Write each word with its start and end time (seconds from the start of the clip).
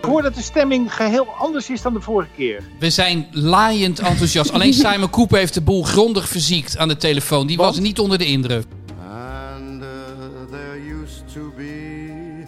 Ik 0.00 0.06
hoor 0.06 0.22
dat 0.22 0.34
de 0.34 0.42
stemming 0.42 0.94
geheel 0.94 1.26
anders 1.26 1.70
is 1.70 1.82
dan 1.82 1.94
de 1.94 2.00
vorige 2.00 2.30
keer. 2.36 2.62
We 2.78 2.90
zijn 2.90 3.26
laaiend 3.30 3.98
enthousiast. 3.98 4.52
Alleen 4.52 4.74
Simon 4.84 5.10
Cooper 5.10 5.38
heeft 5.38 5.54
de 5.54 5.60
boel 5.60 5.82
grondig 5.82 6.28
verziekt 6.28 6.76
aan 6.76 6.88
de 6.88 6.96
telefoon. 6.96 7.46
Die 7.46 7.56
was 7.56 7.78
niet 7.78 7.98
onder 7.98 8.18
de 8.18 8.26
indruk. 8.26 8.64
And 9.10 9.82
uh, 9.82 9.88
there 10.50 11.02
used 11.02 11.32
to 11.32 11.52
be 11.56 12.46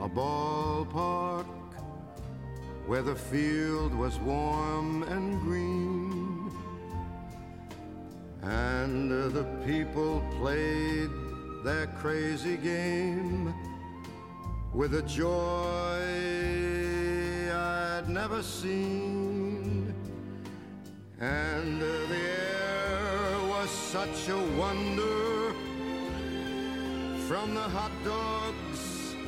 a 0.00 0.08
ballpark 0.08 1.46
where 2.88 3.02
the 3.02 3.16
field 3.30 3.92
was 3.92 4.12
warm 4.24 5.02
and 5.02 5.42
green. 5.46 6.50
And 8.42 9.12
uh, 9.12 9.26
the 9.32 9.44
people 9.64 10.22
played 10.40 11.10
their 11.64 11.88
crazy 12.00 12.58
game 12.62 13.54
with 14.74 14.94
a 14.94 15.02
joy 15.02 16.00
I'd 17.52 18.08
never 18.08 18.42
seen. 18.42 19.94
And 21.20 21.82
uh, 21.82 21.86
the 22.08 22.16
air 22.16 23.48
was 23.48 23.70
such 23.70 24.28
a 24.28 24.38
wonder 24.56 25.52
from 27.26 27.54
the 27.54 27.60
hot 27.60 27.90
dogs. 28.04 28.80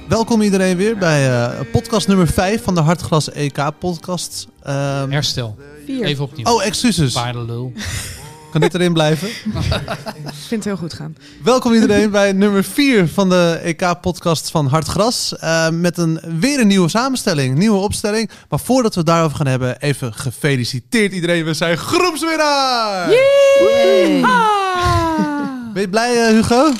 Welkom 0.08 0.40
iedereen 0.42 0.76
weer 0.76 0.98
bij 0.98 1.30
eh, 1.30 1.60
podcast 1.72 2.08
nummer 2.08 2.26
5 2.28 2.62
van 2.62 2.74
de 2.74 2.80
Hartglas 2.80 3.30
EK 3.30 3.78
podcast. 3.78 4.46
Ehm, 4.62 5.10
Herstel. 5.10 5.56
Even 5.86 6.24
opnieuw. 6.24 6.46
oh, 6.46 6.64
excuses. 6.64 7.12
Paardenlul. 7.12 7.72
Kan 8.50 8.60
dit 8.60 8.74
erin 8.74 8.92
blijven? 8.92 9.28
Ik 10.40 10.56
vind 10.56 10.64
het 10.64 10.64
heel 10.64 10.76
goed 10.76 10.92
gaan. 10.92 11.16
Welkom 11.44 11.72
iedereen 11.72 12.10
bij 12.10 12.32
nummer 12.32 12.64
4 12.64 13.08
van 13.08 13.28
de 13.28 13.60
EK 13.62 14.00
podcast 14.00 14.50
van 14.50 14.66
Hartgras. 14.66 15.36
Eh, 15.36 15.68
met 15.70 15.98
een, 15.98 16.20
weer 16.38 16.60
een 16.60 16.66
nieuwe 16.66 16.88
samenstelling, 16.88 17.58
nieuwe 17.58 17.78
opstelling. 17.78 18.30
Maar 18.48 18.58
voordat 18.58 18.94
we 18.94 19.00
het 19.00 19.08
daarover 19.08 19.36
gaan 19.36 19.46
hebben, 19.46 19.80
even 19.80 20.14
gefeliciteerd 20.14 21.12
iedereen. 21.12 21.44
We 21.44 21.54
zijn 21.54 21.76
groepswinnaar! 21.76 23.06
Ben 25.72 25.82
je 25.82 25.88
blij 25.88 26.26
eh, 26.26 26.34
Hugo? 26.34 26.72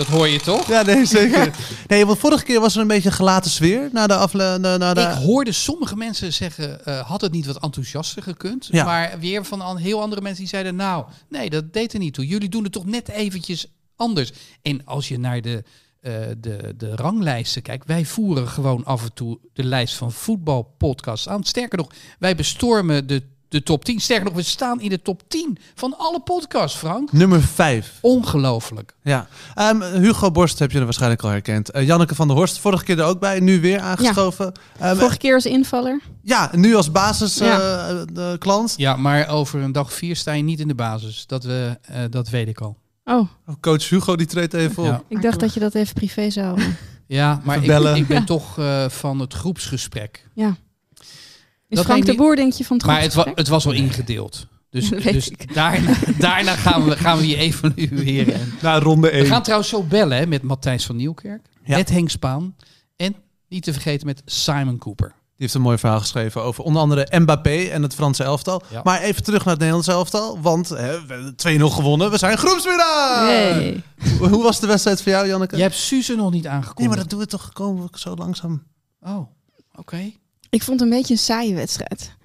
Dat 0.00 0.08
hoor 0.08 0.28
je 0.28 0.40
toch? 0.40 0.68
Ja, 0.68 0.82
nee, 0.82 1.04
zeker. 1.04 1.54
Nee, 1.86 2.06
want 2.06 2.18
vorige 2.18 2.44
keer 2.44 2.60
was 2.60 2.74
er 2.74 2.80
een 2.80 2.86
beetje 2.86 3.08
een 3.08 3.14
gelaten 3.14 3.50
sfeer 3.50 3.88
na 3.92 4.06
de 4.06 4.14
afle 4.16 4.58
na, 4.58 4.76
na 4.76 4.94
de... 4.94 5.00
Ik 5.00 5.06
hoorde 5.08 5.52
sommige 5.52 5.96
mensen 5.96 6.32
zeggen, 6.32 6.84
eh, 6.84 6.98
had 7.08 7.20
het 7.20 7.32
niet 7.32 7.46
wat 7.46 7.58
enthousiaster 7.62 8.22
gekund? 8.22 8.68
Ja. 8.70 8.84
Maar 8.84 9.18
weer 9.18 9.44
van 9.44 9.60
an- 9.60 9.76
heel 9.76 10.00
andere 10.00 10.20
mensen 10.20 10.40
die 10.40 10.48
zeiden, 10.48 10.76
nou, 10.76 11.04
nee, 11.28 11.50
dat 11.50 11.72
deed 11.72 11.92
er 11.92 11.98
niet 11.98 12.14
toe. 12.14 12.26
Jullie 12.26 12.48
doen 12.48 12.62
het 12.62 12.72
toch 12.72 12.86
net 12.86 13.08
eventjes 13.08 13.66
anders. 13.96 14.32
En 14.62 14.84
als 14.84 15.08
je 15.08 15.18
naar 15.18 15.40
de, 15.40 15.62
eh, 16.00 16.12
de, 16.38 16.74
de 16.76 16.96
ranglijsten 16.96 17.62
kijkt, 17.62 17.86
wij 17.86 18.04
voeren 18.04 18.48
gewoon 18.48 18.84
af 18.84 19.02
en 19.02 19.12
toe 19.14 19.38
de 19.52 19.64
lijst 19.64 19.94
van 19.94 20.12
voetbalpodcasts 20.12 21.28
aan. 21.28 21.44
Sterker 21.44 21.78
nog, 21.78 21.88
wij 22.18 22.34
bestormen 22.36 23.06
de, 23.06 23.22
de 23.50 23.62
top 23.62 23.84
10. 23.84 24.00
Sterker 24.00 24.24
nog, 24.24 24.34
we 24.34 24.42
staan 24.42 24.80
in 24.80 24.88
de 24.88 25.02
top 25.02 25.22
10 25.28 25.58
van 25.74 25.94
alle 25.98 26.20
podcasts, 26.20 26.78
Frank. 26.78 27.12
Nummer 27.12 27.42
5. 27.42 27.98
Ongelooflijk. 28.00 28.94
Ja, 29.02 29.26
Ehm, 29.54 29.82
Hugo 29.82 30.30
Borst 30.30 30.58
heb 30.58 30.70
je 30.72 30.78
er 30.78 30.84
waarschijnlijk 30.84 31.22
al 31.22 31.28
herkend. 31.30 31.70
Eh, 31.70 31.86
Janneke 31.86 32.14
van 32.14 32.28
der 32.28 32.36
Horst, 32.36 32.58
vorige 32.58 32.84
keer 32.84 32.98
er 32.98 33.04
ook 33.04 33.20
bij, 33.20 33.40
nu 33.40 33.60
weer 33.60 33.80
aangeschoven. 33.80 34.52
Ja, 34.80 34.96
Vorige 34.96 35.16
keer 35.18 35.34
als 35.34 35.46
invaller. 35.46 36.00
ja 36.22 36.50
nu 36.54 36.74
als 36.74 36.90
basis 36.92 37.38
Ja. 37.38 37.88
eh, 37.88 38.02
de 38.12 38.36
klant. 38.38 38.74
Ja, 38.76 38.96
maar 38.96 39.28
over 39.28 39.60
een 39.60 39.72
dag 39.72 39.92
vier 39.92 40.16
sta 40.16 40.32
je 40.32 40.42
niet 40.42 40.60
in 40.60 40.68
de 40.68 40.74
basis. 40.74 41.26
Dat, 41.26 41.44
we, 41.44 41.78
eh, 41.82 41.96
dat 42.10 42.28
weet 42.28 42.48
ik 42.48 42.60
al. 42.60 42.76
Oh, 43.04 43.28
Coach 43.60 43.88
Hugo 43.88 44.16
die 44.16 44.26
treedt 44.26 44.54
even 44.54 44.82
op. 44.94 45.04
Ik 45.08 45.22
dacht 45.22 45.40
dat 45.40 45.54
je 45.54 45.60
dat 45.60 45.74
even 45.74 45.94
privé 45.94 46.30
zou. 46.30 46.60
Ja, 47.06 47.40
maar 47.44 47.56
ik, 47.56 47.66
bellen. 47.66 47.96
ik 47.96 48.06
ben 48.06 48.24
toch 48.24 48.58
eh, 48.58 48.88
van 48.88 49.18
het 49.20 49.34
groepsgesprek. 49.34 50.26
Ja. 50.34 50.56
Is 51.70 51.76
Dat 51.76 51.84
Frank 51.86 52.06
de 52.06 52.14
Boer, 52.14 52.36
denk 52.36 52.52
je, 52.52 52.64
van 52.64 52.76
het 52.76 52.86
Maar 52.86 53.00
het, 53.00 53.14
wa- 53.14 53.32
het 53.34 53.48
was 53.48 53.66
al 53.66 53.72
ingedeeld. 53.72 54.46
Dus, 54.70 54.88
dus 55.12 55.30
daarna, 55.52 55.94
daarna 56.18 56.56
gaan, 56.56 56.84
we, 56.84 56.96
gaan 56.96 57.16
we 57.16 57.22
die 57.22 57.36
evalueren. 57.36 58.34
En 58.34 58.52
Na 58.62 58.78
ronde 58.78 59.10
1. 59.10 59.22
we 59.22 59.28
gaan 59.28 59.42
trouwens 59.42 59.70
zo 59.70 59.82
bellen 59.82 60.18
hè, 60.18 60.26
met 60.26 60.42
Matthijs 60.42 60.86
van 60.86 60.96
Nieuwkerk, 60.96 61.46
Ja. 61.64 61.76
met 61.76 61.90
Henk 61.90 62.10
Spaan 62.10 62.56
en 62.96 63.14
niet 63.48 63.62
te 63.62 63.72
vergeten 63.72 64.06
met 64.06 64.22
Simon 64.24 64.78
Cooper. 64.78 65.08
Die 65.08 65.48
heeft 65.48 65.54
een 65.54 65.60
mooi 65.60 65.78
verhaal 65.78 65.98
geschreven 66.00 66.42
over 66.42 66.64
onder 66.64 66.82
andere 66.82 67.06
Mbappé 67.18 67.56
en 67.64 67.82
het 67.82 67.94
Franse 67.94 68.24
elftal. 68.24 68.62
Ja. 68.70 68.80
Maar 68.84 69.00
even 69.00 69.22
terug 69.22 69.38
naar 69.40 69.48
het 69.48 69.58
Nederlandse 69.58 69.90
elftal, 69.92 70.40
want 70.40 70.68
hè, 70.68 71.06
we 71.06 71.12
hebben 71.14 71.34
2-0 71.60 71.64
gewonnen. 71.74 72.10
We 72.10 72.18
zijn 72.18 72.38
groepswinnaar! 72.38 73.24
Hey. 73.26 73.82
Hoe 74.18 74.28
hoe 74.28 74.42
was 74.42 74.60
de 74.60 74.66
wedstrijd 74.66 75.02
voor 75.02 75.12
jou, 75.12 75.26
Janneke? 75.26 75.56
Je 75.56 75.62
hebt 75.62 75.74
Suze 75.74 76.14
nog 76.14 76.30
niet 76.30 76.46
aangekondigd. 76.46 76.78
Nee, 76.78 76.88
maar 76.88 76.96
dat 76.96 77.10
doen 77.10 77.18
we 77.18 77.26
toch 77.26 77.52
komen 77.52 77.82
we 77.92 77.98
zo 77.98 78.14
langzaam. 78.14 78.62
Oh, 79.00 79.26
oké. 79.74 80.12
Ik 80.50 80.62
vond 80.62 80.80
het 80.80 80.90
een 80.90 80.96
beetje 80.96 81.14
een 81.14 81.20
saaie 81.20 81.54
wedstrijd. 81.54 82.18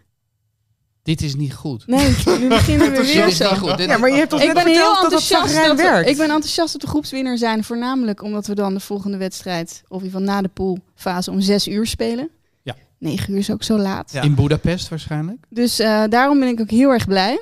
Dit 1.03 1.21
is 1.21 1.35
niet 1.35 1.53
goed. 1.53 1.87
Nee, 1.87 2.15
nu 2.39 2.47
beginnen 2.47 2.91
we 2.91 3.05
weer 3.05 3.29
zo. 3.29 3.45
goed. 3.55 3.79
Ja, 3.79 3.97
maar 3.97 4.09
je 4.09 4.15
hebt 4.15 4.29
toch 4.29 4.41
Ik 4.41 4.53
net 4.53 4.63
ben 4.63 4.73
heel 4.73 4.83
dat 4.83 4.93
dat 4.93 5.03
enthousiast. 5.03 5.55
Dat 5.55 5.75
we, 5.75 5.83
werkt? 5.83 6.09
ik 6.09 6.17
ben 6.17 6.29
enthousiast 6.29 6.73
dat 6.73 6.81
we 6.81 6.87
groepswinnaar 6.87 7.37
zijn. 7.37 7.63
Voornamelijk 7.63 8.23
omdat 8.23 8.47
we 8.47 8.55
dan 8.55 8.73
de 8.73 8.79
volgende 8.79 9.17
wedstrijd, 9.17 9.83
of 9.87 9.99
in 9.99 10.05
ieder 10.05 10.19
geval 10.19 10.35
na 10.35 10.41
de 10.41 10.47
poolfase, 10.47 11.31
om 11.31 11.41
zes 11.41 11.67
uur 11.67 11.87
spelen. 11.87 12.29
Ja. 12.63 12.75
Negen 12.99 13.33
uur 13.33 13.39
is 13.39 13.51
ook 13.51 13.63
zo 13.63 13.77
laat. 13.77 14.11
Ja. 14.11 14.21
In 14.21 14.35
Budapest 14.35 14.89
waarschijnlijk. 14.89 15.45
Dus 15.49 15.79
eh, 15.79 16.03
daarom 16.09 16.39
ben 16.39 16.47
ik 16.47 16.59
ook 16.59 16.69
heel 16.69 16.89
erg 16.89 17.07
blij. 17.07 17.41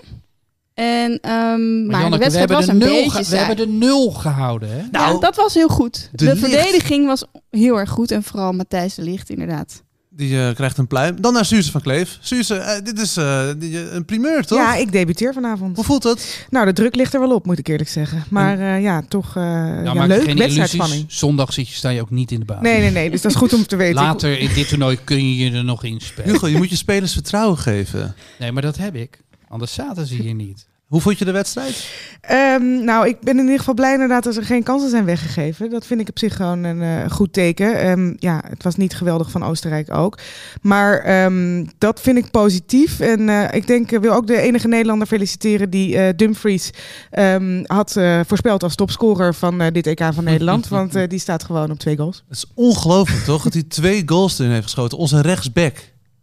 En, 0.73 1.19
ehm, 1.21 1.85
maar, 1.85 1.95
de 1.95 2.01
Janneke, 2.01 2.09
we 2.09 2.17
wedstrijd 2.17 2.33
hebben, 2.33 2.55
was 2.55 2.65
de 2.65 2.71
een 2.71 2.77
nul 2.77 3.03
beetje 3.03 3.29
we 3.29 3.37
hebben 3.37 3.57
de 3.57 3.67
nul 3.67 4.11
gehouden. 4.11 4.69
Hè? 4.69 4.81
Nou, 4.91 5.13
ja, 5.13 5.19
dat 5.19 5.35
was 5.35 5.53
heel 5.53 5.67
goed. 5.67 6.09
de 6.11 6.25
De, 6.25 6.35
verdediging 6.35 7.05
was 7.05 7.23
heel 7.49 7.79
erg 7.79 7.89
goed. 7.89 8.11
En 8.11 8.23
vooral 8.23 8.51
Matthijs 8.51 8.95
de 8.95 9.01
Licht, 9.01 9.29
inderdaad. 9.29 9.83
Die 10.15 10.39
eh, 10.47 10.53
krijgt 10.55 10.77
een 10.77 10.87
pluim. 10.87 11.21
Dan 11.21 11.33
naar 11.33 11.45
Suze 11.45 11.71
van 11.71 11.81
Kleef. 11.81 12.17
Suze, 12.21 12.55
eh, 12.55 12.83
dit 12.83 12.99
is 12.99 13.17
eh, 13.17 13.47
een 13.91 14.05
primeur, 14.05 14.45
toch? 14.45 14.57
Ja, 14.57 14.75
ik 14.75 14.91
debuteer 14.91 15.33
vanavond. 15.33 15.75
Hoe 15.75 15.85
voelt 15.85 16.03
het? 16.03 16.47
Nou, 16.49 16.65
de 16.65 16.73
druk 16.73 16.95
ligt 16.95 17.13
er 17.13 17.19
wel 17.19 17.31
op, 17.35 17.45
moet 17.45 17.57
ik 17.59 17.67
eerlijk 17.67 17.89
zeggen. 17.89 18.23
Maar 18.29 18.59
eh, 18.59 18.81
ja, 18.81 19.03
toch 19.07 19.27
eh 19.35 19.43
Nou, 19.43 19.93
ja, 19.93 20.05
leuk. 20.05 20.23
geen 20.23 20.37
Wedstrijdspanning. 20.37 20.99
illusies. 20.99 21.19
Zondag 21.19 21.53
zit 21.53 21.69
je, 21.69 21.75
sta 21.75 21.89
je 21.89 22.01
ook 22.01 22.09
niet 22.09 22.31
in 22.31 22.39
de 22.39 22.45
baan. 22.45 22.61
Nee, 22.63 22.79
nee, 22.79 22.91
nee. 22.91 23.09
Dus 23.09 23.21
dat 23.21 23.31
is 23.31 23.37
goed 23.37 23.53
om 23.53 23.65
te 23.65 23.75
weten. 23.75 24.01
Later 24.03 24.39
in 24.39 24.49
dit 24.53 24.67
toernooi 24.69 24.97
kun 25.03 25.29
je 25.35 25.35
je 25.51 25.57
er 25.57 25.63
nog 25.63 25.83
in 25.83 25.99
spelen. 26.01 26.31
Hugo, 26.31 26.47
je 26.47 26.57
moet 26.57 26.69
je 26.69 26.75
spelers 26.75 27.13
vertrouwen 27.13 27.57
geven. 27.57 28.15
Nee, 28.39 28.51
maar 28.51 28.61
dat 28.61 28.77
heb 28.77 28.95
ik. 28.95 29.19
Anders 29.47 29.73
zaten 29.73 30.07
ze 30.07 30.15
hier 30.15 30.33
niet. 30.33 30.67
Hoe 30.93 31.01
vond 31.01 31.19
je 31.19 31.25
de 31.25 31.31
wedstrijd? 31.31 31.87
Ehm, 32.21 32.83
nou, 32.83 33.07
ik 33.07 33.19
ben 33.21 33.37
in 33.37 33.43
ieder 33.43 33.59
geval 33.59 33.73
blij 33.73 33.93
inderdaad 33.93 34.23
dat 34.23 34.35
er 34.35 34.43
geen 34.45 34.63
kansen 34.63 34.89
zijn 34.89 35.05
weggegeven. 35.05 35.69
Dat 35.69 35.85
vind 35.85 36.01
ik 36.01 36.09
op 36.09 36.19
zich 36.19 36.35
gewoon 36.35 36.63
een 36.63 36.81
eh, 36.81 37.11
goed 37.11 37.33
teken. 37.33 37.79
Ehm, 37.79 38.13
ja, 38.19 38.43
het 38.47 38.63
was 38.63 38.75
niet 38.75 38.95
geweldig 38.95 39.31
van 39.31 39.43
Oostenrijk 39.43 39.93
ook. 39.95 40.19
Maar 40.61 40.99
ehm, 40.99 41.65
dat 41.77 42.01
vind 42.01 42.17
ik 42.17 42.31
positief. 42.31 42.99
En 42.99 43.29
eh, 43.29 43.55
ik 43.55 43.67
denk, 43.67 43.91
ik 43.91 44.01
wil 44.01 44.13
ook 44.13 44.27
de 44.27 44.37
enige 44.37 44.67
Nederlander 44.67 45.07
feliciteren 45.07 45.69
die 45.69 45.97
eh, 45.97 46.13
Dumfries 46.15 46.69
ehm, 47.09 47.63
had 47.65 47.95
eh, 47.95 48.19
voorspeld 48.27 48.63
als 48.63 48.75
topscorer 48.75 49.35
van 49.35 49.61
eh, 49.61 49.71
dit 49.71 49.87
EK 49.87 50.03
van 50.13 50.23
Nederland. 50.23 50.67
want 50.77 50.95
eh, 50.95 51.09
die 51.09 51.19
staat 51.19 51.43
gewoon 51.43 51.71
op 51.71 51.79
twee 51.79 51.97
goals. 51.97 52.23
Het 52.27 52.37
is 52.37 52.45
ongelooflijk, 52.53 53.23
toch? 53.23 53.43
Dat 53.43 53.53
hij 53.53 53.63
twee 53.63 54.03
goals 54.05 54.39
erin 54.39 54.51
heeft 54.51 54.63
geschoten. 54.63 54.97
Onze 54.97 55.21
rechtsback. 55.21 55.77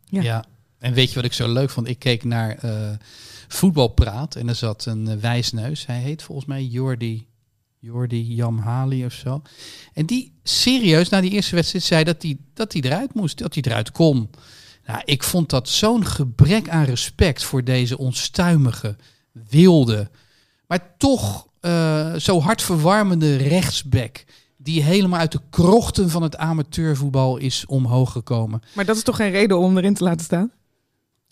Ja. 0.04 0.22
Ja. 0.22 0.44
En 0.78 0.92
weet 0.92 1.08
je 1.08 1.14
wat 1.14 1.24
ik 1.24 1.32
zo 1.32 1.52
leuk 1.52 1.70
vond? 1.70 1.88
Ik 1.88 1.98
keek 1.98 2.24
naar 2.24 2.56
eh, 2.60 2.70
Voetbalpraat 3.52 4.34
en 4.34 4.48
er 4.48 4.54
zat 4.54 4.84
een 4.86 5.08
eh, 5.08 5.16
wijsneus. 5.16 5.86
Hij 5.86 5.98
heet 5.98 6.22
volgens 6.22 6.46
mij 6.46 6.64
Jordi, 6.64 7.26
Jordi 7.78 8.34
Jamhali 8.34 9.04
of 9.04 9.12
zo. 9.12 9.42
En 9.92 10.06
die 10.06 10.32
serieus 10.42 11.08
na 11.08 11.20
die 11.20 11.30
eerste 11.30 11.54
wedstrijd 11.54 11.84
zei 11.84 12.04
dat 12.04 12.22
hij 12.22 12.36
dat 12.54 12.70
die 12.70 12.84
eruit 12.84 13.14
moest, 13.14 13.38
dat 13.38 13.54
hij 13.54 13.62
eruit 13.62 13.92
kon. 13.92 14.30
Nou, 14.86 15.02
ik 15.04 15.22
vond 15.22 15.50
dat 15.50 15.68
zo'n 15.68 16.04
gebrek 16.04 16.68
aan 16.68 16.84
respect 16.84 17.42
voor 17.42 17.64
deze 17.64 17.98
onstuimige, 17.98 18.96
wilde, 19.32 20.10
maar 20.66 20.94
toch 20.98 21.46
eh, 21.60 22.14
zo 22.14 22.40
hartverwarmende 22.40 23.36
rechtsback. 23.36 24.24
Die 24.56 24.82
helemaal 24.82 25.20
uit 25.20 25.32
de 25.32 25.40
krochten 25.50 26.10
van 26.10 26.22
het 26.22 26.36
amateurvoetbal 26.36 27.36
is 27.36 27.66
omhoog 27.66 28.12
gekomen. 28.12 28.62
Maar 28.74 28.84
dat 28.84 28.96
is 28.96 29.02
toch 29.02 29.16
geen 29.16 29.30
reden 29.30 29.58
om 29.58 29.76
erin 29.76 29.94
te 29.94 30.04
laten 30.04 30.24
staan? 30.24 30.50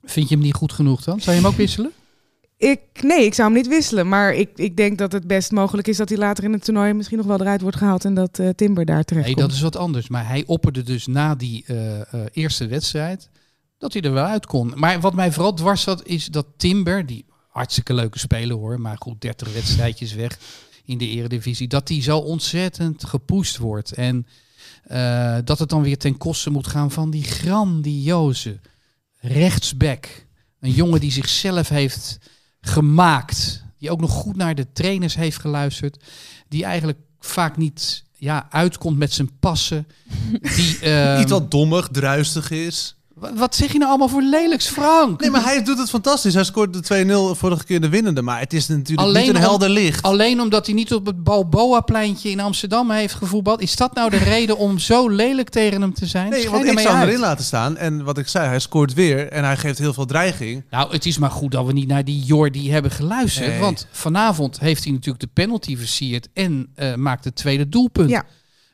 Vind 0.05 0.29
je 0.29 0.35
hem 0.35 0.45
niet 0.45 0.55
goed 0.55 0.73
genoeg 0.73 1.03
dan? 1.03 1.21
Zou 1.21 1.37
je 1.37 1.43
hem 1.43 1.51
ook 1.51 1.57
wisselen? 1.67 1.93
Ik, 2.59 2.81
nee, 3.03 3.25
ik 3.25 3.35
zou 3.35 3.49
hem 3.49 3.57
niet 3.57 3.69
wisselen. 3.69 4.09
Maar 4.09 4.35
ik, 4.35 4.51
ik 4.55 4.77
denk 4.77 4.99
dat 4.99 5.13
het 5.13 5.27
best 5.27 5.51
mogelijk 5.51 5.89
is 5.89 5.97
dat 5.97 6.09
hij 6.09 6.19
later 6.19 6.45
in 6.45 6.53
het 6.53 6.65
toernooi 6.65 6.93
misschien 6.93 7.19
nog 7.19 7.27
wel 7.27 7.41
eruit 7.41 7.61
wordt 7.61 7.77
gehaald. 7.77 8.05
En 8.05 8.15
dat 8.15 8.39
eh, 8.39 8.49
Timber 8.49 8.85
daar 8.85 9.05
terecht 9.05 9.27
Nee, 9.27 9.35
dat 9.35 9.53
is 9.53 9.61
wat 9.61 9.77
anders. 9.77 10.09
Maar 10.09 10.29
hij 10.29 10.45
opperde 10.47 10.83
dus 10.83 11.07
na 11.07 11.35
die 11.35 11.65
eh, 11.67 12.01
eh, 12.01 12.21
eerste 12.33 12.67
wedstrijd 12.67 13.29
dat 13.79 13.93
hij 13.93 14.03
er 14.03 14.13
wel 14.13 14.25
uit 14.25 14.47
kon. 14.47 14.73
Maar 14.75 15.01
wat 15.01 15.15
mij 15.15 15.33
vooral 15.33 15.55
dwars 15.55 15.83
zat, 15.83 16.07
is 16.07 16.27
dat 16.27 16.47
Timber, 16.57 17.07
die 17.07 17.25
hartstikke 17.49 17.95
leuke 17.95 18.19
speler 18.19 18.57
hoor. 18.57 18.81
Maar 18.81 18.97
goed, 18.99 19.21
30 19.21 19.53
wedstrijdjes 19.53 20.15
weg 20.15 20.39
in 20.85 20.99
de 20.99 21.09
eredivisie. 21.09 21.69
Dat 21.69 21.87
die 21.87 22.03
zo 22.03 22.19
ontzettend 22.19 23.05
gepusht 23.05 23.57
wordt. 23.57 23.93
En 23.93 24.27
dat 25.45 25.59
het 25.59 25.69
dan 25.69 25.83
weer 25.83 25.99
ten 25.99 26.17
koste 26.17 26.51
moet 26.51 26.67
gaan 26.67 26.91
van 26.91 27.11
die 27.11 27.23
grandioze 27.23 28.61
rechtsback. 29.21 30.27
Een 30.61 30.71
jongen 30.71 31.01
die 31.01 31.13
zichzelf 31.13 31.69
heeft 31.69 32.19
gemaakt. 32.61 33.65
Die 33.79 33.91
ook 33.91 34.01
nog 34.01 34.11
goed 34.11 34.37
naar 34.37 34.55
de 34.55 34.73
trainers 34.73 35.15
heeft 35.15 35.39
geluisterd. 35.39 36.05
Die 36.49 36.65
eigenlijk 36.65 36.99
vaak 37.21 37.57
niet 37.57 38.05
ja, 38.13 38.47
uitkomt 38.51 38.99
met 38.99 39.13
zijn 39.13 39.39
passen. 39.39 39.87
Die, 40.57 40.79
ehm, 40.83 41.21
Iets 41.21 41.31
wat 41.31 41.51
dommig, 41.51 41.89
druistig 41.89 42.51
is. 42.51 42.97
Wa- 43.21 43.35
wat 43.35 43.55
zeg 43.55 43.73
je 43.73 43.79
nou 43.79 43.89
allemaal 43.91 44.09
voor 44.09 44.23
lelijks, 44.23 44.67
Frank? 44.69 45.21
Nee, 45.21 45.31
maar 45.31 45.45
hij 45.45 45.63
doet 45.63 45.79
het 45.79 45.89
fantastisch. 45.91 46.35
Hij 46.35 46.45
scoorde 46.45 46.81
de 46.81 47.33
2-0 47.35 47.35
vorige 47.39 47.65
keer 47.65 47.81
de 47.81 47.89
winnende. 47.89 48.23
Maar 48.23 48.41
het 48.41 48.53
is 48.53 48.69
natuurlijk 48.69 49.09
Alleen 49.09 49.27
niet 49.27 49.35
een 49.35 49.41
helder 49.41 49.69
licht. 49.71 50.03
Alleen 50.03 50.41
omdat 50.41 50.67
hij 50.67 50.75
niet 50.75 50.93
op 50.95 51.07
het 51.07 51.25
Balboa-pleintje 51.25 52.31
in 52.31 52.41
Amsterdam 52.41 52.91
heeft 52.91 53.15
gevoetbald. 53.15 53.61
Is 53.61 53.77
dat 53.77 53.95
nou 53.95 54.11
de 54.11 54.17
reden 54.35 54.59
om 54.59 54.79
zo 54.79 55.09
lelijk 55.09 55.49
tegen 55.49 55.81
hem 55.81 55.95
te 55.95 56.07
zijn? 56.07 56.31
Nee, 56.31 56.41
Schijn 56.41 56.53
want 56.55 56.67
ik 56.71 56.79
zou 56.79 56.89
hem 56.91 56.97
uit. 56.99 57.09
erin 57.09 57.21
laten 57.21 57.45
staan. 57.45 57.77
En 57.77 58.05
wat 58.05 58.19
ik 58.19 58.29
zei, 58.29 58.47
hij 58.49 58.59
scoort 58.59 58.95
weer. 58.95 59.29
En 59.29 59.45
hij 59.45 59.57
geeft 59.57 59.79
heel 59.79 59.93
veel 59.93 60.07
dreiging. 60.07 60.65
Nou, 60.71 60.93
het 60.93 61.07
is 61.07 61.19
maar 61.19 61.31
goed 61.31 61.51
dat 61.53 61.67
we 61.67 61.73
niet 61.73 61.89
naar 61.89 62.05
die 62.05 62.23
Jordi 62.23 62.71
hebben 62.73 62.91
geluisterd. 62.91 63.49
Nee. 63.49 63.61
Want 63.61 63.87
vanavond 63.91 64.59
heeft 64.61 64.85
hij 64.85 64.93
natuurlijk 64.93 65.21
de 65.21 65.31
penalty 65.33 65.77
versierd 65.77 66.29
en 66.35 66.69
eh, 66.75 66.95
maakt 66.95 67.25
het 67.25 67.35
tweede 67.37 67.69
doelpunt. 67.69 68.11
Ja. 68.11 68.25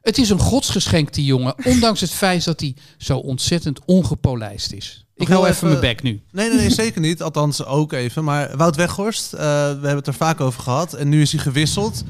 Het 0.05 0.19
is 0.19 0.31
een 0.31 0.39
godsgeschenk, 0.39 1.13
die 1.13 1.25
jongen. 1.25 1.55
Ondanks 1.65 2.01
het 2.01 2.11
feit 2.11 2.45
dat 2.45 2.61
hij 2.61 2.75
zo 2.99 3.19
ontzettend 3.19 3.79
ongepolijst 3.85 4.73
is. 4.73 5.07
Ik 5.17 5.29
hou 5.29 5.41
even 5.43 5.55
even- 5.55 5.69
mijn 5.69 5.81
bek 5.81 6.03
nu. 6.03 6.21
Nee, 6.33 6.49
nee, 6.49 6.59
nee, 6.59 6.71
zeker 6.71 7.01
niet. 7.01 7.23
Althans, 7.23 7.65
ook 7.65 7.93
even. 7.93 8.25
Maar 8.25 8.57
Wout 8.57 8.77
Weghorst, 8.77 9.33
eh, 9.33 9.41
we 9.41 9.47
hebben 9.71 9.97
het 9.97 10.07
er 10.07 10.15
vaak 10.15 10.41
over 10.41 10.63
gehad. 10.63 10.93
En 10.93 11.09
nu 11.09 11.21
is 11.21 11.33
hij 11.33 11.41
gewisseld. 11.41 12.05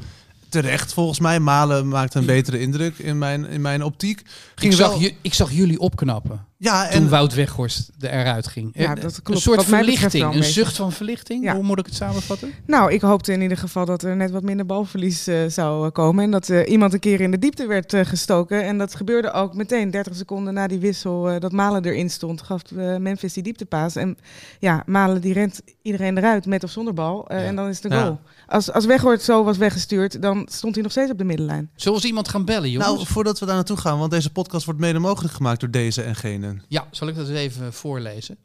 Terecht, 0.49 0.93
volgens 0.93 1.19
mij. 1.19 1.39
Malen 1.39 1.87
maakt 1.87 2.13
een 2.13 2.25
betere 2.25 2.59
indruk 2.59 2.97
in 2.97 3.17
mijn, 3.17 3.45
in 3.49 3.61
mijn 3.61 3.83
optiek. 3.83 4.19
Ik 4.19 4.27
Ging 4.55 4.73
zag, 4.73 4.89
wel... 4.89 4.99
ju- 4.99 5.15
ik 5.21 5.33
zag 5.33 5.51
jullie 5.51 5.79
opknappen 5.79 6.45
Ja, 6.65 6.87
toen 6.89 7.01
en 7.01 7.09
Wout 7.09 7.33
Weghorst 7.33 7.91
eruit 7.99 8.47
ging. 8.47 8.69
Ja, 8.73 8.95
Eh, 8.95 9.01
dat 9.01 9.15
Een 9.15 9.23
klopt. 9.23 9.41
soort 9.41 9.55
Wat 9.57 9.67
mij 9.67 9.79
betreft 9.79 9.99
verlichting, 9.99 10.23
een, 10.23 10.31
een 10.33 10.37
beetje. 10.39 10.53
zucht 10.53 10.75
van 10.75 10.91
verlichting. 10.91 11.43
Ja. 11.43 11.55
Hoe 11.55 11.63
moet 11.63 11.79
ik 11.79 11.85
het 11.85 11.95
samenvatten? 11.95 12.51
Nou, 12.65 12.91
ik 12.93 13.01
hoopte 13.01 13.31
in 13.31 13.41
ieder 13.41 13.57
geval 13.57 13.85
dat 13.85 14.03
er 14.03 14.15
net 14.15 14.31
wat 14.31 14.43
minder 14.43 14.65
balverlies 14.65 15.27
eh, 15.27 15.37
zou 15.47 15.85
eh, 15.85 15.91
komen. 15.91 16.23
En 16.23 16.31
dat 16.31 16.47
iemand 16.47 16.93
een 16.93 16.99
keer 16.99 17.21
in 17.21 17.31
de 17.31 17.39
diepte 17.39 17.67
werd 17.67 17.93
gestoken. 18.03 18.63
En 18.63 18.77
dat 18.77 18.95
gebeurde 18.95 19.31
ook 19.31 19.53
meteen 19.53 19.91
30 19.91 20.15
seconden 20.15 20.53
na 20.53 20.67
die 20.67 20.79
wissel 20.79 21.39
dat 21.39 21.51
Malen 21.51 21.85
erin 21.85 22.09
stond. 22.09 22.41
Gaf 22.41 22.61
Memphis 22.99 23.33
die 23.33 23.43
dieptepaas. 23.43 23.95
En 23.95 24.17
ja, 24.59 24.83
Malen 24.85 25.21
die 25.21 25.33
rent 25.33 25.61
iedereen 25.81 26.17
eruit 26.17 26.45
met 26.45 26.63
of 26.63 26.69
zonder 26.71 26.93
bal. 26.93 27.25
Ja. 27.27 27.35
En 27.37 27.55
dan 27.55 27.67
is 27.67 27.75
het 27.75 27.85
een 27.91 27.97
Ja. 27.97 28.03
goal. 28.03 28.19
Als, 28.47 28.71
als 28.71 28.85
Weghorst 28.85 29.23
zo 29.25 29.43
was 29.43 29.57
weggestuurd, 29.57 30.21
dan 30.21 30.47
stond 30.51 30.73
hij 30.73 30.83
nog 30.83 30.91
steeds 30.91 31.11
op 31.11 31.17
de 31.17 31.23
middenlijn. 31.23 31.69
Zullen 31.75 31.91
we 31.91 31.93
eens 31.99 32.03
iemand 32.09 32.27
gaan 32.27 32.45
bellen, 32.45 32.69
jongens? 32.71 32.91
nou, 32.93 33.05
voordat 33.07 33.39
we 33.39 33.45
daar 33.45 33.55
naartoe 33.55 33.77
gaan, 33.77 33.99
want 33.99 34.11
deze 34.11 34.31
podcast 34.31 34.65
wordt 34.65 34.79
mede 34.79 34.99
mogelijk 34.99 35.33
gemaakt 35.33 35.59
door 35.59 35.71
deze 35.71 36.01
en 36.01 36.15
gene. 36.15 36.54
Ja, 36.67 36.87
zal 36.91 37.07
ik 37.07 37.15
dat 37.15 37.27
eens 37.29 37.37
even 37.37 37.73
voorlezen? 37.73 38.37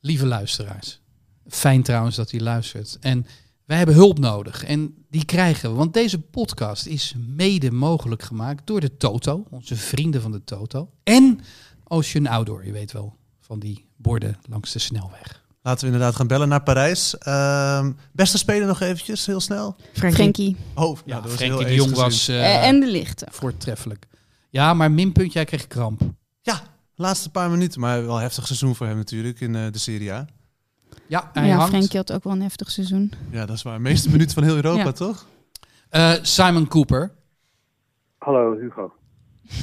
Lieve 0.00 0.26
luisteraars. 0.26 1.00
Fijn 1.48 1.82
trouwens 1.82 2.16
dat 2.16 2.32
u 2.32 2.40
luistert. 2.40 2.96
En 3.00 3.26
wij 3.64 3.76
hebben 3.76 3.94
hulp 3.94 4.18
nodig. 4.18 4.64
En 4.64 4.94
die 5.10 5.24
krijgen 5.24 5.70
we. 5.70 5.76
Want 5.76 5.92
deze 5.94 6.18
podcast 6.20 6.86
is 6.86 7.14
mede 7.26 7.70
mogelijk 7.70 8.22
gemaakt 8.22 8.66
door 8.66 8.80
de 8.80 8.96
Toto. 8.96 9.44
Onze 9.50 9.76
vrienden 9.76 10.20
van 10.22 10.32
de 10.32 10.44
Toto. 10.44 10.90
En 11.02 11.40
Ocean 11.84 12.26
Outdoor. 12.26 12.64
Je 12.66 12.72
weet 12.72 12.92
wel, 12.92 13.16
van 13.40 13.58
die 13.58 13.86
borden 13.96 14.38
langs 14.48 14.72
de 14.72 14.78
snelweg. 14.78 15.42
Laten 15.62 15.80
we 15.86 15.92
inderdaad 15.92 16.16
gaan 16.16 16.26
bellen 16.26 16.48
naar 16.48 16.62
Parijs. 16.62 17.18
Ehm, 17.18 17.92
beste 18.12 18.38
speler 18.38 18.66
nog 18.66 18.80
eventjes, 18.80 19.26
heel 19.26 19.40
snel. 19.40 19.76
Frenkie. 19.92 20.56
Oh, 20.74 20.98
Ja, 21.04 21.22
Frenkie 21.22 21.46
heel 21.46 21.58
de 21.58 21.74
Jong 21.74 21.94
was 21.94 22.28
Eh, 22.28 22.66
en 22.66 22.80
de 22.80 22.86
lichten. 22.90 23.28
voortreffelijk. 23.30 24.06
Ja, 24.50 24.74
maar 24.74 24.90
minpunt, 24.90 25.32
jij 25.32 25.44
kreeg 25.44 25.66
kramp. 25.66 26.00
Ja, 26.42 26.62
laatste 26.94 27.30
paar 27.30 27.50
minuten. 27.50 27.80
Maar 27.80 28.06
wel 28.06 28.14
een 28.16 28.20
heftig 28.22 28.46
seizoen 28.46 28.74
voor 28.74 28.86
hem 28.86 28.96
natuurlijk 28.96 29.40
in 29.40 29.54
eh, 29.54 29.62
de 29.72 29.78
Serie 29.78 30.12
A. 30.12 30.26
Ja, 31.08 31.30
hij 31.32 31.46
ja, 31.46 31.56
hangt. 31.56 31.68
Frenkie 31.70 31.96
had 31.98 32.12
ook 32.12 32.24
wel 32.24 32.32
een 32.32 32.42
heftig 32.42 32.70
seizoen. 32.70 33.12
Ja, 33.30 33.46
dat 33.46 33.56
is 33.56 33.62
waar. 33.62 33.80
Meeste 33.80 34.10
minuten 34.10 34.34
van 34.34 34.42
heel 34.42 34.54
Europa, 34.54 34.84
Ja. 34.84 34.92
toch? 34.92 35.26
Eh, 35.88 36.12
Simon 36.22 36.68
Cooper. 36.68 37.12
Hallo 38.18 38.56
Hugo. 38.58 38.92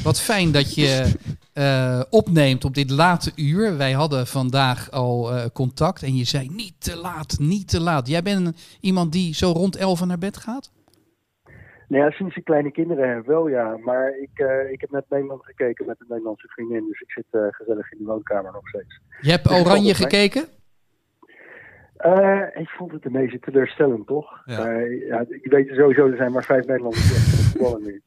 Wat 0.04 0.20
fijn 0.20 0.52
dat 0.52 0.74
je 0.76 1.12
eh, 1.54 2.02
opneemt 2.10 2.66
op 2.66 2.74
dit 2.74 2.90
late 2.90 3.32
uur. 3.36 3.78
Wij 3.78 3.92
hadden 3.92 4.28
vandaag 4.28 4.92
al 4.92 5.34
eh, 5.36 5.46
contact 5.54 6.04
en 6.04 6.16
je 6.16 6.24
zei 6.24 6.50
niet 6.50 6.74
te 6.78 6.96
laat, 6.96 7.36
niet 7.40 7.68
te 7.68 7.80
laat. 7.80 8.08
Jij 8.08 8.22
bent 8.22 8.46
een- 8.48 8.56
iemand 8.80 9.12
die 9.12 9.36
zo 9.36 9.52
rond 9.52 9.76
11 9.76 10.06
naar 10.06 10.18
bed 10.18 10.38
gaat? 10.38 10.72
Nou 11.92 12.04
ja, 12.04 12.12
sinds 12.12 12.36
ik 12.36 12.44
kleine 12.44 12.72
kinderen 12.72 13.10
heb 13.16 13.26
wel 13.26 13.48
ja. 13.48 13.78
Maar 13.78 14.18
ik, 14.22 14.40
eh, 14.40 14.72
ik 14.72 14.82
heb 14.82 14.92
net 14.92 15.06
Nederland 15.10 15.46
gekeken 15.46 15.86
met 15.86 15.96
een 16.00 16.06
Nederlandse 16.10 16.48
vriendin. 16.48 16.86
Dus 16.88 17.02
ik 17.02 17.12
zit 17.12 17.26
eh, 17.32 17.42
gezellig 17.50 17.92
in 17.92 17.98
de 17.98 18.04
woonkamer 18.04 18.52
nog 18.52 18.68
steeds. 18.68 19.00
Je 19.22 19.32
hebt 19.32 19.46
Ik 19.46 19.52
Oranje 19.52 19.94
gekeken? 19.94 20.46
Eh, 21.98 22.42
ik 22.54 22.70
vond 22.70 22.92
het 22.92 23.06
een 23.06 23.12
beetje 23.12 23.40
teleurstellend, 23.40 24.08
toch? 24.08 24.42
Ja. 24.46 24.70
Ja, 25.08 25.26
ik 25.28 25.52
weet 25.52 25.68
sowieso, 25.68 26.08
er 26.08 26.18
zijn 26.18 26.32
maar 26.32 26.44
vijf 26.44 26.66
Nederlanders 26.66 27.08
die 27.08 27.16
echt 27.16 27.26
voetballen 27.26 27.84
nu. 27.84 28.02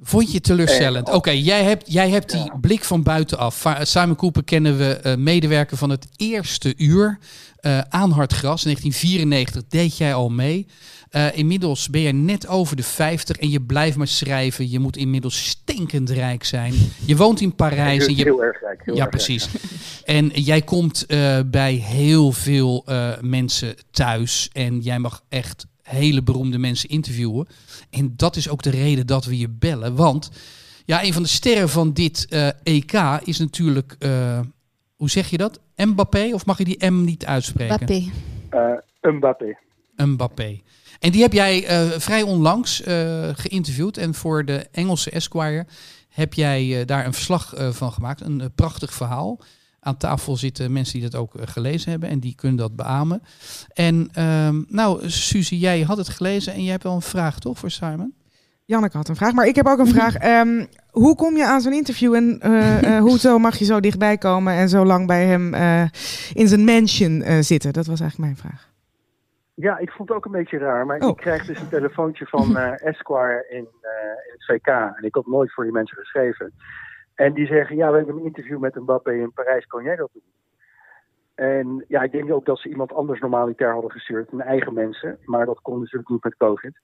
Vond 0.00 0.32
je 0.32 0.40
teleurstellend? 0.40 1.12
Oké, 1.12 1.30
jij 1.30 1.62
hebt, 1.64 1.92
jij 1.92 2.08
hebt 2.10 2.30
die 2.30 2.44
Ja. 2.44 2.58
blik 2.60 2.84
van 2.84 3.02
buitenaf. 3.02 3.76
Simon 3.80 4.16
Cooper 4.16 4.44
kennen 4.44 4.76
we, 4.78 5.16
medewerker 5.18 5.76
van 5.76 5.90
het 5.90 6.08
eerste 6.16 6.74
uur. 6.76 7.18
Eh 7.64 7.78
aan 7.88 8.10
Hard 8.10 8.32
Gras, 8.32 8.62
1994 8.62 9.62
deed 9.68 9.96
jij 9.96 10.14
al 10.14 10.28
mee. 10.28 10.66
Eh, 11.10 11.26
inmiddels 11.34 11.88
ben 11.88 12.00
je 12.00 12.12
net 12.12 12.46
over 12.46 12.76
de 12.76 12.82
50 12.82 13.36
en 13.36 13.50
je 13.50 13.60
blijft 13.60 13.96
maar 13.96 14.08
schrijven. 14.08 14.70
Je 14.70 14.78
moet 14.78 14.96
inmiddels 14.96 15.46
stinkend 15.46 16.10
rijk 16.10 16.44
zijn. 16.44 16.74
Je 17.04 17.16
woont 17.16 17.40
in 17.40 17.54
Parijs. 17.54 17.98
heel, 17.98 18.08
En 18.08 18.16
je, 18.16 18.22
heel 18.22 18.42
erg 18.42 18.60
rijk. 18.60 18.82
Heel 18.84 18.94
ja, 18.94 19.00
erg 19.00 19.10
precies. 19.10 19.48
En 20.04 20.28
jij 20.28 20.62
komt 20.62 21.06
eh, 21.06 21.38
bij 21.46 21.74
heel 21.74 22.32
veel 22.32 22.84
mensen 23.20 23.74
thuis. 23.90 24.50
En 24.52 24.80
jij 24.80 24.98
mag 24.98 25.22
echt 25.28 25.66
hele 25.82 26.22
beroemde 26.22 26.58
mensen 26.58 26.88
interviewen. 26.88 27.46
En 27.90 28.12
dat 28.16 28.36
is 28.36 28.48
ook 28.48 28.62
de 28.62 28.70
reden 28.70 29.06
dat 29.06 29.24
we 29.24 29.38
je 29.38 29.48
bellen. 29.48 29.94
Want 29.94 30.30
ja, 30.84 31.04
een 31.04 31.12
van 31.12 31.22
de 31.22 31.28
sterren 31.28 31.68
van 31.68 31.92
dit 31.92 32.28
EK 32.62 32.92
is 33.24 33.38
natuurlijk, 33.38 33.96
hoe 34.94 35.10
zeg 35.10 35.30
je 35.30 35.36
dat? 35.36 35.60
Mbappé? 35.76 36.30
Of 36.32 36.46
mag 36.46 36.58
je 36.58 36.64
die 36.64 36.90
M 36.90 37.04
niet 37.04 37.26
uitspreken? 37.26 37.74
Mbappé. 37.74 38.10
Eh, 39.00 39.12
Mbappé. 39.12 39.56
Mbappé. 39.96 40.60
En 41.04 41.10
die 41.10 41.22
heb 41.22 41.32
jij 41.32 41.66
eh, 41.66 41.90
vrij 41.98 42.22
onlangs 42.22 42.82
eh, 42.82 43.28
geïnterviewd. 43.34 43.96
En 43.96 44.14
voor 44.14 44.44
de 44.44 44.66
Engelse 44.72 45.10
Esquire 45.10 45.66
heb 46.08 46.34
jij 46.34 46.84
daar 46.84 47.06
een 47.06 47.12
verslag 47.12 47.54
eh, 47.54 47.70
van 47.70 47.92
gemaakt. 47.92 48.20
Een 48.20 48.52
prachtig 48.54 48.92
verhaal. 48.92 49.38
Aan 49.80 49.96
tafel 49.96 50.36
zitten 50.36 50.72
mensen 50.72 51.00
die 51.00 51.10
dat 51.10 51.20
ook 51.20 51.32
gelezen 51.40 51.90
hebben. 51.90 52.08
En 52.08 52.20
die 52.20 52.34
kunnen 52.34 52.56
dat 52.56 52.76
beamen. 52.76 53.22
En 53.72 54.08
ehm, 54.12 54.62
nou, 54.68 55.10
Suzy, 55.10 55.54
jij 55.54 55.80
had 55.80 55.96
het 55.96 56.08
gelezen. 56.08 56.52
En 56.52 56.62
jij 56.62 56.70
hebt 56.70 56.82
wel 56.82 56.94
een 56.94 57.02
vraag, 57.02 57.38
toch, 57.38 57.58
voor 57.58 57.70
Simon? 57.70 58.14
Janneke 58.64 58.96
had 58.96 59.08
een 59.08 59.16
vraag, 59.16 59.32
maar 59.32 59.46
ik 59.46 59.54
heb 59.54 59.66
ook 59.66 59.78
een 59.78 59.94
vraag. 59.96 60.14
Ehm, 60.14 60.64
hoe 60.94 61.16
kom 61.16 61.36
je 61.36 61.46
aan 61.46 61.60
zo'n 61.60 61.72
interview 61.72 62.14
en 62.14 62.40
eh, 62.40 62.96
eh, 62.96 63.02
hoezo 63.08 63.38
mag 63.38 63.56
je 63.56 63.64
zo 63.64 63.80
dichtbij 63.80 64.18
komen 64.18 64.52
en 64.52 64.68
zo 64.68 64.84
lang 64.84 65.06
bij 65.06 65.24
hem 65.24 65.54
eh, 65.54 65.82
in 66.32 66.48
zijn 66.48 66.64
mansion 66.64 67.22
eh, 67.22 67.38
zitten? 67.40 67.72
Dat 67.72 67.86
was 67.86 68.00
eigenlijk 68.00 68.30
mijn 68.30 68.42
vraag. 68.48 68.72
Ja, 69.54 69.78
ik 69.78 69.90
vond 69.90 70.08
het 70.08 70.18
ook 70.18 70.24
een 70.24 70.32
beetje 70.40 70.58
raar. 70.58 70.86
Maar 70.86 71.00
Oh. 71.00 71.08
ik 71.08 71.16
krijg 71.16 71.46
dus 71.46 71.60
een 71.60 71.68
telefoontje 71.68 72.26
van 72.26 72.56
eh, 72.58 72.86
Esquire 72.86 73.46
in, 73.50 73.66
eh, 73.80 74.10
in 74.26 74.32
het 74.36 74.44
VK. 74.46 74.66
En 74.66 75.02
ik 75.02 75.14
had 75.14 75.26
nooit 75.26 75.52
voor 75.52 75.64
die 75.64 75.72
mensen 75.72 75.96
geschreven. 75.96 76.52
En 77.14 77.32
die 77.32 77.46
zeggen, 77.46 77.76
ja, 77.76 77.90
we 77.90 77.96
hebben 77.96 78.16
een 78.16 78.24
interview 78.24 78.58
met 78.58 78.74
Mbappé 78.74 79.12
in 79.12 79.32
Parijs. 79.32 79.66
Kan 79.66 79.82
jij 79.84 79.96
dat 79.96 80.10
doen? 80.12 80.22
En 81.34 81.84
ja, 81.88 82.02
ik 82.02 82.12
denk 82.12 82.32
ook 82.32 82.44
dat 82.46 82.58
ze 82.58 82.68
iemand 82.68 82.92
anders 82.92 83.20
normaliter 83.20 83.72
hadden 83.72 83.90
gestuurd. 83.90 84.30
Hun 84.30 84.40
eigen 84.40 84.74
mensen. 84.74 85.18
Maar 85.24 85.46
dat 85.46 85.60
kon 85.62 85.78
natuurlijk 85.78 86.08
niet 86.08 86.24
met 86.24 86.36
COVID. 86.36 86.78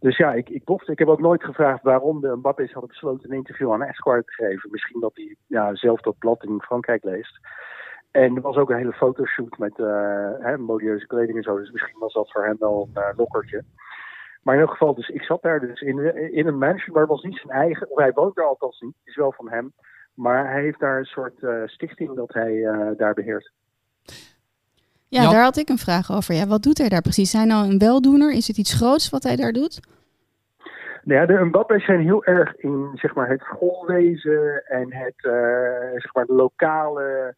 Dus 0.00 0.16
ja, 0.16 0.32
ik, 0.32 0.48
ik 0.48 0.64
bofte. 0.64 0.92
Ik 0.92 0.98
heb 0.98 1.08
ook 1.08 1.20
nooit 1.20 1.44
gevraagd 1.44 1.82
waarom 1.82 2.20
de 2.20 2.36
Mbappé's 2.36 2.72
hadden 2.72 2.90
besloten 2.90 3.30
een 3.30 3.36
interview 3.36 3.72
aan 3.72 3.82
Esquire 3.82 4.24
te 4.24 4.32
geven. 4.32 4.70
Misschien 4.70 5.00
dat 5.00 5.10
hij 5.14 5.36
ja, 5.46 5.74
zelf 5.74 6.00
dat 6.00 6.18
blad 6.18 6.44
in 6.44 6.62
Frankrijk 6.62 7.04
leest. 7.04 7.38
En 8.10 8.36
er 8.36 8.42
was 8.42 8.56
ook 8.56 8.70
een 8.70 8.76
hele 8.76 8.92
fotoshoot 8.92 9.58
met 9.58 9.78
eh, 9.78 10.32
hè, 10.38 10.58
modieuze 10.58 11.06
kleding 11.06 11.36
en 11.36 11.42
zo. 11.42 11.56
Dus 11.56 11.70
misschien 11.70 11.98
was 11.98 12.12
dat 12.12 12.30
voor 12.30 12.44
hem 12.44 12.56
wel 12.58 12.88
een 12.94 13.02
eh, 13.02 13.16
lokkertje. 13.16 13.64
Maar 14.42 14.54
in 14.54 14.60
elk 14.60 14.70
geval, 14.70 14.94
dus 14.94 15.08
ik 15.08 15.22
zat 15.22 15.42
daar 15.42 15.60
dus 15.60 15.80
in, 15.80 16.14
in 16.32 16.46
een 16.46 16.58
mansion, 16.58 16.92
maar 16.92 17.02
het 17.02 17.10
was 17.10 17.22
niet 17.22 17.40
zijn 17.42 17.58
eigen. 17.58 17.90
Of 17.90 17.98
hij 17.98 18.12
woont 18.12 18.34
daar 18.34 18.46
althans 18.46 18.80
niet. 18.80 18.94
Het 18.98 19.08
is 19.08 19.16
wel 19.16 19.32
van 19.32 19.50
hem. 19.50 19.72
Maar 20.14 20.50
hij 20.50 20.62
heeft 20.62 20.80
daar 20.80 20.98
een 20.98 21.04
soort 21.04 21.42
eh, 21.42 21.62
stichting 21.66 22.16
dat 22.16 22.32
hij 22.32 22.62
daar 22.96 23.14
beheert. 23.14 23.52
Ja, 25.10 25.30
daar 25.30 25.42
had 25.42 25.56
ik 25.56 25.68
een 25.68 25.78
vraag 25.78 26.12
over. 26.12 26.34
Ja, 26.34 26.46
wat 26.46 26.62
doet 26.62 26.78
hij 26.78 26.88
daar 26.88 27.02
precies? 27.02 27.32
Hij 27.32 27.44
nou 27.44 27.68
een 27.68 27.78
weldoener? 27.78 28.32
Is 28.32 28.46
het 28.46 28.58
iets 28.58 28.74
groots 28.74 29.10
wat 29.10 29.22
hij 29.22 29.36
daar 29.36 29.52
doet? 29.52 29.80
Nou 31.02 31.20
ja, 31.20 31.26
de 31.26 31.44
Mbappé's 31.44 31.84
zijn 31.84 32.00
heel 32.00 32.24
erg 32.24 32.56
in 32.56 32.90
zeg 32.94 33.14
maar, 33.14 33.28
het 33.28 33.40
schoolwezen 33.40 34.64
en 34.66 34.94
het, 34.94 35.24
eh, 35.24 36.00
zeg 36.00 36.14
maar, 36.14 36.26
de 36.26 36.32
lokale 36.32 37.34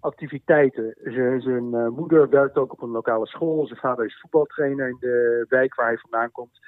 activiteiten. 0.00 0.94
Zijn 1.38 1.74
eh, 1.74 1.88
moeder 1.88 2.28
werkt 2.28 2.56
ook 2.56 2.72
op 2.72 2.82
een 2.82 2.90
lokale 2.90 3.26
school. 3.26 3.66
Zijn 3.66 3.78
vader 3.78 4.04
is 4.04 4.20
voetbaltrainer 4.20 4.88
in 4.88 4.96
de 5.00 5.46
wijk 5.48 5.74
waar 5.74 5.86
hij 5.86 5.98
vandaan 5.98 6.30
komt. 6.30 6.58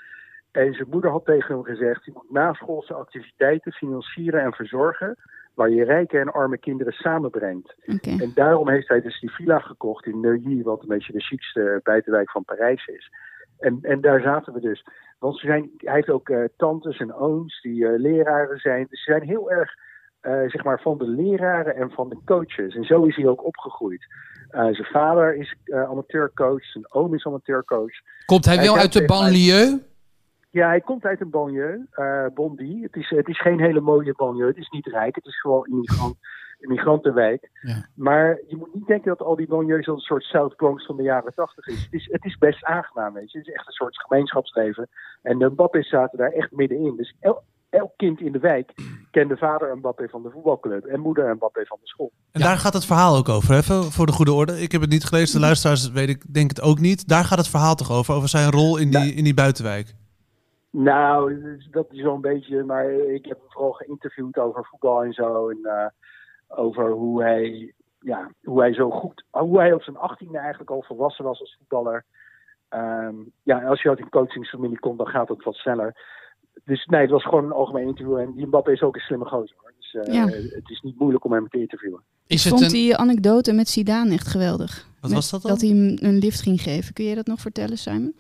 En 0.57 0.75
zijn 0.75 0.89
moeder 0.91 1.11
had 1.11 1.25
tegen 1.25 1.55
hem 1.55 1.65
gezegd: 1.65 2.05
je 2.05 2.11
moet 2.15 2.31
naschoolse 2.31 2.95
activiteiten 2.95 3.73
financieren 3.73 4.43
en 4.43 4.53
verzorgen. 4.53 5.17
Waar 5.55 5.71
je 5.71 5.85
rijke 5.85 6.19
en 6.19 6.33
arme 6.33 6.59
kinderen 6.59 6.93
samenbrengt. 6.93 7.75
En 8.03 8.33
daarom 8.35 8.69
heeft 8.69 8.89
hij 8.89 9.01
dus 9.01 9.21
die 9.21 9.31
villa 9.31 9.59
gekocht 9.59 10.07
in 10.07 10.21
Neuilly, 10.21 10.63
wat 10.63 10.83
een 10.83 10.89
beetje 10.89 11.13
de 11.13 11.21
chicste 11.21 11.81
buitenwijk 11.83 12.31
van 12.31 12.45
Parijs 12.45 12.87
is. 12.87 13.11
En, 13.59 13.79
en 13.83 14.01
daar 14.01 14.21
zaten 14.21 14.53
we 14.53 14.61
dus. 14.61 14.85
Want 15.19 15.39
ze 15.39 15.47
zijn, 15.47 15.71
hij 15.77 15.95
heeft 15.95 16.11
ook 16.11 16.29
eh, 16.29 16.45
tantes 16.57 16.99
en 16.99 17.15
ooms 17.15 17.61
die 17.61 17.87
eh, 17.87 17.99
leraren 18.01 18.59
zijn. 18.59 18.87
Dus 18.89 19.05
ze 19.05 19.11
zijn 19.11 19.23
heel 19.23 19.51
erg 19.51 19.75
eh, 20.25 20.33
zeg 20.33 20.65
maar 20.65 20.81
van 20.81 20.99
de 20.99 21.09
leraren 21.09 21.77
en 21.77 21.91
van 21.91 22.09
de 22.09 22.19
coaches. 22.25 22.75
En 22.75 22.85
zo 22.85 23.05
is 23.05 23.17
hij 23.17 23.27
ook 23.27 23.45
opgegroeid. 23.45 24.07
Eh, 24.49 24.61
zijn 24.61 24.89
vader 24.93 25.37
is 25.37 25.55
eh, 25.65 25.83
amateurcoach, 25.83 26.65
zijn 26.65 26.93
oom 26.93 27.15
is 27.15 27.27
amateurcoach. 27.27 27.93
Komt 28.27 28.45
hij 28.45 28.55
Hij 28.55 28.65
wel 28.65 28.77
uit 28.77 28.93
de 28.93 29.05
banlieue? 29.05 29.83
Ja, 30.55 30.69
hij 30.69 30.81
komt 30.81 31.05
uit 31.05 31.21
een 31.21 31.31
banlieue, 31.31 31.87
eh 31.91 32.27
Bondy. 32.35 32.83
Het 32.83 32.97
is, 32.97 33.11
het 33.11 33.29
is 33.29 33.41
geen 33.41 33.61
hele 33.61 33.81
mooie 33.81 34.15
banlieue, 34.17 34.49
het 34.49 34.57
is 34.57 34.69
niet 34.69 34.87
rijk, 34.87 35.15
het 35.15 35.25
is 35.27 35.41
gewoon 35.41 35.67
een 35.71 35.79
migrant, 35.79 36.17
een 36.61 36.69
migrantenwijk. 36.69 37.51
Ja. 37.61 37.89
Maar 37.95 38.41
je 38.49 38.57
moet 38.57 38.75
niet 38.75 38.87
denken 38.87 39.09
dat 39.09 39.27
al 39.27 39.37
die 39.37 39.49
banlieues 39.49 39.89
al 39.89 39.95
een 39.95 40.01
soort 40.01 40.23
South 40.23 40.57
Bronx 40.57 40.87
van 40.87 40.97
de 40.97 41.03
jaren 41.03 41.35
tachtig 41.35 41.67
is. 41.67 41.83
Het, 41.83 41.93
is. 41.93 42.09
het 42.11 42.25
is 42.25 42.39
best 42.39 42.65
aangenaam, 42.65 43.13
weet 43.15 43.33
je. 43.33 43.39
Het 43.39 43.47
is 43.47 43.55
echt 43.55 43.67
een 43.67 43.73
soort 43.73 44.01
gemeenschapsleven. 44.01 44.89
En 45.23 45.39
de 45.39 45.51
Mbappé's 45.51 45.89
zaten 45.89 46.19
daar 46.19 46.33
echt 46.33 46.53
middenin. 46.53 46.97
Dus 46.97 47.15
el- 47.21 47.43
elk 47.71 47.93
kind 47.97 48.21
in 48.21 48.33
de 48.33 48.39
wijk 48.39 48.73
kende 49.11 49.37
vader 49.37 49.77
Mbappé 49.77 50.09
van 50.09 50.23
de 50.23 50.31
voetbalclub 50.31 50.85
en 50.85 51.01
moeder 51.01 51.35
Mbappé 51.35 51.65
van 51.67 51.79
de 51.81 51.87
school. 51.87 52.13
En 52.33 52.41
daar 52.41 52.57
gaat 52.57 52.75
het 52.75 52.87
verhaal 52.87 53.17
ook 53.17 53.29
over, 53.29 53.57
even 53.57 53.83
voor 53.83 54.07
de 54.07 54.13
goede 54.13 54.33
orde. 54.33 54.61
Ik 54.61 54.73
heb 54.73 54.81
het 54.81 54.91
niet 54.91 55.05
gelezen, 55.05 55.35
de 55.35 55.47
luisteraars 55.47 55.91
weet 55.91 56.09
ik 56.09 56.35
denk 56.35 56.49
het 56.51 56.61
ook 56.63 56.79
niet. 56.79 57.09
Daar 57.09 57.25
gaat 57.25 57.39
het 57.39 57.49
verhaal 57.49 57.75
toch 57.75 57.91
over, 57.91 58.15
over 58.15 58.29
zijn 58.29 58.51
rol 58.51 58.77
in 58.77 58.91
die, 58.91 59.15
in 59.15 59.25
die 59.25 59.35
buitenwijk. 59.35 59.95
Nou, 60.77 61.41
dat 61.71 61.87
is 61.91 62.03
wel 62.03 62.15
een 62.15 62.21
beetje, 62.21 62.65
maar 62.65 62.91
ik 62.93 63.25
heb 63.27 63.39
hem 63.39 63.51
vooral 63.51 63.73
geïnterviewd 63.73 64.39
over 64.39 64.65
voetbal 64.71 65.03
en 65.05 65.13
zo. 65.13 65.49
En 65.49 65.59
eh, 65.63 65.87
over 66.59 66.91
hoe 66.91 67.23
hij, 67.23 67.73
ja, 68.01 68.31
hoe 68.43 68.61
hij 68.61 68.75
zo 68.75 68.91
goed, 68.91 69.25
hoe 69.31 69.59
hij 69.59 69.73
op 69.73 69.83
zijn 69.83 69.97
achttiende 69.97 70.39
eigenlijk 70.39 70.71
al 70.71 70.83
volwassen 70.87 71.25
was 71.25 71.41
als 71.41 71.57
voetballer. 71.59 72.05
Ehm, 72.69 73.15
ja, 73.43 73.65
als 73.65 73.83
je 73.83 73.89
uit 73.89 74.01
een 74.01 74.09
coachingsfamilie 74.09 74.79
komt, 74.79 74.99
dan 74.99 75.07
gaat 75.07 75.29
het 75.29 75.45
wat 75.45 75.55
sneller. 75.55 75.97
Dus 76.65 76.85
nee, 76.87 77.01
het 77.01 77.11
was 77.11 77.25
gewoon 77.25 77.45
een 77.45 77.53
algemeen 77.53 77.87
interview. 77.87 78.17
En 78.19 78.33
die 78.35 78.47
Mbappé 78.47 78.73
is 78.73 78.83
ook 78.83 78.95
een 78.95 79.01
slimme 79.01 79.25
gozer. 79.25 79.57
Hoor. 79.61 79.73
Dus 79.79 79.95
eh, 79.95 80.15
Ja. 80.15 80.27
het 80.29 80.71
is 80.71 80.81
niet 80.81 80.99
moeilijk 80.99 81.25
om 81.25 81.33
hem 81.33 81.49
te 81.49 81.59
interviewen. 81.61 82.03
Is 82.27 82.45
Ik 82.45 82.51
vond 82.51 82.63
een... 82.63 82.69
die 82.69 82.97
anekdote 82.97 83.53
met 83.53 83.69
Zidane 83.69 84.13
echt 84.13 84.27
geweldig. 84.27 84.87
Wat 85.01 85.11
Met- 85.11 85.13
was 85.13 85.31
dat 85.31 85.43
dan? 85.43 85.51
Dat 85.51 85.61
hij 85.61 85.71
hem 85.71 85.97
een 86.01 86.19
lift 86.19 86.41
ging 86.41 86.61
geven. 86.61 86.95
Kun 86.95 87.05
je 87.05 87.15
dat 87.15 87.27
nog 87.27 87.41
vertellen, 87.41 87.79
Simon? 87.79 88.15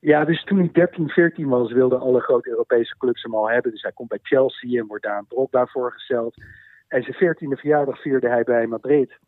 Ja, 0.00 0.24
dus 0.24 0.44
toen 0.44 0.58
hij 0.58 0.70
13, 0.72 1.08
14 1.08 1.48
was, 1.48 1.72
wilden 1.72 2.00
alle 2.00 2.20
grote 2.20 2.48
Europese 2.48 2.96
clubs 2.98 3.22
hem 3.22 3.34
al 3.34 3.50
hebben. 3.50 3.72
Dus 3.72 3.82
hij 3.82 3.92
komt 3.92 4.08
bij 4.08 4.18
Chelsea 4.22 4.80
en 4.80 4.86
wordt 4.86 5.04
daar 5.04 5.18
een 5.18 5.26
Drogba 5.28 5.66
voorgesteld. 5.66 6.34
En 6.88 7.02
zijn 7.02 7.36
14e 7.36 7.58
verjaardag 7.58 8.00
vierde 8.00 8.28
hij 8.28 8.42
bij 8.42 8.66
Madrid. 8.66 9.18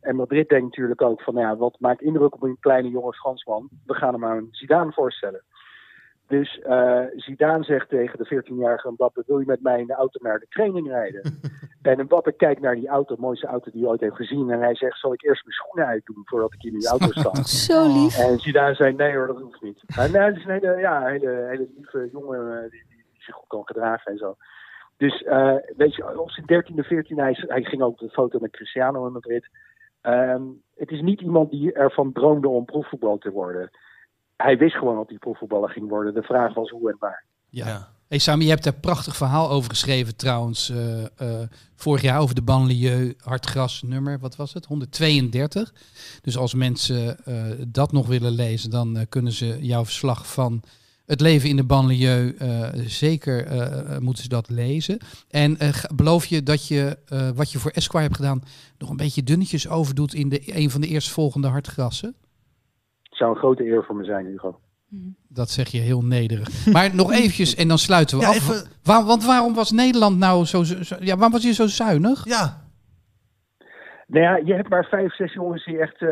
En 0.00 0.16
Madrid 0.16 0.48
denkt 0.48 0.64
natuurlijk 0.64 1.02
ook 1.02 1.22
van, 1.22 1.34
nou 1.34 1.46
ja, 1.46 1.56
wat 1.56 1.76
maakt 1.80 2.02
indruk 2.02 2.34
op 2.34 2.42
een 2.42 2.56
kleine 2.60 2.88
jonge 2.88 3.12
Fransman? 3.12 3.68
We 3.86 3.94
gaan 3.94 4.12
hem 4.12 4.24
aan 4.24 4.48
Zidane 4.50 4.92
voorstellen. 4.92 5.42
Dus 6.38 6.58
eh 6.58 7.04
Zidane 7.16 7.64
zegt 7.64 7.88
tegen 7.88 8.18
de 8.18 8.42
14-jarige 8.42 8.90
Mbappé, 8.90 9.22
wil 9.26 9.38
je 9.38 9.46
met 9.46 9.62
mij 9.62 9.80
in 9.80 9.86
de 9.86 9.94
auto 9.94 10.18
naar 10.22 10.38
de 10.38 10.46
training 10.48 10.88
rijden? 10.88 11.40
en 11.82 12.04
Mbappé 12.04 12.32
kijkt 12.32 12.60
naar 12.60 12.74
die 12.74 12.88
auto, 12.88 13.16
mooiste 13.18 13.46
auto 13.46 13.70
die 13.70 13.80
hij 13.80 13.90
ooit 13.90 14.00
heeft 14.00 14.16
gezien. 14.16 14.50
En 14.50 14.60
hij 14.60 14.74
zegt, 14.74 14.98
zal 14.98 15.12
ik 15.12 15.22
eerst 15.22 15.44
mijn 15.44 15.56
schoenen 15.56 15.86
uitdoen 15.86 16.22
voordat 16.24 16.54
ik 16.54 16.62
in 16.62 16.78
die 16.78 16.88
auto 16.88 17.06
sta? 17.10 17.34
Zo 17.68 18.02
lief. 18.02 18.18
En 18.18 18.38
Zidane 18.38 18.74
zei, 18.74 18.94
nee 18.94 19.16
hoor, 19.16 19.26
dat 19.26 19.40
hoeft 19.40 19.62
niet. 19.62 19.82
Maar 19.96 20.10
nee, 20.10 20.22
het 20.22 20.36
is 20.36 20.44
een 20.44 20.50
hele, 20.50 20.76
ja, 20.76 21.06
hele, 21.06 21.46
hele 21.48 21.68
lieve 21.76 22.08
jongen 22.12 22.56
eh, 22.56 22.70
die, 22.70 22.84
die, 22.88 23.04
zich 23.18 23.34
goed 23.34 23.48
kan 23.48 23.66
gedragen 23.66 24.12
en 24.12 24.18
zo. 24.18 24.36
Dus 24.96 25.22
eh, 25.22 25.56
weet 25.76 25.94
je, 25.94 26.20
op 26.20 26.30
zijn 26.30 26.46
dertiende, 26.46 26.82
veertiende, 26.82 27.22
hij, 27.22 27.36
hij 27.38 27.62
ging 27.62 27.82
ook 27.82 27.98
de 27.98 28.10
foto 28.10 28.38
met 28.38 28.50
Cristiano 28.50 29.06
in 29.06 29.12
Madrid. 29.12 29.48
Ehm, 30.00 30.42
het 30.76 30.90
is 30.90 31.00
niet 31.00 31.20
iemand 31.20 31.50
die 31.50 31.72
ervan 31.72 32.12
droomde 32.12 32.48
om 32.48 32.64
profvoetbal 32.64 33.18
te 33.18 33.30
worden. 33.30 33.70
Hij 34.42 34.56
wist 34.58 34.76
gewoon 34.76 34.96
dat 34.96 35.08
hij 35.08 35.18
profvoetballer 35.18 35.70
ging 35.70 35.88
worden. 35.88 36.14
De 36.14 36.22
vraag 36.22 36.54
was 36.54 36.70
hoe 36.70 36.90
en 36.90 36.96
waar. 36.98 37.24
Ja. 37.48 37.88
Hey 38.08 38.18
Sami, 38.18 38.44
je 38.44 38.50
hebt 38.50 38.64
daar 38.64 38.72
een 38.72 38.80
prachtig 38.80 39.16
verhaal 39.16 39.50
over 39.50 39.70
geschreven 39.70 40.16
trouwens. 40.16 40.70
eh, 40.70 41.02
eh, 41.02 41.48
vorig 41.74 42.02
jaar 42.02 42.20
over 42.20 42.34
de 42.34 42.42
banlieue 42.42 43.16
hartgras 43.18 43.82
nummer, 43.82 44.18
wat 44.18 44.36
was 44.36 44.52
het? 44.52 44.66
132. 44.66 45.72
Dus 46.22 46.36
als 46.36 46.54
mensen 46.54 47.24
eh, 47.24 47.34
dat 47.68 47.92
nog 47.92 48.06
willen 48.06 48.32
lezen, 48.32 48.70
dan 48.70 49.06
kunnen 49.08 49.32
ze 49.32 49.58
jouw 49.60 49.84
verslag 49.84 50.32
van 50.32 50.62
het 51.06 51.20
leven 51.20 51.48
in 51.48 51.56
de 51.56 51.64
banlieue 51.64 52.34
eh, 52.34 52.68
zeker 52.86 53.46
moeten 54.00 54.22
ze 54.22 54.28
dat 54.28 54.50
lezen. 54.50 54.98
En 55.30 55.58
beloof 55.94 56.26
je 56.26 56.42
dat 56.42 56.66
je 56.66 56.98
eh, 57.06 57.28
wat 57.34 57.52
je 57.52 57.58
voor 57.58 57.70
Esquire 57.70 58.04
hebt 58.04 58.16
gedaan 58.16 58.42
nog 58.78 58.90
een 58.90 58.96
beetje 58.96 59.22
dunnetjes 59.22 59.68
overdoet 59.68 60.14
in 60.14 60.28
de, 60.28 60.56
een 60.56 60.70
van 60.70 60.80
de 60.80 60.86
eerstvolgende 60.86 61.48
hartgrassen? 61.48 62.14
Het 63.12 63.20
zou 63.20 63.30
een 63.32 63.38
grote 63.38 63.66
eer 63.66 63.84
voor 63.84 63.96
me 63.96 64.04
zijn, 64.04 64.26
Hugo. 64.26 64.58
Dat 65.28 65.50
zeg 65.50 65.68
je 65.68 65.78
heel 65.78 66.02
nederig. 66.04 66.48
Maar 66.72 66.94
nog 66.94 67.12
eventjes 67.12 67.54
en 67.54 67.68
dan 67.68 67.78
sluiten 67.78 68.16
we 68.18 68.22
Ja, 68.22 68.28
af. 68.28 68.36
even- 68.36 68.66
Waar- 68.82 69.04
want 69.04 69.24
waarom 69.24 69.54
was 69.54 69.70
Nederland 69.70 70.18
nou 70.18 70.44
zo, 70.44 70.62
zo, 70.62 70.82
zo- 70.82 70.96
Ja, 71.00 71.14
waarom 71.14 71.32
was 71.32 71.42
je 71.42 71.52
zo 71.52 71.66
zuinig? 71.66 72.24
Ja, 72.24 72.61
Nou 74.12 74.24
ja, 74.24 74.40
je 74.44 74.54
hebt 74.54 74.68
maar 74.68 74.84
vijf, 74.90 75.14
zes 75.14 75.32
jongens 75.32 75.64
die 75.64 75.78
echt 75.80 76.02
eh 76.02 76.08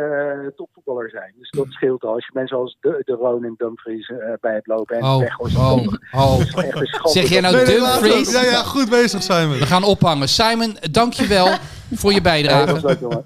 topvoetballer 0.56 1.10
zijn. 1.10 1.32
Dus 1.38 1.50
dat 1.50 1.66
scheelt 1.68 2.02
al. 2.02 2.12
Als 2.14 2.24
je 2.26 2.30
mensen 2.34 2.56
als 2.56 2.76
de, 2.80 3.02
de 3.04 3.12
Roon 3.12 3.44
en 3.44 3.54
Dumfries 3.56 4.08
eh, 4.08 4.16
bij 4.40 4.52
hebt 4.52 4.66
lopen 4.66 4.96
en 4.96 5.02
Oh, 5.04 5.18
Weghorst. 5.18 5.56
oh, 5.56 5.86
oh. 6.12 6.40
Zeg 7.02 7.28
jij 7.28 7.40
nou 7.40 7.56
Nee, 7.56 7.64
Dumfries? 7.64 8.32
Ja, 8.32 8.42
ja, 8.42 8.62
goed 8.62 8.88
bezig 8.90 9.22
Simon. 9.22 9.58
We 9.58 9.66
gaan 9.66 9.82
ophangen. 9.84 10.28
Simon, 10.28 10.76
dankjewel 10.90 11.48
voor 11.92 12.10
je 12.10 12.16
Ja, 12.16 12.22
bijdrage. 12.22 12.86
leuk, 12.86 13.00
jongen. 13.00 13.24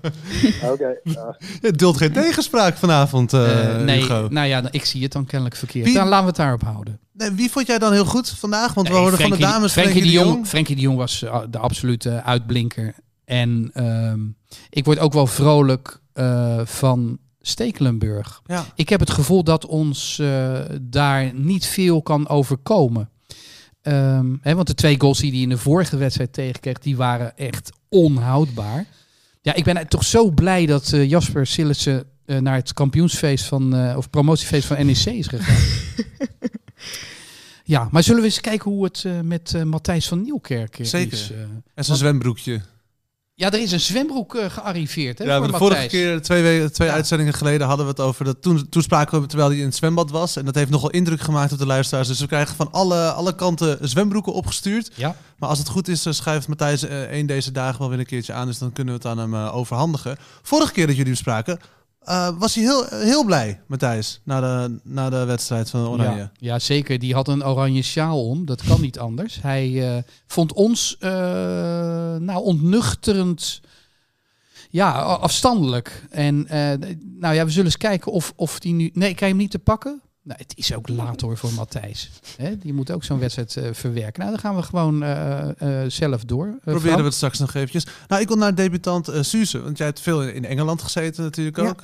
Oké. 0.72 0.96
ja. 1.02 1.36
Je 1.60 1.70
duldt 1.72 1.98
geen 1.98 2.12
tegenspraak 2.12 2.76
vanavond, 2.76 3.32
eh, 3.32 3.74
Eh, 3.74 3.80
nee, 3.82 4.00
Hugo. 4.00 4.26
nou 4.30 4.46
ja, 4.48 4.62
ik 4.70 4.84
zie 4.84 5.02
het 5.02 5.12
dan 5.12 5.26
kennelijk 5.26 5.56
verkeerd. 5.56 5.84
Wie- 5.84 5.94
Dan 5.94 6.04
laten 6.08 6.20
we 6.20 6.26
het 6.28 6.36
daarop 6.36 6.62
houden. 6.62 6.98
Nee, 7.12 7.30
wie 7.30 7.50
vond 7.50 7.66
jij 7.66 7.78
dan 7.78 7.92
heel 7.92 8.04
goed 8.04 8.28
vandaag? 8.28 8.74
Want 8.74 8.88
we 8.88 8.94
hoorden 8.94 9.20
van 9.20 9.30
de 9.30 9.36
Frenkie- 9.36 9.54
dames 9.54 9.72
Frenkie 9.72 10.02
de 10.02 10.10
Jong. 10.10 10.46
Frenkie 10.46 10.74
de 10.76 10.80
Jong 10.82 10.96
was 10.96 11.22
eh, 11.22 11.40
de 11.50 11.58
absolute 11.58 12.22
uitblinker. 12.22 12.94
En 13.24 13.70
ehm, 13.74 14.20
ik 14.70 14.84
word 14.84 14.98
ook 14.98 15.12
wel 15.12 15.26
vrolijk 15.26 16.00
eh, 16.12 16.60
van 16.64 17.18
Stekelenburg. 17.40 18.42
Ja. 18.46 18.64
Ik 18.74 18.88
heb 18.88 19.00
het 19.00 19.10
gevoel 19.10 19.44
dat 19.44 19.66
ons 19.66 20.18
eh, 20.18 20.60
daar 20.80 21.34
niet 21.34 21.66
veel 21.66 22.02
kan 22.02 22.28
overkomen. 22.28 23.08
Ehm, 23.82 24.34
hè, 24.40 24.54
want 24.54 24.66
de 24.66 24.74
twee 24.74 25.00
goals 25.00 25.18
die 25.18 25.30
hij 25.32 25.40
in 25.40 25.48
de 25.48 25.58
vorige 25.58 25.96
wedstrijd 25.96 26.32
tegenkreeg, 26.32 26.78
die 26.78 26.96
waren 26.96 27.36
echt 27.36 27.70
onhoudbaar. 27.88 28.86
Ja, 29.42 29.54
ik 29.54 29.64
ben 29.64 29.88
toch 29.88 30.04
zo 30.04 30.30
blij 30.30 30.66
dat 30.66 30.92
eh, 30.92 31.08
Jasper 31.10 31.46
Sillissen 31.46 32.04
eh, 32.26 32.38
naar 32.38 32.54
het 32.56 32.72
kampioensfeest 32.72 33.44
van, 33.44 33.74
eh, 33.76 33.96
of 33.96 34.10
promotiefeest 34.10 34.66
van 34.66 34.86
NEC 34.86 35.04
is 35.06 35.26
gegaan. 35.26 35.64
ja, 37.64 37.88
maar 37.90 38.02
zullen 38.02 38.20
we 38.20 38.26
eens 38.26 38.40
kijken 38.40 38.70
hoe 38.70 38.84
het 38.84 39.04
eh, 39.04 39.20
met 39.20 39.64
Matthijs 39.64 40.08
van 40.08 40.22
Nieuwkerk 40.22 40.78
eh, 40.78 40.86
Zeker. 40.86 41.12
is? 41.12 41.30
eh? 41.30 41.38
En 41.74 41.84
zijn 41.84 41.98
zwembroekje. 41.98 42.60
Ja, 43.34 43.50
er 43.52 43.60
is 43.60 43.72
een 43.72 43.80
zwembroek 43.80 44.34
eh, 44.34 44.50
gearriveerd 44.50 45.18
hè, 45.18 45.24
Ja, 45.24 45.38
voor 45.38 45.46
de 45.52 45.56
vorige 45.58 45.86
keer, 45.86 46.22
twee, 46.22 46.60
we- 46.62 46.70
twee 46.70 46.88
Ja. 46.88 46.94
uitzendingen 46.94 47.32
geleden, 47.34 47.66
hadden 47.66 47.84
we 47.86 47.90
het 47.92 48.00
over 48.00 48.24
dat. 48.24 48.42
Toen, 48.42 48.68
toen 48.68 48.82
spraken 48.82 49.20
we 49.20 49.26
terwijl 49.26 49.48
hij 49.50 49.58
in 49.58 49.64
het 49.64 49.74
zwembad 49.74 50.10
was. 50.10 50.36
En 50.36 50.44
dat 50.44 50.54
heeft 50.54 50.70
nogal 50.70 50.90
indruk 50.90 51.20
gemaakt 51.20 51.52
op 51.52 51.58
de 51.58 51.66
luisteraars. 51.66 52.08
Dus 52.08 52.20
we 52.20 52.26
krijgen 52.26 52.56
van 52.56 52.68
alle, 52.72 53.10
alle 53.12 53.34
kanten 53.34 53.88
zwembroeken 53.88 54.32
opgestuurd. 54.32 54.90
Ja. 54.94 55.16
Maar 55.38 55.48
als 55.48 55.58
het 55.58 55.68
goed 55.68 55.88
is, 55.88 56.06
eh, 56.06 56.12
schuift 56.12 56.48
Matthijs 56.48 56.82
eh, 56.82 57.00
één 57.02 57.26
deze 57.26 57.52
dagen 57.52 57.78
wel 57.78 57.88
weer 57.88 57.98
een 57.98 58.06
keertje 58.06 58.32
aan. 58.32 58.46
Dus 58.46 58.58
dan 58.58 58.72
kunnen 58.72 58.94
we 58.94 59.00
het 59.00 59.08
aan 59.10 59.18
hem 59.18 59.34
eh, 59.34 59.56
overhandigen. 59.56 60.16
Vorige 60.42 60.72
keer 60.72 60.86
dat 60.86 60.96
jullie 60.96 61.10
hem 61.12 61.20
spraken, 61.20 61.58
eh, 62.04 62.28
was 62.38 62.54
hij 62.54 62.64
heel, 62.64 62.86
heel 62.88 63.24
blij, 63.24 63.60
Matthijs. 63.66 64.20
Na 64.24 64.40
de, 64.40 64.78
na 64.82 65.10
de 65.10 65.24
wedstrijd 65.24 65.70
van 65.70 65.88
Oranje. 65.88 66.30
Ja, 66.38 66.58
zeker. 66.58 66.98
Die 66.98 67.14
had 67.14 67.28
een 67.28 67.44
oranje 67.44 67.82
sjaal 67.82 68.28
om. 68.28 68.44
Dat 68.44 68.62
kan 68.62 68.80
niet 68.80 68.98
anders. 68.98 69.38
Hij 69.42 69.96
eh, 69.96 70.02
vond 70.26 70.52
ons 70.52 70.96
eh, 70.98 71.10
nou 72.16 72.42
ontnuchterend. 72.42 73.60
Ja, 74.70 74.92
afstandelijk. 75.00 76.06
En 76.10 76.46
nou 77.18 77.34
ja, 77.34 77.44
we 77.44 77.50
zullen 77.50 77.64
eens 77.64 77.76
kijken 77.76 78.12
of, 78.12 78.32
of 78.36 78.58
die 78.58 78.72
nu. 78.72 78.90
Nee, 78.92 79.14
kan 79.14 79.28
je 79.28 79.34
hem 79.34 79.42
niet 79.42 79.50
te 79.50 79.58
pakken? 79.58 80.02
Nou, 80.24 80.38
het 80.38 80.52
is 80.56 80.74
ook 80.74 80.88
laat 80.88 81.20
hoor 81.20 81.36
voor 81.36 81.52
Matthijs. 81.52 82.10
Die 82.58 82.72
moet 82.72 82.90
ook 82.90 83.04
zo'n 83.04 83.18
wedstrijd 83.18 83.56
eh, 83.56 83.68
verwerken. 83.72 84.20
Nou, 84.20 84.30
dan 84.32 84.40
gaan 84.40 84.56
we 84.56 84.62
gewoon 84.62 85.02
eh, 85.02 85.82
eh, 85.82 85.90
zelf 85.90 86.24
door. 86.24 86.58
Proberen 86.64 86.98
we 86.98 87.04
het 87.04 87.14
straks 87.14 87.38
nog 87.38 87.54
eventjes. 87.54 87.86
Nou, 88.08 88.22
ik 88.22 88.28
wil 88.28 88.36
naar 88.36 88.54
debutant 88.54 89.10
Suze. 89.20 89.62
Want 89.62 89.78
jij 89.78 89.86
hebt 89.86 90.00
veel 90.00 90.22
in 90.22 90.44
Engeland 90.44 90.82
gezeten 90.82 91.22
natuurlijk 91.22 91.58
ook. 91.58 91.82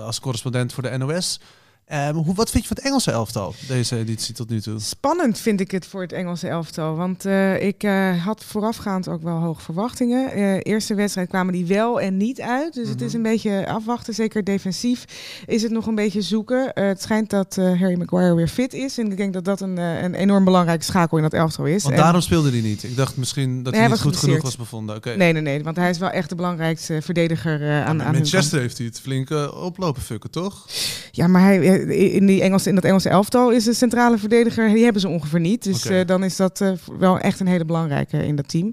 als 0.00 0.20
correspondent 0.20 0.72
voor 0.72 0.82
de 0.82 0.98
NOS. 0.98 1.40
Ehm, 1.86 2.14
hoe, 2.14 2.34
wat 2.34 2.50
vind 2.50 2.62
je 2.62 2.68
van 2.68 2.76
het 2.76 2.86
Engelse 2.86 3.10
elftal, 3.10 3.54
deze 3.68 3.96
editie 3.96 4.34
tot 4.34 4.48
nu 4.50 4.60
toe? 4.60 4.78
Spannend 4.80 5.38
vind 5.38 5.60
ik 5.60 5.70
het 5.70 5.86
voor 5.86 6.00
het 6.02 6.12
Engelse 6.12 6.48
elftal. 6.48 6.96
Want 6.96 7.24
eh, 7.24 7.62
ik 7.66 7.82
eh, 7.82 8.24
had 8.24 8.44
voorafgaand 8.44 9.08
ook 9.08 9.22
wel 9.22 9.36
hoge 9.38 9.60
verwachtingen. 9.62 10.30
Eh, 10.32 10.56
eerste 10.62 10.94
wedstrijd 10.94 11.28
kwamen 11.28 11.52
die 11.52 11.66
wel 11.66 12.00
en 12.00 12.16
niet 12.16 12.40
uit. 12.40 12.74
Dus 12.74 12.88
het 12.88 13.00
is 13.00 13.06
Mhm. 13.06 13.16
een 13.16 13.22
beetje 13.22 13.66
afwachten. 13.68 14.14
Zeker 14.14 14.44
defensief 14.44 15.04
is 15.46 15.62
het 15.62 15.70
nog 15.72 15.86
een 15.86 15.94
beetje 15.94 16.22
zoeken. 16.22 16.70
Het 16.74 17.02
schijnt 17.02 17.30
dat 17.30 17.56
Harry 17.56 17.98
Maguire 17.98 18.34
weer 18.34 18.48
fit 18.48 18.72
is. 18.72 18.98
En 18.98 19.10
ik 19.10 19.16
denk 19.16 19.32
dat 19.32 19.44
dat 19.44 19.60
een, 19.60 19.76
een 19.76 20.14
enorm 20.14 20.44
belangrijke 20.44 20.84
schakel 20.84 21.16
in 21.16 21.22
dat 21.22 21.32
elftal 21.32 21.64
is. 21.64 21.82
Want 21.82 21.94
En- 21.94 22.00
daarom 22.00 22.20
speelde 22.20 22.50
hij 22.50 22.60
niet. 22.60 22.82
Ik 22.82 22.96
dacht 22.96 23.16
misschien 23.16 23.62
dat 23.62 23.72
Nee, 23.72 23.82
hij 23.82 23.90
niet 23.90 24.00
goed 24.00 24.16
genoeg 24.16 24.42
was 24.42 24.56
bevonden. 24.56 24.96
Oké. 24.96 25.14
Nee, 25.16 25.32
nee, 25.32 25.42
nee. 25.42 25.62
Want 25.62 25.76
hij 25.76 25.90
is 25.90 25.98
wel 25.98 26.10
echt 26.10 26.28
de 26.28 26.34
belangrijkste 26.34 27.02
verdediger 27.02 27.82
aan, 27.84 28.02
Aan. 28.02 28.12
Manchester 28.12 28.60
heeft 28.60 28.78
hij 28.78 28.86
het 28.86 29.00
flink 29.00 29.30
eh, 29.30 29.62
oplopen 29.64 30.02
fucken, 30.02 30.30
toch? 30.30 30.66
Ja, 31.10 31.26
maar 31.26 31.42
hij, 31.42 31.73
in, 31.80 32.26
die 32.26 32.42
Engelse, 32.42 32.68
in 32.68 32.74
dat 32.74 32.84
Engelse 32.84 33.08
elftal 33.08 33.50
is 33.50 33.64
de 33.64 33.74
centrale 33.74 34.18
verdediger, 34.18 34.68
die 34.68 34.84
hebben 34.84 35.00
ze 35.00 35.08
ongeveer 35.08 35.40
niet. 35.40 35.62
Dus 35.62 35.86
eh, 35.86 36.06
dan 36.06 36.24
is 36.24 36.36
dat 36.36 36.60
eh, 36.60 36.72
wel 36.98 37.18
echt 37.18 37.40
een 37.40 37.46
hele 37.46 37.64
belangrijke 37.64 38.26
in 38.26 38.36
dat 38.36 38.48
team. 38.48 38.72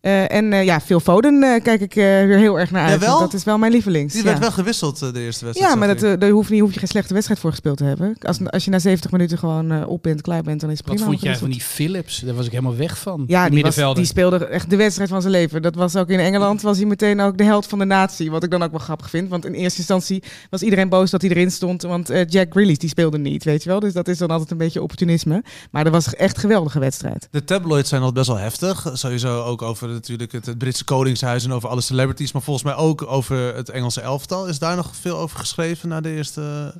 Eh, 0.00 0.32
en 0.32 0.52
eh, 0.52 0.64
ja, 0.64 0.80
Phil 0.80 1.00
Foden 1.00 1.42
eh, 1.42 1.62
kijk 1.62 1.80
ik 1.80 1.94
weer 1.94 2.38
heel 2.38 2.58
erg 2.58 2.70
naar 2.70 2.88
uit. 2.88 3.00
Jawel? 3.00 3.18
Dat 3.18 3.32
is 3.32 3.44
wel 3.44 3.58
mijn 3.58 3.72
lievelings. 3.72 4.12
Die 4.12 4.22
ja. 4.22 4.28
werd 4.28 4.40
wel 4.40 4.50
gewisseld 4.50 4.98
de 4.98 5.20
eerste 5.20 5.44
wedstrijd. 5.44 5.72
ja, 5.72 5.78
maar 5.78 5.96
dat, 5.96 6.20
daar 6.20 6.30
hoef, 6.30 6.48
je, 6.48 6.60
hoef 6.60 6.72
je 6.72 6.78
geen 6.78 6.88
slechte 6.88 7.12
wedstrijd 7.12 7.40
voor 7.40 7.50
gespeeld 7.50 7.76
te 7.76 7.84
hebben. 7.84 8.16
Als, 8.20 8.38
als 8.44 8.64
je 8.64 8.70
na 8.70 8.78
70 8.78 9.10
minuten 9.10 9.38
gewoon 9.38 9.84
op 9.84 10.02
bent, 10.02 10.20
klaar 10.20 10.42
bent, 10.42 10.60
dan 10.60 10.70
is 10.70 10.78
het 10.78 10.86
Wat 10.86 10.96
prima. 10.96 11.10
vond 11.10 11.22
jij 11.22 11.36
van 11.36 11.50
die 11.50 11.60
Philips? 11.60 12.18
Daar 12.18 12.34
was 12.34 12.46
ik 12.46 12.50
helemaal 12.50 12.76
weg 12.76 12.98
van. 12.98 13.24
Ja, 13.26 13.42
die 13.48 13.54
die, 13.62 13.72
was, 13.84 13.94
die 13.94 14.04
speelde 14.04 14.46
echt 14.46 14.70
de 14.70 14.76
wedstrijd 14.76 15.10
van 15.10 15.20
zijn 15.20 15.32
leven. 15.32 15.62
Dat 15.62 15.74
was 15.74 15.96
ook 15.96 16.08
in 16.08 16.18
Engeland, 16.18 16.62
was 16.62 16.76
hij 16.76 16.86
meteen 16.86 17.20
ook 17.20 17.38
de 17.38 17.44
held 17.44 17.66
van 17.66 17.78
de 17.78 17.84
natie. 17.84 18.30
Wat 18.30 18.44
ik 18.44 18.50
dan 18.50 18.62
ook 18.62 18.70
wel 18.70 18.80
grappig 18.80 19.10
vind. 19.10 19.28
Want 19.28 19.44
in 19.44 19.52
eerste 19.52 19.78
instantie 19.78 20.22
was 20.50 20.62
iedereen 20.62 20.88
boos 20.88 21.10
dat 21.10 21.20
hij 21.20 21.30
erin 21.30 21.50
stond. 21.50 21.82
Want 21.82 22.10
eh, 22.10 22.26
Jack 22.26 22.46
Grealish, 22.50 22.76
die 22.76 22.88
speelde 22.88 23.18
niet, 23.18 23.44
weet 23.44 23.62
je 23.62 23.68
wel. 23.68 23.80
Dus 23.80 23.92
dat 23.92 24.08
is 24.08 24.18
dan 24.18 24.28
altijd 24.28 24.50
een 24.50 24.56
beetje 24.56 24.82
opportunisme. 24.82 25.42
Maar 25.70 25.84
dat 25.84 25.92
was 25.92 26.14
echt 26.14 26.34
een 26.34 26.40
geweldige 26.40 26.78
wedstrijd. 26.78 27.28
De 27.30 27.44
tabloids 27.44 27.88
zijn 27.88 28.02
al 28.02 28.12
best 28.12 28.26
wel 28.26 28.38
heftig. 28.38 28.90
Sowieso 28.92 29.42
ook 29.42 29.62
over 29.62 29.87
natuurlijk 29.92 30.32
het, 30.32 30.46
het 30.46 30.58
Britse 30.58 30.84
Koningshuis 30.84 31.44
en 31.44 31.52
over 31.52 31.68
alle 31.68 31.80
celebrities. 31.80 32.32
Maar 32.32 32.42
volgens 32.42 32.64
mij 32.64 32.74
ook 32.74 33.04
over 33.06 33.54
het 33.54 33.68
Engelse 33.68 34.00
elftal. 34.00 34.46
Is 34.48 34.58
daar 34.58 34.76
nog 34.76 34.90
veel 35.00 35.16
over 35.16 35.38
geschreven 35.38 35.88
na 35.88 36.00
de 36.00 36.14
eerste 36.14 36.74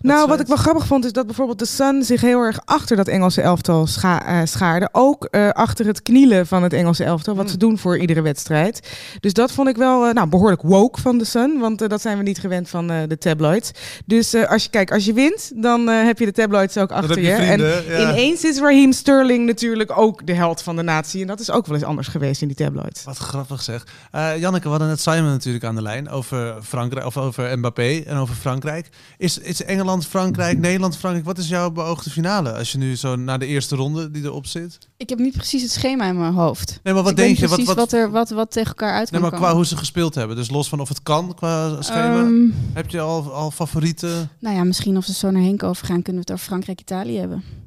Nou, 0.00 0.28
wat 0.28 0.40
ik 0.40 0.46
wel 0.46 0.56
grappig 0.56 0.86
vond, 0.86 1.04
is 1.04 1.12
dat 1.12 1.26
bijvoorbeeld 1.26 1.58
de 1.58 1.66
Sun 1.66 2.04
zich 2.04 2.20
heel 2.20 2.40
erg 2.40 2.60
achter 2.64 2.96
dat 2.96 3.08
Engelse 3.08 3.40
elftal 3.40 3.86
scha 3.86 4.26
eh, 4.26 4.40
schaarde. 4.44 4.88
Ook 4.92 5.24
eh, 5.24 5.48
achter 5.48 5.86
het 5.86 6.02
knielen 6.02 6.46
van 6.46 6.62
het 6.62 6.72
Engelse 6.72 7.04
elftal, 7.04 7.34
wat 7.34 7.50
ze 7.50 7.56
doen 7.56 7.78
voor 7.78 7.98
iedere 7.98 8.22
wedstrijd. 8.22 8.88
Dus 9.20 9.32
dat 9.32 9.52
vond 9.52 9.68
ik 9.68 9.76
wel 9.76 10.06
eh, 10.06 10.14
nou, 10.14 10.28
behoorlijk 10.28 10.62
woke 10.62 11.00
van 11.00 11.18
de 11.18 11.24
Sun, 11.24 11.58
want 11.58 11.82
eh, 11.82 11.88
dat 11.88 12.00
zijn 12.00 12.16
we 12.16 12.22
niet 12.22 12.38
gewend 12.38 12.68
van 12.68 12.90
eh, 12.90 12.96
de 13.08 13.18
tabloids. 13.18 13.70
Dus 14.06 14.34
eh, 14.34 14.50
als 14.50 14.62
je 14.62 14.70
kijkt, 14.70 14.92
als 14.92 15.04
je 15.04 15.12
wint, 15.12 15.52
dan 15.54 15.88
eh, 15.88 16.04
heb 16.04 16.18
je 16.18 16.24
de 16.24 16.32
tabloids 16.32 16.78
ook 16.78 16.92
achter 16.92 17.20
je 17.20 17.28
je. 17.28 17.34
vrienden, 17.34 17.86
en 17.86 18.00
ja. 18.00 18.10
ineens 18.10 18.44
is 18.44 18.58
Raheem 18.58 18.92
Sterling 18.92 19.46
natuurlijk 19.46 19.98
ook 19.98 20.26
de 20.26 20.34
held 20.34 20.62
van 20.62 20.76
de 20.76 20.82
natie. 20.82 21.20
En 21.20 21.26
dat 21.26 21.40
is 21.40 21.50
ook 21.50 21.66
wel 21.66 21.76
eens 21.76 21.84
anders 21.84 22.08
geweest 22.08 22.42
in 22.42 22.48
die 22.56 22.66
tabloids. 22.66 23.04
Wat 23.04 23.16
grappig 23.16 23.62
zeg. 23.62 23.86
Eh 24.10 24.38
Janneke, 24.38 24.64
we 24.64 24.70
hadden 24.70 24.88
net 24.88 25.00
Simon 25.00 25.30
natuurlijk 25.30 25.64
aan 25.64 25.74
de 25.74 25.82
lijn 25.82 26.08
over 26.08 26.62
Frankrijk 26.62 27.06
of 27.06 27.16
over 27.16 27.58
Mbappé 27.58 28.02
en 28.06 28.16
over 28.16 28.34
Frankrijk. 28.34 28.88
Is, 29.18 29.38
is 29.38 29.62
Engeland, 29.62 30.06
Frankrijk, 30.06 30.58
Nederland, 30.58 30.96
Frankrijk? 30.96 31.26
Wat 31.26 31.38
is 31.38 31.48
jouw 31.48 31.70
beoogde 31.70 32.10
finale 32.10 32.52
als 32.52 32.72
je 32.72 32.78
nu 32.78 32.96
zo 32.96 33.16
naar 33.16 33.38
de 33.38 33.46
eerste 33.46 33.76
ronde 33.76 34.10
die 34.10 34.24
erop 34.24 34.46
zit? 34.46 34.78
Ik 34.96 35.08
heb 35.08 35.18
niet 35.18 35.36
precies 35.36 35.62
het 35.62 35.70
schema 35.70 36.06
in 36.06 36.18
mijn 36.18 36.32
hoofd. 36.32 36.80
Nee, 36.82 36.94
maar 36.94 37.02
wat 37.02 37.10
ik 37.10 37.16
denk 37.16 37.28
weet 37.28 37.38
je? 37.38 37.46
Wat, 37.46 37.54
precies 37.54 37.74
wat, 37.74 37.90
wat, 37.90 38.00
er, 38.00 38.10
wat, 38.10 38.30
wat 38.30 38.50
tegen 38.50 38.68
elkaar 38.68 38.92
uit 38.92 39.10
nee, 39.10 39.20
maar 39.20 39.30
qua 39.30 39.38
komen. 39.38 39.54
hoe 39.54 39.66
ze 39.66 39.76
gespeeld 39.76 40.14
hebben. 40.14 40.36
Dus 40.36 40.50
los 40.50 40.68
van 40.68 40.80
of 40.80 40.88
het 40.88 41.02
kan 41.02 41.34
qua 41.34 41.82
schema. 41.82 42.18
Ehm, 42.18 42.50
heb 42.72 42.90
je 42.90 43.00
al, 43.00 43.32
al 43.32 43.50
favorieten? 43.50 44.30
nou 44.38 44.56
ja, 44.56 44.64
misschien 44.64 44.96
als 44.96 45.06
we 45.06 45.12
zo 45.12 45.30
naar 45.30 45.42
Henk 45.42 45.62
overgaan, 45.62 46.02
kunnen 46.02 46.22
we 46.22 46.30
het 46.30 46.32
over 46.32 46.46
Frankrijk-Italië 46.46 47.18
hebben. 47.18 47.61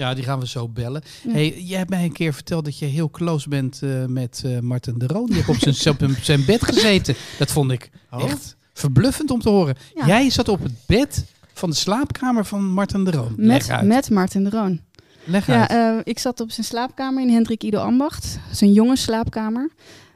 Ja, 0.00 0.14
die 0.14 0.24
gaan 0.24 0.40
we 0.40 0.46
zo 0.48 0.68
bellen. 0.68 1.02
Ja. 1.24 1.32
Hey, 1.32 1.60
jij 1.62 1.78
hebt 1.78 1.90
mij 1.90 2.04
een 2.04 2.12
keer 2.12 2.32
verteld 2.34 2.64
dat 2.64 2.78
je 2.78 2.86
heel 2.86 3.10
close 3.10 3.48
bent 3.48 3.82
eh, 3.82 4.04
met 4.06 4.42
eh 4.44 4.58
Martin 4.58 4.98
de 4.98 5.06
Roon. 5.06 5.26
Die 5.26 5.34
heeft 5.34 5.48
op 5.48 5.56
zijn, 5.74 5.96
op 6.10 6.22
zijn 6.22 6.44
bed 6.44 6.64
gezeten. 6.64 7.14
Dat 7.38 7.50
vond 7.50 7.70
ik 7.70 7.90
Oh. 8.10 8.22
echt 8.24 8.56
verbluffend 8.72 9.30
om 9.30 9.40
te 9.40 9.48
horen. 9.48 9.74
Ja. 9.94 10.06
Jij 10.06 10.30
zat 10.30 10.48
op 10.48 10.62
het 10.62 10.72
bed 10.86 11.24
van 11.54 11.70
de 11.70 11.76
slaapkamer 11.76 12.44
van 12.44 12.64
Martin 12.64 13.04
de 13.04 13.10
Roon. 13.10 13.32
Met, 13.36 13.82
met 13.82 14.10
Martin 14.10 14.44
de 14.44 14.50
Roon. 14.50 14.80
Leg 15.24 15.46
Ja, 15.46 15.68
uit. 15.68 15.96
eh, 15.96 16.12
ik 16.12 16.18
zat 16.18 16.40
op 16.40 16.50
zijn 16.50 16.66
slaapkamer 16.66 17.22
in 17.22 17.30
Hendrik 17.30 17.62
Ido 17.62 17.78
Ambacht. 17.78 18.38
Zijn 18.52 18.72
jonge 18.72 18.96
slaapkamer. 18.96 19.70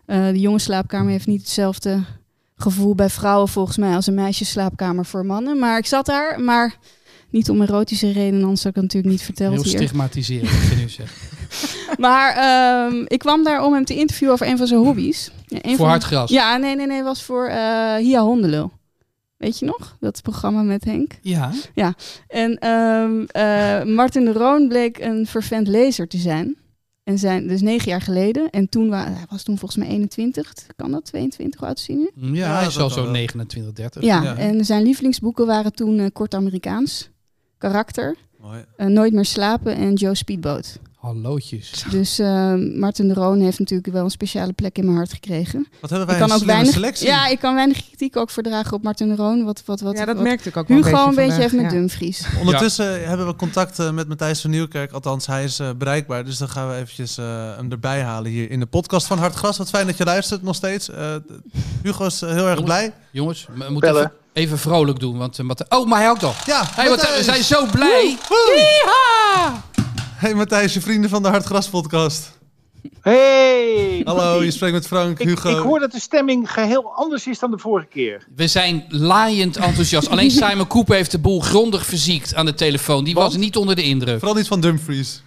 De 0.07 0.41
jonge 0.41 0.59
slaapkamer 0.59 1.11
heeft 1.11 1.27
niet 1.27 1.41
hetzelfde 1.41 2.05
gevoel 2.57 2.95
bij 2.95 3.11
vrouwen 3.11 3.49
volgens 3.49 3.77
mij 3.77 3.95
als 3.95 4.07
een 4.07 4.15
meisjesslaapkamer 4.15 5.07
voor 5.07 5.27
mannen. 5.27 5.59
Maar 5.59 5.79
ik 5.79 5.87
zat 5.87 6.07
daar, 6.07 6.41
maar 6.41 6.77
niet 7.35 7.51
om 7.51 7.63
erotische 7.63 8.13
redenen, 8.13 8.43
anders 8.43 8.61
zou 8.61 8.75
ik 8.75 8.81
het 8.83 8.93
natuurlijk 8.93 9.13
niet 9.15 9.23
verteld 9.23 9.53
heel 9.55 9.63
hier. 9.63 10.41
wat 10.41 10.69
je 10.71 10.77
nu 10.77 10.89
zegt. 10.89 11.15
Maar 11.99 12.35
ehm, 12.37 13.05
ik 13.07 13.19
kwam 13.19 13.45
daar 13.45 13.65
om 13.65 13.73
hem 13.73 13.85
te 13.85 13.95
interviewen 13.97 14.35
over 14.35 14.47
een 14.49 14.57
van 14.59 14.67
zijn 14.67 14.81
hobby's. 14.81 15.31
Ja, 15.47 15.59
een 15.63 15.69
Voor 15.69 15.77
van- 15.77 15.89
hard 15.89 16.03
gras. 16.03 16.31
Ja, 16.31 16.57
nee, 16.57 16.77
nee, 16.77 16.87
nee, 16.87 17.03
was 17.03 17.23
voor 17.23 17.47
eh 17.47 17.97
Hia 17.97 18.21
Hondelul. 18.23 18.73
Weet 19.37 19.59
je 19.59 19.65
nog? 19.67 19.97
Dat 20.01 20.23
programma 20.23 20.63
met 20.63 20.85
Henk. 20.85 21.13
Ja. 21.23 21.51
En 22.29 22.59
ehm, 22.59 23.25
eh, 23.27 23.95
Martin 23.95 24.25
de 24.25 24.33
Roon 24.33 24.69
bleek 24.69 24.99
een 24.99 25.27
vervent 25.27 25.69
lezer 25.69 26.09
te 26.09 26.19
zijn. 26.19 26.57
En 27.05 27.19
zijn, 27.19 27.49
dus 27.49 27.61
negen 27.61 27.89
jaar 27.91 28.01
geleden. 28.01 28.51
En 28.51 28.69
toen 28.69 28.89
wa 28.89 29.05
hij 29.05 29.25
was 29.29 29.43
toen 29.43 29.59
volgens 29.59 29.85
mij 29.85 29.89
21. 29.95 30.53
Kan 30.77 30.91
dat? 30.91 31.05
22? 31.05 31.61
Hoe 31.61 31.69
oud 31.69 31.85
hij 31.87 31.97
nu? 31.97 32.11
Ja, 32.15 32.47
Ja, 32.47 32.59
hij 32.59 32.67
is 32.67 32.79
al 32.79 32.91
zo 32.91 33.03
wel. 33.03 33.11
29, 33.11 33.73
30. 33.73 34.03
Ja, 34.03 34.23
ja. 34.23 34.37
en 34.37 34.65
zijn 34.65 34.83
lievelingsboeken 34.83 35.47
waren 35.47 35.73
toen 35.73 35.99
eh, 35.99 36.07
Kort 36.13 36.35
Amerikaans, 36.35 37.11
Karakter, 37.69 38.15
Mooi. 38.41 38.65
eh, 38.77 38.87
Nooit 38.87 39.13
meer 39.13 39.25
slapen 39.25 39.77
en 39.77 39.95
Joe 39.95 40.15
Speedboat. 40.15 40.79
Hallootjes. 40.97 41.85
Dus 41.91 42.19
eh, 42.19 42.55
Martin 42.77 43.09
de 43.09 43.15
Roon 43.15 43.41
heeft 43.41 43.59
natuurlijk 43.59 43.93
wel 43.93 44.05
een 44.05 44.11
speciale 44.11 44.53
plek 44.53 44.79
in 44.79 44.85
mijn 44.85 44.97
hart 44.97 45.13
gekregen. 45.13 45.67
Wat 45.81 45.91
hebben 45.91 46.09
wij 46.09 46.17
ik 46.17 46.21
kan 46.23 46.31
een 46.31 46.37
ook 46.37 46.43
slimme 46.43 46.53
weinig, 46.55 46.73
selectie. 46.75 47.07
ja, 47.07 47.27
ik 47.27 47.39
kan 47.39 47.55
weinig 47.55 47.87
kritiek 47.87 48.17
ook 48.17 48.31
verdragen 48.31 48.73
op 48.73 48.83
Martin 48.83 49.09
de 49.09 49.15
Roon. 49.17 49.45
Wat, 49.45 49.63
wat, 49.65 49.81
wat, 49.81 49.99
ja, 49.99 50.05
dat 50.05 50.15
wat 50.15 50.25
merkte 50.25 50.49
ik 50.49 50.57
ook 50.57 50.69
wel 50.69 50.77
Hugo 50.77 51.09
een 51.09 51.15
beetje 51.15 51.41
heeft 51.41 51.55
met 51.55 51.65
ja. 51.65 51.71
Dumfries. 51.71 52.27
Ondertussen 52.41 53.09
hebben 53.09 53.27
we 53.27 53.37
contact 53.37 53.79
eh, 53.79 53.91
met 53.91 54.09
Matthijs 54.09 54.41
van 54.41 54.51
Nieuwkerk. 54.51 54.93
Althans, 54.93 55.27
hij 55.27 55.45
is 55.45 55.59
eh, 55.59 55.71
bereikbaar. 55.79 56.25
Dus 56.25 56.39
dan 56.39 56.49
gaan 56.49 56.69
we 56.69 56.75
eventjes 56.75 57.19
eh, 57.19 57.57
hem 57.57 57.71
erbij 57.71 58.03
halen 58.03 58.31
hier 58.31 58.51
in 58.51 58.61
de 58.61 58.67
podcast 58.67 59.07
van 59.07 59.19
Hartgras. 59.19 59.59
Wat 59.59 59.69
fijn 59.71 59.87
dat 59.87 59.97
je 59.97 60.05
luistert 60.05 60.43
nog 60.43 60.55
steeds. 60.55 60.91
Eh, 60.91 61.15
Hugo 61.83 62.07
is 62.07 62.23
eh, 62.23 62.31
heel 62.31 62.49
erg 62.49 62.65
blij. 62.65 62.93
Jongens, 63.11 63.47
we 63.47 63.57
moeten 63.71 63.81
Bellen. 63.81 64.03
even, 64.03 64.13
even 64.35 64.59
vrolijk 64.59 64.99
doen. 64.99 65.19
Want, 65.19 65.39
eh, 65.39 65.45
Mathij- 65.45 65.67
oh, 65.69 65.87
maar 65.87 65.99
hij 66.01 66.11
ook 66.11 66.23
al. 66.23 66.33
Ja, 66.47 66.63
Hey, 66.75 66.89
wat, 66.89 67.01
we 67.17 67.23
zijn 67.23 67.43
zo 67.43 67.67
blij. 67.73 68.17
Hey 70.17 70.35
Matthijs, 70.35 70.75
je 70.75 70.81
vrienden 70.81 71.11
van 71.11 71.23
de 71.23 71.29
Hartgras 71.29 71.69
podcast. 71.69 72.39
Hey! 73.01 74.01
Hallo, 74.05 74.43
je 74.43 74.51
spreekt 74.51 74.73
met 74.73 74.87
Frank, 74.87 75.19
Ik, 75.19 75.29
Hugo. 75.29 75.51
ik 75.51 75.57
hoor 75.57 75.79
dat 75.79 75.93
de 75.93 76.01
stemming 76.01 76.53
geheel 76.53 76.93
anders 76.95 77.27
is 77.27 77.39
dan 77.39 77.51
de 77.51 77.59
vorige 77.59 77.87
keer. 77.87 78.27
We 78.37 78.47
zijn 78.47 78.85
laaiend 78.89 79.57
enthousiast. 79.57 80.09
Alleen 80.11 80.31
Simon 80.43 80.67
Cooper 80.67 80.95
heeft 80.95 81.11
de 81.11 81.19
boel 81.19 81.41
grondig 81.41 81.85
verziekt 81.87 82.35
aan 82.35 82.47
de 82.47 82.55
telefoon. 82.55 83.05
Die 83.05 83.15
was 83.15 83.37
niet 83.37 83.57
onder 83.57 83.77
de 83.77 83.83
indruk. 83.83 84.19
Vooral 84.19 84.37
niet 84.37 84.49
van 84.49 84.61
Dumfries. 84.61 85.23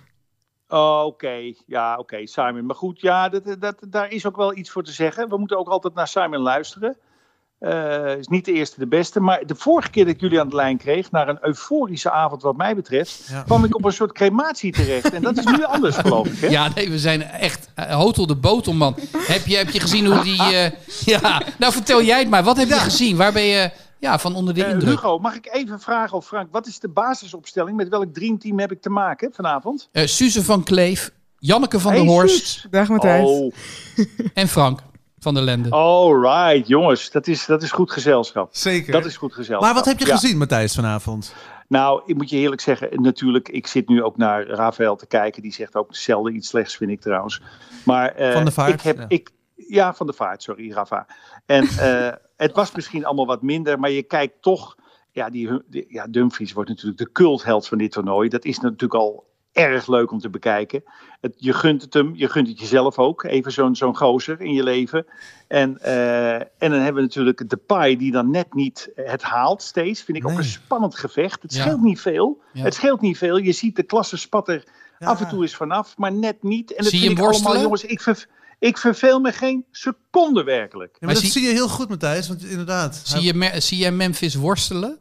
Oh, 0.67 1.01
oké. 1.05 1.53
Ja, 1.67 1.97
oké, 1.97 2.27
Simon. 2.27 2.65
Maar 2.65 2.75
goed, 2.75 3.01
ja, 3.01 3.29
dat, 3.29 3.55
dat, 3.59 3.75
daar 3.89 4.11
is 4.11 4.25
ook 4.25 4.35
wel 4.35 4.55
iets 4.57 4.69
voor 4.69 4.83
te 4.83 4.91
zeggen. 4.91 5.29
We 5.29 5.37
moeten 5.37 5.57
ook 5.57 5.67
altijd 5.69 5.93
naar 5.93 6.07
Simon 6.07 6.41
luisteren. 6.41 6.97
Eh 7.59 8.15
is 8.17 8.27
niet 8.27 8.45
de 8.45 8.51
eerste 8.51 8.79
de 8.79 8.87
beste. 8.87 9.19
Maar 9.19 9.45
de 9.45 9.55
vorige 9.55 9.89
keer 9.89 10.05
dat 10.05 10.13
ik 10.13 10.19
jullie 10.21 10.39
aan 10.39 10.49
de 10.49 10.55
lijn 10.55 10.77
kreeg, 10.77 11.11
naar 11.11 11.27
een 11.29 11.37
euforische 11.41 12.11
avond 12.11 12.41
wat 12.41 12.57
mij 12.57 12.75
betreft, 12.75 13.27
Ja. 13.29 13.41
kwam 13.41 13.63
ik 13.63 13.75
op 13.75 13.85
een 13.85 13.91
soort 13.93 14.11
crematie 14.11 14.71
terecht. 14.71 15.13
En 15.13 15.21
dat 15.21 15.37
is 15.37 15.45
nu 15.45 15.63
anders, 15.63 15.95
geloof 15.95 16.27
ik. 16.27 16.39
Hè? 16.39 16.47
Ja, 16.47 16.69
nee, 16.75 16.89
we 16.89 16.99
zijn 16.99 17.21
echt 17.21 17.69
uh, 17.79 17.85
hotel 17.85 18.27
de 18.27 18.35
botelman. 18.35 18.95
heb, 19.17 19.45
je, 19.45 19.55
heb 19.57 19.69
je 19.69 19.79
gezien 19.79 20.05
hoe 20.05 20.23
die... 20.23 20.41
eh, 20.41 20.71
ja, 21.21 21.41
nou 21.59 21.73
vertel 21.73 22.01
jij 22.01 22.19
het 22.19 22.29
maar. 22.29 22.43
Wat 22.43 22.57
heb 22.57 22.67
je 22.67 22.73
gezien? 22.73 23.15
Waar 23.17 23.33
ben 23.33 23.43
je 23.45 23.69
ja, 23.99 24.19
van 24.19 24.35
onder 24.35 24.53
de 24.53 24.63
Eh, 24.63 24.71
indruk? 24.71 24.89
Hugo, 24.89 25.19
mag 25.19 25.35
ik 25.35 25.49
even 25.51 25.79
vragen 25.79 26.17
of 26.17 26.25
Frank, 26.27 26.47
wat 26.51 26.67
is 26.67 26.79
de 26.79 26.89
basisopstelling? 26.89 27.77
Met 27.77 27.89
welk 27.89 28.13
dreamteam 28.13 28.59
heb 28.59 28.71
ik 28.71 28.81
te 28.81 28.89
maken 28.89 29.31
vanavond? 29.33 29.89
Eh 29.91 30.05
Suze 30.05 30.43
van 30.43 30.63
Kleef, 30.63 31.11
Janneke 31.39 31.79
van 31.79 31.91
Hey, 31.91 32.01
der 32.01 32.09
Horst 32.09 32.35
Suus. 32.47 32.67
Dag 32.69 32.87
Matthijs. 32.87 33.29
Oh, 33.29 33.53
en 34.33 34.47
Frank 34.47 34.79
van 35.19 35.33
der 35.33 35.43
Lende. 35.43 35.69
all 35.69 36.13
right, 36.19 36.67
jongens. 36.67 37.11
Dat 37.11 37.27
is, 37.27 37.45
dat 37.45 37.63
is 37.63 37.71
goed 37.71 37.91
gezelschap. 37.91 38.49
Zeker. 38.51 38.91
Dat 38.91 39.05
is 39.05 39.17
goed 39.17 39.33
gezelschap. 39.33 39.61
maar 39.61 39.73
wat 39.73 39.85
heb 39.85 39.99
je 39.99 40.05
Ja. 40.05 40.13
gezien, 40.17 40.37
Matthijs, 40.37 40.75
vanavond? 40.75 41.33
Nou, 41.67 42.01
ik 42.05 42.15
moet 42.15 42.29
je 42.29 42.37
eerlijk 42.37 42.61
zeggen, 42.61 43.01
natuurlijk, 43.01 43.49
ik 43.49 43.67
zit 43.67 43.87
nu 43.87 44.03
ook 44.03 44.17
naar 44.17 44.47
Rafael 44.47 44.95
te 44.95 45.05
kijken. 45.07 45.41
Die 45.41 45.53
zegt 45.53 45.75
ook 45.75 45.95
zelden 45.95 46.35
iets 46.35 46.47
slechts, 46.47 46.75
vind 46.77 46.91
ik 46.91 47.01
trouwens. 47.01 47.41
Maar 47.85 48.11
eh, 48.15 48.31
Van 48.33 48.45
de 48.45 48.51
Vaart, 48.51 48.73
Ik 48.73 48.81
heb, 48.81 48.97
ja. 48.97 49.05
ik, 49.07 49.29
ja, 49.55 49.93
van 49.93 50.07
de 50.07 50.13
vaart, 50.13 50.43
sorry, 50.43 50.71
Rafa. 50.71 51.07
En 51.45 51.67
eh, 51.79 52.09
het 52.37 52.55
was 52.55 52.71
misschien 52.75 53.05
allemaal 53.05 53.25
wat 53.25 53.41
minder, 53.41 53.79
maar 53.79 53.91
je 53.91 54.03
kijkt 54.03 54.41
toch. 54.41 54.75
Ja, 55.11 55.29
die, 55.29 55.61
die- 55.67 55.85
ja, 55.89 56.07
Dumfries 56.09 56.53
wordt 56.53 56.69
natuurlijk 56.69 56.97
de 56.97 57.11
cultheld 57.11 57.67
van 57.67 57.77
dit 57.77 57.91
toernooi. 57.91 58.29
Dat 58.29 58.45
is 58.45 58.59
natuurlijk 58.59 58.93
al 58.93 59.25
erg 59.57 59.87
leuk 59.87 60.11
om 60.11 60.19
te 60.19 60.29
bekijken. 60.29 60.83
Het, 61.21 61.33
je 61.37 61.53
gunt 61.53 61.81
het 61.81 61.93
hem, 61.93 62.11
je 62.15 62.29
gunt 62.29 62.47
het 62.47 62.59
jezelf 62.59 62.97
ook. 62.99 63.23
Even 63.23 63.51
zo'n 63.51 63.75
zo'n 63.75 63.97
gozer 63.97 64.41
in 64.41 64.53
je 64.53 64.63
leven. 64.63 65.05
En, 65.47 65.77
eh, 65.81 66.33
en 66.35 66.45
dan 66.57 66.71
hebben 66.71 66.93
we 66.93 67.01
natuurlijk 67.01 67.49
de 67.49 67.57
paai 67.57 67.97
die 67.97 68.11
dan 68.11 68.31
net 68.31 68.53
niet 68.53 68.91
het 68.95 69.21
haalt 69.21 69.61
steeds. 69.61 70.01
Vind 70.01 70.17
ik 70.17 70.27
ook 70.27 70.37
een 70.37 70.43
spannend 70.43 70.95
gevecht. 70.97 71.41
Het 71.41 71.53
Ja. 71.53 71.61
scheelt 71.61 71.81
niet 71.81 72.01
veel. 72.01 72.41
Ja. 72.53 72.63
Het 72.63 72.73
scheelt 72.73 73.01
niet 73.01 73.17
veel. 73.17 73.37
Je 73.37 73.51
ziet 73.51 73.75
de 73.75 73.83
klasse 73.83 74.17
spat 74.17 74.47
er 74.49 74.63
Ja. 74.99 75.07
af 75.07 75.21
en 75.21 75.27
toe 75.29 75.41
eens 75.41 75.55
vanaf, 75.55 75.97
maar 75.97 76.11
net 76.11 76.43
niet. 76.43 76.69
En 76.71 76.83
dat 76.83 76.91
Zie 76.91 76.99
je 76.99 77.05
vind 77.05 77.17
hem 77.17 77.27
ik 77.27 77.33
allemaal, 77.33 77.61
jongens, 77.61 77.83
ik, 77.83 78.01
ver, 78.01 78.27
ik 78.59 78.77
verveel 78.77 79.19
me 79.19 79.31
geen 79.31 79.65
seconde 79.71 80.43
werkelijk. 80.43 80.91
Ja, 80.99 81.05
maar 81.05 81.13
dat 81.13 81.23
zie- 81.23 81.31
zie 81.31 81.41
je 81.47 81.53
heel 81.53 81.69
goed, 81.69 81.89
Matthijs. 81.89 82.27
Want 82.27 82.43
inderdaad. 82.45 83.01
Zie 83.03 83.21
je, 83.21 83.59
zie 83.61 83.77
je 83.77 83.91
Memphis 83.91 84.35
worstelen? 84.35 84.97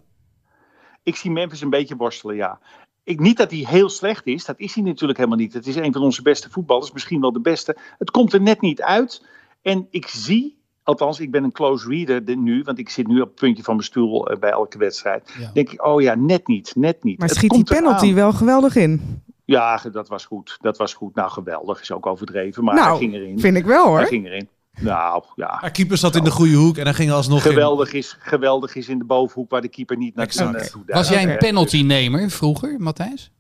Ik 1.03 1.17
zie 1.17 1.31
Memphis 1.31 1.61
een 1.61 1.71
beetje 1.71 1.97
worstelen, 1.97 2.37
ja. 2.37 2.59
Ik, 3.07 3.21
niet 3.21 3.37
dat 3.37 3.51
hij 3.51 3.65
heel 3.69 3.89
slecht 3.89 4.27
is, 4.27 4.45
dat 4.45 4.59
is 4.59 4.75
hij 4.75 4.83
natuurlijk 4.85 5.19
helemaal 5.19 5.39
niet. 5.39 5.53
Het 5.53 5.67
is 5.67 5.77
een 5.77 5.93
van 5.93 6.03
onze 6.03 6.23
beste 6.23 6.51
voetballers, 6.51 6.93
misschien 6.93 7.21
wel 7.21 7.33
de 7.33 7.41
beste. 7.41 7.77
Het 7.99 8.11
komt 8.11 8.33
er 8.33 8.41
net 8.41 8.61
niet 8.61 8.83
uit. 8.83 9.27
En 9.63 9.87
ik 9.91 10.07
zie, 10.07 10.59
althans, 10.83 11.21
ik 11.21 11.31
ben 11.31 11.45
een 11.45 11.53
close 11.53 11.89
reader 11.89 12.25
de- 12.25 12.37
nu, 12.37 12.63
want 12.63 12.79
ik 12.79 12.89
zit 12.89 13.07
nu 13.07 13.21
op 13.21 13.27
het 13.29 13.35
puntje 13.35 13.63
van 13.63 13.75
mijn 13.75 13.87
stoel 13.87 14.29
eh, 14.31 14.39
bij 14.39 14.51
elke 14.51 14.79
wedstrijd. 14.79 15.35
Ja. 15.39 15.51
Denk 15.55 15.71
ik, 15.73 15.87
oh 15.87 16.01
ja, 16.03 16.15
net 16.15 16.47
niet, 16.47 16.73
net 16.77 17.03
niet. 17.05 17.19
Maar 17.19 17.29
Het 17.29 17.37
schiet 17.37 17.51
die 17.51 17.65
penalty 17.65 18.15
wel 18.15 18.33
geweldig 18.33 18.77
in. 18.77 19.23
Ja, 19.45 19.81
dat 19.93 20.09
was 20.09 20.25
goed. 20.25 20.59
Dat 20.61 20.77
was 20.79 20.95
goed. 20.95 21.15
Nou, 21.15 21.31
geweldig 21.31 21.81
is 21.81 21.93
ook 21.93 22.07
overdreven, 22.07 22.65
maar 22.65 22.75
nou, 22.75 22.89
hij 22.89 22.99
ging 22.99 23.15
erin. 23.15 23.41
vind 23.41 23.57
ik 23.57 23.65
wel 23.65 23.87
hoor. 23.87 23.99
Hij 23.99 24.07
ging 24.07 24.27
erin. 24.27 24.49
Nou, 24.81 25.25
ja. 25.35 25.57
Haar 25.61 25.71
keeper 25.71 25.97
zat 25.97 26.17
in 26.17 26.25
de 26.25 26.31
goede 26.31 26.55
hoek 26.55 26.77
en 26.77 26.85
hij 26.85 26.95
ging 26.95 27.11
alsnog 27.11 27.45
in. 27.45 27.51
Geweldig 27.51 27.93
is, 27.93 28.17
geweldig 28.19 28.75
is 28.75 28.89
in 28.89 28.99
de 28.99 29.05
bovenhoek 29.05 29.51
waar 29.51 29.61
de 29.61 29.69
keeper 29.69 29.97
niet 29.97 30.15
naar 30.15 30.25
Exact. 30.27 30.53
naartoe 30.53 30.83
Was 30.87 31.09
jij 31.09 31.23
een 31.23 31.29
Eh, 31.29 31.39
penaltynemer 31.39 32.31
vroeger, 32.31 32.75
Matthijs? 32.79 33.31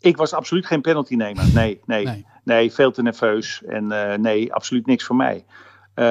Ik 0.00 0.16
was 0.16 0.32
absoluut 0.32 0.66
geen 0.66 0.80
penalty 0.80 1.14
nemer. 1.14 1.44
Nee, 1.54 1.80
nee, 1.86 2.04
Nee. 2.04 2.26
nee. 2.44 2.72
veel 2.72 2.90
te 2.90 3.02
nerveus. 3.02 3.62
En 3.66 3.92
eh, 3.92 4.18
nee, 4.18 4.52
absoluut 4.54 4.86
niks 4.86 5.04
voor 5.04 5.16
mij. 5.16 5.44
Eh, 5.94 6.04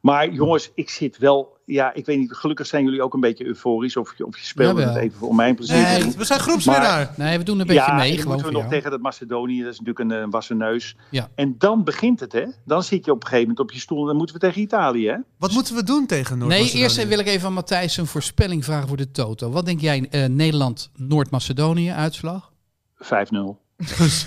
maar 0.00 0.28
jongens, 0.32 0.70
ik 0.74 0.90
zit 0.90 1.18
wel. 1.18 1.57
Ja, 1.70 1.94
ik 1.94 2.06
weet 2.06 2.18
niet. 2.18 2.32
Gelukkig 2.32 2.66
zijn 2.66 2.84
jullie 2.84 3.02
ook 3.02 3.14
een 3.14 3.20
beetje 3.20 3.44
euforisch. 3.44 3.96
Of, 3.96 4.14
je- 4.16 4.26
of 4.26 4.38
je 4.38 4.44
speelde 4.44 4.80
Jawel. 4.80 4.94
het 4.94 5.02
even 5.04 5.18
voor 5.18 5.34
mijn 5.34 5.54
plezier. 5.54 5.76
Nee, 5.82 6.12
we 6.16 6.24
zijn 6.24 6.40
groepswinnaar. 6.40 7.12
Nee, 7.16 7.38
we 7.38 7.44
doen 7.44 7.60
een 7.60 7.66
beetje 7.66 7.82
ja, 7.82 7.94
mee. 7.94 8.24
moeten 8.26 8.46
we 8.46 8.52
nog 8.52 8.60
jou. 8.60 8.68
tegen 8.74 8.90
dat 8.90 9.00
Macedonië. 9.00 9.62
Dat 9.62 9.72
is 9.72 9.80
natuurlijk 9.80 10.10
een, 10.10 10.22
een 10.22 10.30
wassen 10.30 10.56
neus. 10.56 10.96
Ja. 11.10 11.28
En 11.34 11.54
dan 11.58 11.84
begint 11.84 12.20
het, 12.20 12.32
hè? 12.32 12.44
Dan 12.64 12.82
zit 12.82 13.04
je 13.04 13.10
op 13.10 13.16
een 13.22 13.28
gegeven 13.28 13.48
moment 13.48 13.60
op 13.68 13.70
je 13.74 13.80
stoel. 13.80 14.00
En 14.00 14.06
dan 14.06 14.16
moeten 14.16 14.34
we 14.34 14.40
tegen 14.40 14.60
Italië, 14.62 15.06
hè? 15.08 15.16
Wat 15.38 15.52
moeten 15.52 15.74
we 15.74 15.82
doen 15.82 16.06
tegen 16.06 16.38
noord 16.38 16.50
Nee, 16.50 16.70
eerst 16.72 17.06
wil 17.08 17.18
ik 17.18 17.26
even 17.26 17.46
aan 17.46 17.52
Matthijs 17.52 17.96
een 17.96 18.06
voorspelling 18.06 18.64
vragen 18.64 18.88
voor 18.88 18.96
de 18.96 19.10
Toto. 19.10 19.50
Wat 19.50 19.66
denk 19.66 19.80
jij, 19.80 20.06
eh, 20.10 20.24
Nederland-Noord-Macedonië 20.24 21.90
uitslag? 21.90 22.52
5-0. 22.98 23.58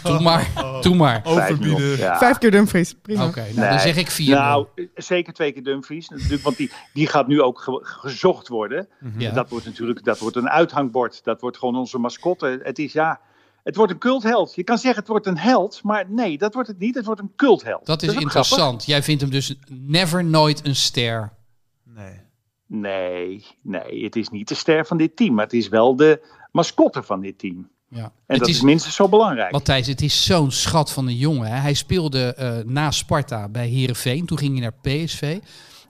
Doe 0.04 0.20
maar, 0.20 0.52
doe 0.82 0.96
maar. 0.96 1.22
5-0. 1.22 1.24
Overbieden. 1.26 1.98
Ja. 1.98 2.18
Vijf 2.18 2.38
keer 2.38 2.52
Dumfries. 2.52 2.94
Prima. 2.94 3.26
Oké, 3.28 3.40
nou 3.42 3.56
Nee. 3.56 3.70
dan 3.70 3.80
zeg 3.80 3.98
ik 3.98 4.10
4 4.10 4.36
Nou, 4.36 4.68
zeker 4.96 5.34
twee 5.34 5.52
keer 5.52 5.64
Dumfries. 5.64 6.10
Natuurlijk, 6.10 6.44
want 6.44 6.58
die, 6.58 6.72
die 6.94 7.08
gaat 7.08 7.28
nu 7.28 7.42
ook 7.42 7.60
ge- 7.62 7.80
gezocht 7.84 8.48
worden. 8.48 8.88
Ja. 9.18 9.32
Dat 9.32 9.50
wordt 9.50 9.66
natuurlijk 9.66 10.04
dat 10.04 10.20
wordt 10.20 10.36
een 10.36 10.50
uithangbord. 10.50 11.24
Dat 11.24 11.42
wordt 11.42 11.58
gewoon 11.58 11.76
onze 11.76 11.98
mascotte. 11.98 12.60
Het 12.64 12.80
is 12.80 12.94
ja, 12.94 13.20
het 13.64 13.76
wordt 13.76 13.92
een 13.92 13.98
cultheld. 13.98 14.56
Je 14.56 14.64
kan 14.64 14.78
zeggen 14.78 15.00
het 15.00 15.10
wordt 15.10 15.26
een 15.28 15.38
held, 15.38 15.80
maar 15.84 16.06
nee, 16.10 16.38
dat 16.38 16.54
wordt 16.54 16.70
het 16.70 16.80
niet. 16.80 16.96
Het 16.96 17.06
wordt 17.06 17.22
een 17.22 17.34
cultheld. 17.36 17.86
Dat 17.86 18.02
is 18.04 18.14
interessant. 18.14 18.86
Jij 18.86 19.04
vindt 19.04 19.22
hem 19.22 19.32
dus 19.32 19.56
never 19.70 20.24
nooit 20.26 20.66
een 20.66 20.76
ster. 20.76 21.34
Nee. 21.84 22.20
Nee, 22.68 23.46
nee, 23.64 24.04
het 24.04 24.16
is 24.16 24.30
niet 24.30 24.48
de 24.48 24.56
ster 24.56 24.86
van 24.86 24.98
dit 24.98 25.16
team, 25.16 25.34
maar 25.34 25.44
het 25.44 25.54
is 25.54 25.68
wel 25.70 25.96
de 25.96 26.26
mascotte 26.52 27.04
van 27.04 27.22
dit 27.22 27.38
team. 27.40 27.70
Ja. 27.94 28.04
En 28.04 28.12
Het 28.28 28.40
dat 28.40 28.48
is, 28.48 28.56
is, 28.56 28.62
minstens 28.62 28.96
zo 28.96 29.10
belangrijk. 29.10 29.52
Matthijs, 29.52 29.88
het 29.88 30.02
is 30.02 30.24
zo'n 30.26 30.52
schat 30.52 30.92
van 30.92 31.08
een 31.08 31.16
jongen. 31.18 31.48
Hè. 31.48 31.56
Hij 31.56 31.74
speelde 31.74 32.34
eh, 32.34 32.58
na 32.66 32.92
Sparta 32.92 33.48
bij 33.50 33.68
Herenveen. 33.68 34.26
Toen 34.26 34.38
ging 34.38 34.52
hij 34.52 34.62
naar 34.62 34.74
PSV. 35.06 35.40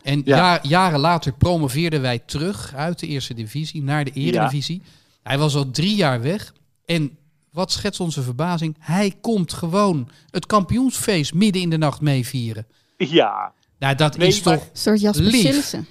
En 0.03 0.21
Ja. 0.25 0.37
ja- 0.37 0.59
jaren 0.61 0.99
later 0.99 1.33
promoveerden 1.33 2.01
wij 2.01 2.19
terug 2.19 2.73
uit 2.75 2.99
de 2.99 3.07
eerste 3.07 3.33
divisie 3.33 3.83
naar 3.83 4.03
de 4.05 4.11
eredivisie. 4.11 4.81
Hij 5.23 5.37
was 5.37 5.55
al 5.55 5.71
drie 5.71 5.95
jaar 5.95 6.21
weg. 6.21 6.53
En 6.85 7.17
wat 7.51 7.71
schetst 7.71 7.99
onze 7.99 8.21
verbazing? 8.21 8.75
Hij 8.79 9.13
komt 9.21 9.53
gewoon 9.53 10.09
het 10.29 10.45
kampioensfeest 10.45 11.33
midden 11.33 11.61
in 11.61 11.69
de 11.69 11.77
nacht 11.77 12.01
meevieren. 12.01 12.65
Ja, 12.97 13.53
Nou, 13.79 13.95
dat 13.95 14.17
Nee, 14.17 14.27
is 14.27 14.43
maar- 14.43 14.57
toch... 14.57 14.63
Een 14.63 14.69
soort 14.77 15.01
Jasper 15.01 15.25
Lief. 15.25 15.41
Sillissen. 15.41 15.87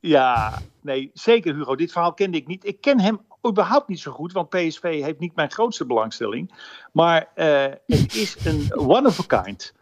ja, 0.00 0.62
nee, 0.82 1.10
zeker 1.14 1.54
Hugo. 1.54 1.74
Dit 1.76 1.92
verhaal 1.92 2.12
kende 2.14 2.36
ik 2.36 2.46
niet. 2.46 2.66
Ik 2.66 2.80
ken 2.80 3.00
hem 3.00 3.20
überhaupt 3.48 3.88
niet 3.88 4.00
zo 4.00 4.12
goed, 4.12 4.32
want 4.32 4.48
PSV 4.48 4.82
heeft 5.02 5.18
niet 5.18 5.34
mijn 5.34 5.50
grootste 5.50 5.86
belangstelling. 5.86 6.52
Maar 6.92 7.28
eh, 7.34 7.64
het 7.86 8.14
is 8.14 8.36
een 8.44 8.70
one 8.96 9.08
of 9.08 9.32
a 9.32 9.42
kind. 9.42 9.72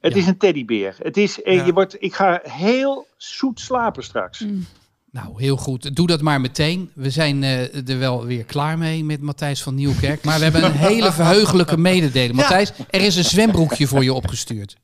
Het 0.00 0.12
Ja. 0.14 0.18
is 0.20 0.26
een 0.26 0.36
teddybeer. 0.38 0.96
Het 1.02 1.16
is, 1.16 1.42
eh, 1.42 1.54
Ja. 1.54 1.64
je 1.64 1.72
wordt, 1.72 1.96
ik 2.02 2.14
ga 2.14 2.40
heel 2.42 3.06
zoet 3.16 3.60
slapen 3.60 4.04
straks. 4.04 4.40
Mm. 4.40 4.66
Nou, 5.10 5.42
heel 5.42 5.56
goed. 5.56 5.96
Doe 5.96 6.06
dat 6.06 6.20
maar 6.20 6.40
meteen. 6.40 6.90
We 6.94 7.10
zijn 7.10 7.42
eh, 7.42 7.88
er 7.88 7.98
wel 7.98 8.24
weer 8.24 8.44
klaar 8.44 8.78
mee 8.78 9.04
met 9.04 9.20
Matthijs 9.20 9.62
van 9.62 9.74
Nieuwkerk. 9.74 10.24
Maar 10.24 10.38
we 10.38 10.42
hebben 10.44 10.64
een 10.64 10.72
hele 10.72 11.12
verheugelijke 11.22 11.76
mededeling. 11.76 12.32
Matthijs, 12.34 12.72
er 12.90 13.00
is 13.00 13.16
een 13.16 13.24
zwembroekje 13.24 13.86
voor 13.86 14.04
je 14.04 14.12
opgestuurd. 14.12 14.76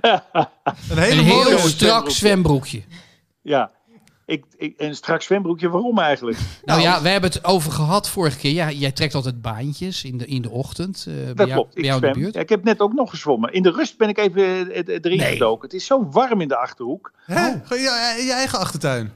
Een 0.00 0.18
hele 0.88 1.10
Een 1.20 1.24
heel 1.24 1.42
mooie 1.42 1.58
strak 1.58 2.10
zwembroekje. 2.10 2.10
zwembroekje. 2.10 2.82
Ja. 3.42 3.70
Ik, 4.26 4.44
ik, 4.56 4.78
en 4.78 4.96
straks 4.96 5.24
zwembroekje, 5.24 5.68
waarom 5.68 5.98
eigenlijk? 5.98 6.38
Nou 6.64 6.80
ja, 6.80 7.02
we 7.02 7.08
hebben 7.08 7.30
het 7.30 7.44
over 7.44 7.72
gehad 7.72 8.08
vorige 8.08 8.38
keer. 8.38 8.52
Ja, 8.52 8.70
jij 8.70 8.92
trekt 8.92 9.14
altijd 9.14 9.42
baantjes 9.42 10.04
in 10.04 10.18
de, 10.18 10.26
in 10.26 10.42
de 10.42 10.50
ochtend. 10.50 11.04
eh, 11.08 11.14
bij 11.14 11.24
Dat 11.34 11.46
jou, 11.46 11.50
klopt. 11.52 11.74
bij 11.74 11.82
Ik 11.82 11.88
jou 11.88 12.06
in 12.06 12.12
de 12.12 12.18
buurt. 12.18 12.34
Ja, 12.34 12.40
ik 12.40 12.48
heb 12.48 12.64
net 12.64 12.80
ook 12.80 12.92
nog 12.92 13.10
gezwommen. 13.10 13.52
In 13.52 13.62
de 13.62 13.70
rust 13.70 13.96
ben 13.98 14.08
ik 14.08 14.18
even 14.18 14.42
eh, 14.42 14.78
eh, 14.78 14.98
erin 15.02 15.18
Nee. 15.18 15.32
gedoken. 15.32 15.62
Het 15.68 15.72
is 15.76 15.86
zo 15.86 16.08
warm 16.10 16.40
in 16.40 16.48
de 16.48 16.56
achterhoek. 16.56 17.12
Hè? 17.26 17.50
Gewoon 17.64 17.82
je, 17.82 18.22
je 18.26 18.32
eigen 18.32 18.58
achtertuin. 18.58 19.12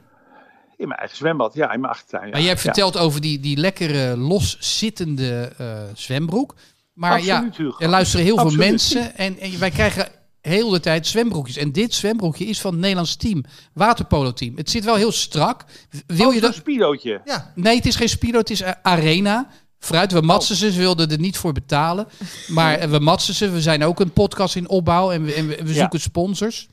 In 0.77 0.89
mijn 0.89 0.99
eigen 1.01 1.17
zwembad, 1.17 1.55
ja, 1.55 1.73
in 1.73 1.81
mijn 1.81 1.93
achtertuin. 1.93 2.25
Ja. 2.25 2.31
Maar 2.31 2.41
je 2.41 2.47
hebt 2.49 2.59
Ja. 2.63 2.65
verteld 2.65 2.97
over 2.99 3.21
die, 3.21 3.41
die 3.41 3.57
lekkere 3.57 4.17
loszittende 4.17 5.53
eh 5.59 5.83
zwembroek. 5.95 6.55
Maar 6.93 7.13
Absoluut, 7.13 7.57
ja, 7.57 7.73
er 7.79 7.89
luisteren 7.89 8.25
heel 8.25 8.39
Absoluut. 8.39 8.61
veel 8.61 8.69
mensen. 8.71 9.17
En, 9.17 9.39
en 9.39 9.59
wij 9.59 9.71
krijgen 9.71 10.09
heel 10.41 10.71
de 10.71 10.81
tijd 10.81 11.07
zwembroekjes. 11.07 11.57
En 11.57 11.73
dit 11.73 11.95
zwembroekje 11.95 12.45
is 12.45 12.61
van 12.61 12.71
het 12.71 12.81
Nederlands 12.81 13.17
team. 13.17 13.45
Waterpolo 13.73 14.33
team. 14.33 14.57
Het 14.57 14.71
zit 14.71 14.85
wel 14.85 14.95
heel 14.95 15.13
strak. 15.13 15.65
Wil 16.07 16.27
Oh, 16.29 16.35
je 16.35 16.41
dat? 16.41 16.55
speedootje. 16.55 17.21
Ja. 17.25 17.53
Nee, 17.55 17.77
het 17.77 17.87
is 17.87 17.97
geen 17.97 18.09
Speedo, 18.09 18.39
het 18.39 18.51
is 18.51 18.61
eh, 18.61 18.73
Arena. 18.83 19.49
Fruit, 19.79 20.13
we 20.13 20.21
matsen 20.21 20.57
ze, 20.57 20.73
ze 20.73 20.79
wilden 20.79 21.11
er 21.11 21.19
niet 21.19 21.37
voor 21.37 21.53
betalen. 21.53 22.07
Maar 22.49 22.75
eh, 22.79 22.91
we 22.91 22.99
matsen 22.99 23.35
ze, 23.35 23.51
we 23.51 23.61
zijn 23.61 23.85
ook 23.85 24.01
een 24.01 24.13
podcast 24.13 24.57
in 24.57 24.69
opbouw 24.69 25.11
en 25.11 25.25
we, 25.25 25.35
en 25.35 25.47
we, 25.49 25.59
we 25.65 25.73
Ja. 25.75 25.79
zoeken 25.81 26.01
sponsors. 26.01 26.69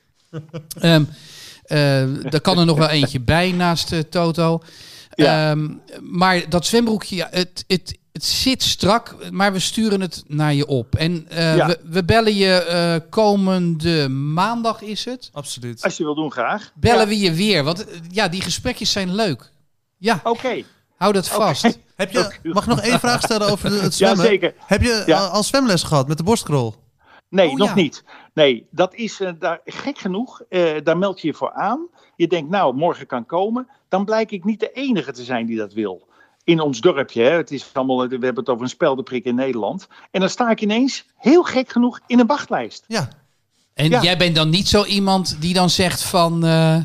Eh, 1.63 2.33
er 2.33 2.41
kan 2.41 2.59
er 2.59 2.65
nog 2.65 2.77
wel 2.77 2.89
eentje 2.89 3.19
bij 3.19 3.51
naast 3.51 3.91
eh, 3.91 3.99
Toto. 3.99 4.59
Ja. 5.15 5.49
Ehm, 5.51 5.69
maar 6.01 6.49
dat 6.49 6.65
zwembroekje, 6.65 7.15
ja, 7.15 7.27
het, 7.31 7.63
het, 7.67 7.97
het 8.17 8.25
zit 8.25 8.63
strak, 8.63 9.15
maar 9.31 9.53
we 9.53 9.59
sturen 9.59 10.01
het 10.01 10.23
naar 10.27 10.53
je 10.53 10.65
op. 10.67 10.95
En 10.95 11.25
eh, 11.29 11.55
Ja. 11.55 11.67
we, 11.67 11.79
we 11.83 12.03
bellen 12.03 12.35
je 12.35 12.53
eh, 12.53 13.09
komende 13.09 14.09
maandag, 14.09 14.81
is 14.81 15.05
het? 15.05 15.29
Absoluut. 15.33 15.83
Als 15.83 15.97
je 15.97 16.03
wil 16.03 16.15
doen, 16.15 16.31
graag. 16.31 16.71
Bellen 16.75 16.99
Ja. 16.99 17.07
we 17.07 17.19
je 17.19 17.33
weer, 17.33 17.63
want 17.63 17.85
eh, 17.89 17.97
ja, 18.09 18.27
die 18.27 18.41
gesprekjes 18.41 18.91
zijn 18.91 19.15
leuk. 19.15 19.51
Ja, 19.97 20.19
Oké. 20.23 20.63
hou 20.97 21.13
dat 21.13 21.27
vast. 21.27 21.63
Heb 21.95 22.11
je, 22.11 22.39
mag 22.43 22.63
ik 22.63 22.69
nog 22.69 22.81
één 22.81 22.99
vraag 22.99 23.21
stellen 23.21 23.49
over 23.49 23.71
het 23.71 23.81
Ja, 23.83 23.89
zwemmen? 23.91 24.25
zeker. 24.25 24.53
Heb 24.57 24.81
je 24.81 25.03
Ja. 25.05 25.25
al, 25.25 25.43
zwemles 25.43 25.83
gehad 25.83 26.07
met 26.07 26.17
de 26.17 26.23
borstkrol? 26.23 26.75
Nee, 27.29 27.49
Oh, 27.49 27.55
nog 27.55 27.67
ja. 27.67 27.75
niet. 27.75 28.03
Nee, 28.33 28.67
dat 28.71 28.93
is 28.93 29.21
daar, 29.39 29.59
gek 29.65 29.97
genoeg. 29.97 30.41
eh, 30.49 30.71
daar 30.83 30.97
meld 30.97 31.21
je 31.21 31.27
je 31.27 31.33
voor 31.33 31.51
aan. 31.53 31.87
Je 32.15 32.27
denkt, 32.27 32.49
nou, 32.49 32.75
morgen 32.75 33.05
kan 33.07 33.25
komen. 33.25 33.67
Dan 33.89 34.05
blijk 34.05 34.31
ik 34.31 34.43
niet 34.43 34.59
de 34.59 34.71
enige 34.71 35.11
te 35.11 35.23
zijn 35.23 35.45
die 35.45 35.57
dat 35.57 35.73
wil. 35.73 36.06
In 36.47 36.59
ons 36.59 36.79
dorpje, 36.81 37.21
hè. 37.23 37.29
Het 37.31 37.51
is 37.51 37.69
allemaal, 37.73 37.97
we 37.97 38.07
hebben 38.09 38.35
het 38.35 38.49
over 38.49 38.63
een 38.63 38.69
speldeprik 38.69 39.25
in 39.25 39.35
Nederland. 39.35 39.87
En 40.11 40.19
dan 40.19 40.29
sta 40.29 40.49
ik 40.49 40.61
ineens, 40.61 41.05
heel 41.17 41.43
gek 41.43 41.71
genoeg, 41.71 41.99
in 42.07 42.19
een 42.19 42.25
wachtlijst. 42.27 42.83
Ja. 42.87 43.09
En 43.73 43.89
Ja. 43.89 44.01
jij 44.03 44.17
bent 44.17 44.35
dan 44.35 44.49
niet 44.49 44.67
zo 44.67 44.83
iemand 44.85 45.37
die 45.41 45.53
dan 45.53 45.69
zegt 45.69 46.03
van... 46.03 46.45
eh, 46.45 46.73
Weet 46.75 46.83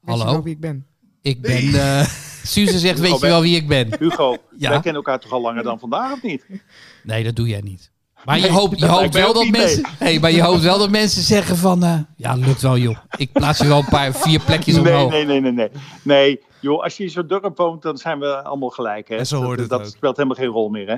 je 0.00 0.10
hallo, 0.10 0.24
wel 0.24 0.42
wie 0.42 0.52
ik 0.54 0.60
ben? 0.60 0.86
ik 1.22 1.40
ben... 1.40 1.74
eh 1.74 2.06
Suze 2.44 2.78
zegt, 2.78 2.98
weet 3.00 3.20
je 3.20 3.26
wel 3.26 3.40
wie 3.40 3.56
ik 3.56 3.68
ben? 3.68 3.88
Hugo, 3.98 4.36
Ja. 4.58 4.68
wij 4.70 4.80
kennen 4.80 4.94
elkaar 4.94 5.20
toch 5.20 5.32
al 5.32 5.40
langer 5.40 5.62
dan 5.62 5.78
vandaag, 5.78 6.12
of 6.12 6.22
niet? 6.22 6.44
Nee, 7.02 7.24
dat 7.24 7.36
doe 7.36 7.48
jij 7.48 7.60
niet. 7.60 7.90
Maar 8.24 8.36
je 8.36 8.42
Nee, 8.42 8.50
hoopt, 8.50 8.78
je 8.78 8.86
hoopt 8.86 9.14
wel 9.14 9.32
dat 9.32 9.48
mensen... 9.48 9.82
Hey, 9.98 10.18
maar 10.20 10.30
je 10.32 10.42
hoopt 10.42 10.62
wel 10.62 10.78
dat 10.78 10.90
mensen 10.90 11.22
zeggen 11.22 11.56
van... 11.56 11.84
eh, 11.84 11.98
ja, 12.16 12.34
lukt 12.34 12.62
wel 12.62 12.78
joh. 12.78 12.96
Ik 13.16 13.32
plaats 13.32 13.58
je 13.58 13.66
wel 13.66 13.78
een 13.78 13.88
paar, 13.88 14.12
vier 14.14 14.40
plekjes 14.40 14.74
Nee, 14.76 14.84
omhoog. 14.94 15.10
nee, 15.10 15.24
nee, 15.24 15.40
nee, 15.40 15.52
nee. 15.52 15.68
Nee, 16.02 16.40
joh, 16.60 16.82
als 16.82 16.96
je 16.96 17.02
in 17.04 17.10
zo'n 17.10 17.26
dorp 17.26 17.56
woont, 17.56 17.82
dan 17.82 17.96
zijn 17.98 18.18
we 18.18 18.42
allemaal 18.42 18.68
gelijk. 18.70 19.08
Hè? 19.08 19.16
En 19.16 19.26
zo 19.26 19.36
hoort 19.36 19.48
dat, 19.50 19.58
het 19.58 19.68
dat 19.68 19.80
ook. 19.80 19.86
speelt 19.96 20.16
helemaal 20.16 20.36
geen 20.38 20.46
rol 20.48 20.68
meer, 20.68 20.86
hè? 20.88 20.96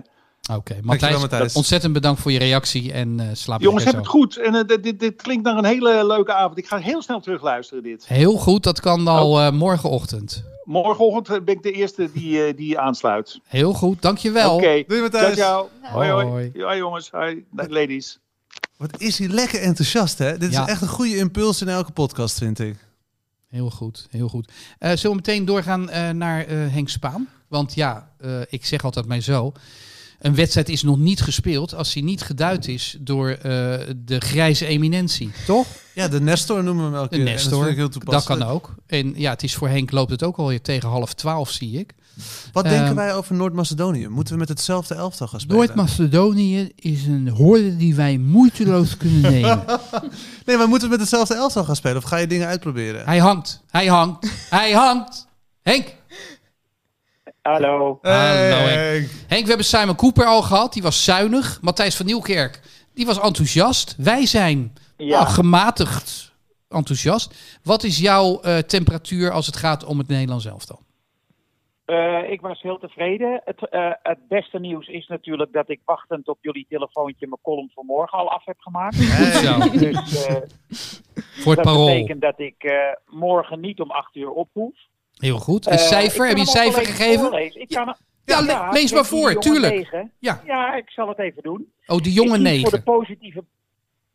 Oké, 0.54 0.78
Matthijs, 0.82 1.20
Matthijs. 1.20 1.54
ontzettend 1.54 1.92
bedankt 1.92 2.20
voor 2.20 2.32
je 2.32 2.38
reactie 2.38 2.92
en 2.92 3.20
eh 3.20 3.26
slaap 3.32 3.60
Jongens, 3.60 3.84
heb 3.84 3.94
het 3.96 4.06
goed. 4.06 4.36
En 4.36 4.54
eh, 4.54 4.64
dit, 4.66 4.82
dit, 4.82 5.00
dit 5.00 5.22
klinkt 5.22 5.44
naar 5.44 5.56
een 5.56 5.64
hele 5.64 6.06
leuke 6.06 6.32
avond. 6.32 6.58
Ik 6.58 6.66
ga 6.66 6.76
heel 6.76 7.02
snel 7.02 7.20
terugluisteren 7.20 7.82
dit. 7.82 8.06
Heel 8.06 8.36
goed, 8.36 8.62
dat 8.62 8.80
kan 8.80 9.06
al 9.08 9.32
Oh. 9.32 9.46
eh, 9.46 9.52
morgenochtend. 9.52 10.44
Morgenochtend 10.64 11.44
ben 11.44 11.54
ik 11.54 11.62
de 11.62 11.72
eerste 11.72 12.10
die, 12.12 12.44
eh, 12.44 12.56
die 12.56 12.78
aansluit. 12.78 13.40
Heel 13.46 13.72
goed, 13.72 14.02
dankjewel. 14.02 14.54
Oké. 14.54 14.64
Doei 14.66 14.84
Ciao, 14.86 15.00
Matthijs. 15.00 15.36
ciao. 15.36 15.68
Hoi, 15.82 16.10
hoi. 16.10 16.26
Hoi. 16.26 16.50
Ja, 16.54 16.76
jongens. 16.76 17.10
Hoi, 17.10 17.44
ladies. 17.52 18.18
Wat 18.76 19.00
is 19.00 19.18
hij 19.18 19.28
lekker 19.28 19.60
enthousiast, 19.60 20.18
hè? 20.18 20.38
Dit 20.38 20.52
Ja. 20.52 20.62
is 20.62 20.68
echt 20.68 20.82
een 20.82 20.88
goede 20.88 21.16
impuls 21.16 21.60
in 21.60 21.68
elke 21.68 21.92
podcast, 21.92 22.38
vind 22.38 22.58
ik. 22.58 22.76
Heel 23.52 23.70
goed, 23.70 24.06
heel 24.10 24.28
goed. 24.28 24.52
Eh, 24.78 24.88
zullen 24.88 25.10
we 25.10 25.22
meteen 25.26 25.44
doorgaan 25.44 25.90
eh, 25.90 26.10
naar 26.10 26.46
eh, 26.46 26.56
Henk 26.56 26.88
Spaan? 26.88 27.28
Want 27.48 27.74
ja, 27.74 28.10
ik 28.48 28.66
zeg 28.66 28.84
altijd 28.84 29.06
maar 29.06 29.20
zo. 29.20 29.52
Een 30.18 30.34
wedstrijd 30.34 30.68
is 30.68 30.82
nog 30.82 30.98
niet 30.98 31.20
gespeeld 31.20 31.74
als 31.74 31.94
hij 31.94 32.02
niet 32.02 32.22
geduid 32.22 32.68
is 32.68 32.96
door 33.00 33.38
de 34.04 34.18
grijze 34.18 34.66
eminentie, 34.66 35.30
toch? 35.46 35.66
Ja, 35.94 36.08
de 36.08 36.20
Nestor 36.20 36.64
noemen 36.64 36.84
we 36.84 36.90
hem 36.90 37.00
elke 37.00 37.08
De 37.08 37.16
keer. 37.16 37.24
Dat, 37.24 37.34
Nestor, 37.34 37.74
dat 37.74 37.92
toepasselijk. 37.92 38.40
kan 38.40 38.50
ook. 38.50 38.74
En 38.86 39.14
ja, 39.16 39.30
het 39.30 39.42
is 39.42 39.54
voor 39.54 39.68
Henk 39.68 39.90
loopt 39.90 40.10
het 40.10 40.22
ook 40.22 40.36
alweer 40.36 40.62
tegen 40.62 40.88
half 40.88 41.14
twaalf, 41.14 41.50
zie 41.50 41.78
ik. 41.78 41.94
Wat 42.52 42.64
denken 42.64 42.86
Ehm, 42.86 42.94
wij 42.94 43.14
over 43.14 43.34
Noord-Macedonië? 43.34 44.08
Moeten 44.08 44.32
we 44.34 44.38
met 44.40 44.48
hetzelfde 44.48 44.94
elftal 44.94 45.26
gaan 45.26 45.40
spelen? 45.40 45.56
Noord-Macedonië 45.58 46.72
is 46.76 47.06
een 47.06 47.28
hoorde 47.28 47.76
die 47.76 47.94
wij 47.94 48.18
moeiteloos 48.18 48.96
kunnen 48.96 49.20
nemen. 49.32 49.64
Nee, 50.46 50.56
maar 50.56 50.68
moeten 50.68 50.88
we 50.88 50.92
met 50.96 51.00
hetzelfde 51.00 51.34
elftal 51.34 51.64
gaan 51.64 51.76
spelen? 51.76 51.96
Of 51.96 52.04
ga 52.04 52.16
je 52.16 52.26
dingen 52.26 52.46
uitproberen? 52.48 53.04
hij 53.04 53.18
hangt, 53.18 53.62
hij 53.70 53.86
hangt, 53.86 54.30
hij 54.50 54.72
hangt. 54.72 55.26
Henk, 55.62 55.94
Hallo. 57.42 57.98
Hallo, 58.02 58.18
Henk. 58.56 59.08
Henk, 59.26 59.42
we 59.42 59.48
hebben 59.48 59.66
Simon 59.66 59.94
Cooper 59.94 60.24
al 60.26 60.42
gehad. 60.42 60.72
Die 60.72 60.82
was 60.82 61.04
zuinig. 61.04 61.58
Matthijs 61.60 61.96
van 61.96 62.06
Nieuwkerk, 62.06 62.60
die 62.94 63.06
was 63.06 63.20
enthousiast. 63.20 63.94
Wij 63.98 64.26
zijn 64.26 64.72
Ja. 64.96 65.20
nou, 65.22 65.32
gematigd 65.32 66.32
enthousiast. 66.68 67.34
Wat 67.62 67.82
is 67.84 67.98
jouw 67.98 68.40
eh, 68.40 68.58
temperatuur 68.58 69.30
als 69.30 69.46
het 69.46 69.56
gaat 69.56 69.84
om 69.84 69.98
het 69.98 70.08
Nederlands 70.08 70.46
elftal? 70.46 70.80
Eh, 71.92 72.30
ik 72.30 72.40
was 72.40 72.62
heel 72.62 72.78
tevreden. 72.78 73.40
Het, 73.44 73.68
eh, 73.68 73.90
het 74.02 74.28
beste 74.28 74.58
nieuws 74.58 74.86
is 74.86 75.06
natuurlijk 75.06 75.52
dat 75.52 75.68
ik 75.70 75.80
wachtend 75.84 76.28
op 76.28 76.38
jullie 76.40 76.66
telefoontje 76.68 77.26
mijn 77.26 77.40
column 77.42 77.70
voor 77.74 77.84
morgen 77.84 78.18
al 78.18 78.30
af 78.30 78.44
heb 78.44 78.58
gemaakt. 78.60 78.98
Dus 79.78 80.26
eh, 80.26 80.34
Voor 81.42 81.54
het 81.54 81.64
dat 81.64 81.72
parool. 81.72 81.86
betekent 81.86 82.20
dat 82.20 82.38
ik 82.40 82.72
morgen 83.06 83.60
niet 83.60 83.80
om 83.80 83.90
acht 83.90 84.16
uur 84.16 84.30
op 84.30 84.48
hoef. 84.52 84.76
Heel 85.16 85.38
goed. 85.38 85.66
Een 85.70 85.78
cijfer? 85.78 86.26
Heb 86.26 86.34
je 86.36 86.40
een 86.40 86.46
cijfer 86.46 86.84
gegeven? 86.86 87.60
Ik 87.60 87.68
kan, 87.68 87.96
Ja, 88.24 88.40
le- 88.40 88.68
lees 88.70 88.92
maar 88.92 89.04
voor, 89.04 89.34
tuurlijk. 89.34 89.74
negen. 89.74 90.12
Ja. 90.18 90.42
ja, 90.46 90.74
ik 90.74 90.90
zal 90.90 91.08
het 91.08 91.18
even 91.18 91.42
doen. 91.42 91.72
Oh, 91.86 91.96
de 91.98 92.12
jonge 92.12 92.28
kies 92.28 92.36
voor 92.38 92.70
de 92.70 92.76
negen. 92.76 92.82
positieve. 92.82 93.44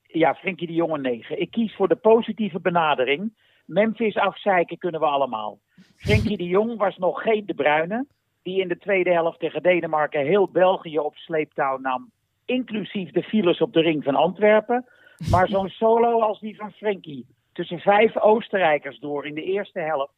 Ja, 0.03 0.35
Frenkie 0.35 0.67
de 0.67 0.73
Jonge 0.73 0.97
9. 0.99 1.41
Ik 1.41 1.51
kies 1.51 1.75
voor 1.75 1.87
de 1.87 1.95
positieve 1.95 2.59
benadering. 2.59 3.33
Memphis 3.67 4.15
afzeiken 4.15 4.77
kunnen 4.77 4.99
we 4.99 5.05
allemaal. 5.05 5.59
Frenkie 5.95 6.37
de 6.37 6.47
Jong 6.47 6.77
was 6.77 6.97
nog 6.97 7.21
geen 7.21 7.45
De 7.45 7.53
Bruyne. 7.53 8.05
Die 8.43 8.61
in 8.61 8.67
de 8.67 8.77
tweede 8.77 9.11
helft 9.11 9.39
tegen 9.39 9.63
Denemarken 9.63 10.25
heel 10.25 10.49
België 10.49 10.99
op 10.99 11.15
sleeptouw 11.15 11.77
nam. 11.77 12.11
Inclusief 12.45 13.11
de 13.11 13.23
files 13.23 13.61
op 13.61 13.73
de 13.73 13.81
ring 13.81 14.03
van 14.03 14.15
Antwerpen. 14.15 14.85
Maar 15.29 15.47
zo'n 15.47 15.69
solo 15.69 16.19
als 16.19 16.39
die 16.39 16.55
van 16.55 16.71
Frenkie. 16.71 17.25
Tussen 17.53 17.79
vijf 17.79 18.17
Oostenrijkers 18.17 18.99
door 18.99 19.25
in 19.25 19.33
de 19.33 19.43
eerste 19.43 19.79
helft. 19.79 20.13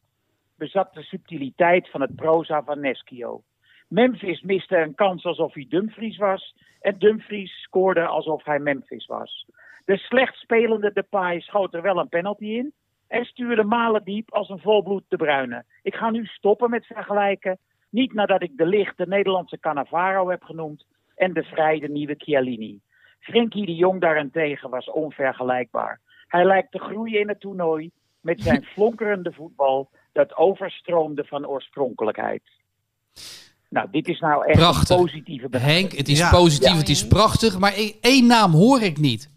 Bezat 0.56 0.94
de 0.94 1.02
subtiliteit 1.02 1.90
van 1.90 2.00
het 2.00 2.16
proza 2.16 2.62
van 2.62 2.80
Neschio. 2.80 3.42
Memphis 3.88 4.42
miste 4.42 4.76
een 4.76 4.94
kans 4.94 5.24
alsof 5.24 5.54
hij 5.54 5.66
Dumfries 5.68 6.16
was. 6.16 6.54
En 6.80 6.98
Dumfries 6.98 7.62
scoorde 7.62 8.06
alsof 8.06 8.44
hij 8.44 8.58
Memphis 8.58 9.06
was. 9.06 9.46
De 9.84 9.96
slecht 9.96 10.36
spelende 10.36 10.92
Depay 10.92 11.40
schoot 11.40 11.74
er 11.74 11.82
wel 11.82 11.98
een 11.98 12.08
penalty 12.08 12.44
in. 12.44 12.72
En 13.10 13.24
stuurde 13.24 13.64
Malen 13.64 14.04
diep 14.04 14.32
als 14.32 14.48
een 14.48 14.58
volbloed 14.60 15.02
de 15.08 15.16
Bruyne. 15.16 15.64
Ik 15.82 15.94
ga 15.94 16.10
nu 16.10 16.24
stoppen 16.24 16.70
met 16.70 16.86
vergelijken. 16.86 17.58
Niet 17.88 18.12
nadat 18.14 18.42
ik 18.42 18.56
de 18.56 18.66
licht 18.66 18.96
de 18.96 19.06
Nederlandse 19.06 19.58
Cannavaro 19.60 20.30
heb 20.30 20.42
genoemd. 20.42 20.84
En 21.14 21.32
de 21.32 21.42
vrij 21.42 21.78
de 21.78 21.88
nieuwe 21.88 22.14
Chiellini. 22.18 22.80
Frenkie 23.20 23.66
de 23.66 23.74
Jong 23.74 24.00
daarentegen 24.00 24.70
was 24.70 24.90
onvergelijkbaar. 24.90 26.00
Hij 26.26 26.44
lijkt 26.44 26.70
te 26.72 26.78
groeien 26.78 27.20
in 27.20 27.28
het 27.28 27.40
toernooi. 27.40 27.90
Met 28.20 28.40
zijn 28.42 28.64
flonkerende 28.74 29.32
voetbal. 29.32 29.90
Dat 30.12 30.36
overstroomde 30.36 31.24
van 31.24 31.46
oorspronkelijkheid. 31.46 32.42
Nou, 33.68 33.88
dit 33.90 34.08
is 34.08 34.20
nou 34.20 34.46
echt 34.46 34.58
Prachtig. 34.58 34.96
een 34.96 35.02
positieve 35.02 35.48
benadering. 35.48 35.78
Henk, 35.80 35.92
het 35.98 36.08
is 36.08 36.18
Ja. 36.18 36.30
positief, 36.30 36.72
Ja. 36.72 36.76
het 36.76 36.88
is 36.88 37.06
prachtig. 37.06 37.58
Maar 37.58 37.72
één- 37.72 37.94
één 38.00 38.26
naam 38.26 38.52
hoor 38.52 38.80
ik 38.82 38.98
niet. 38.98 39.30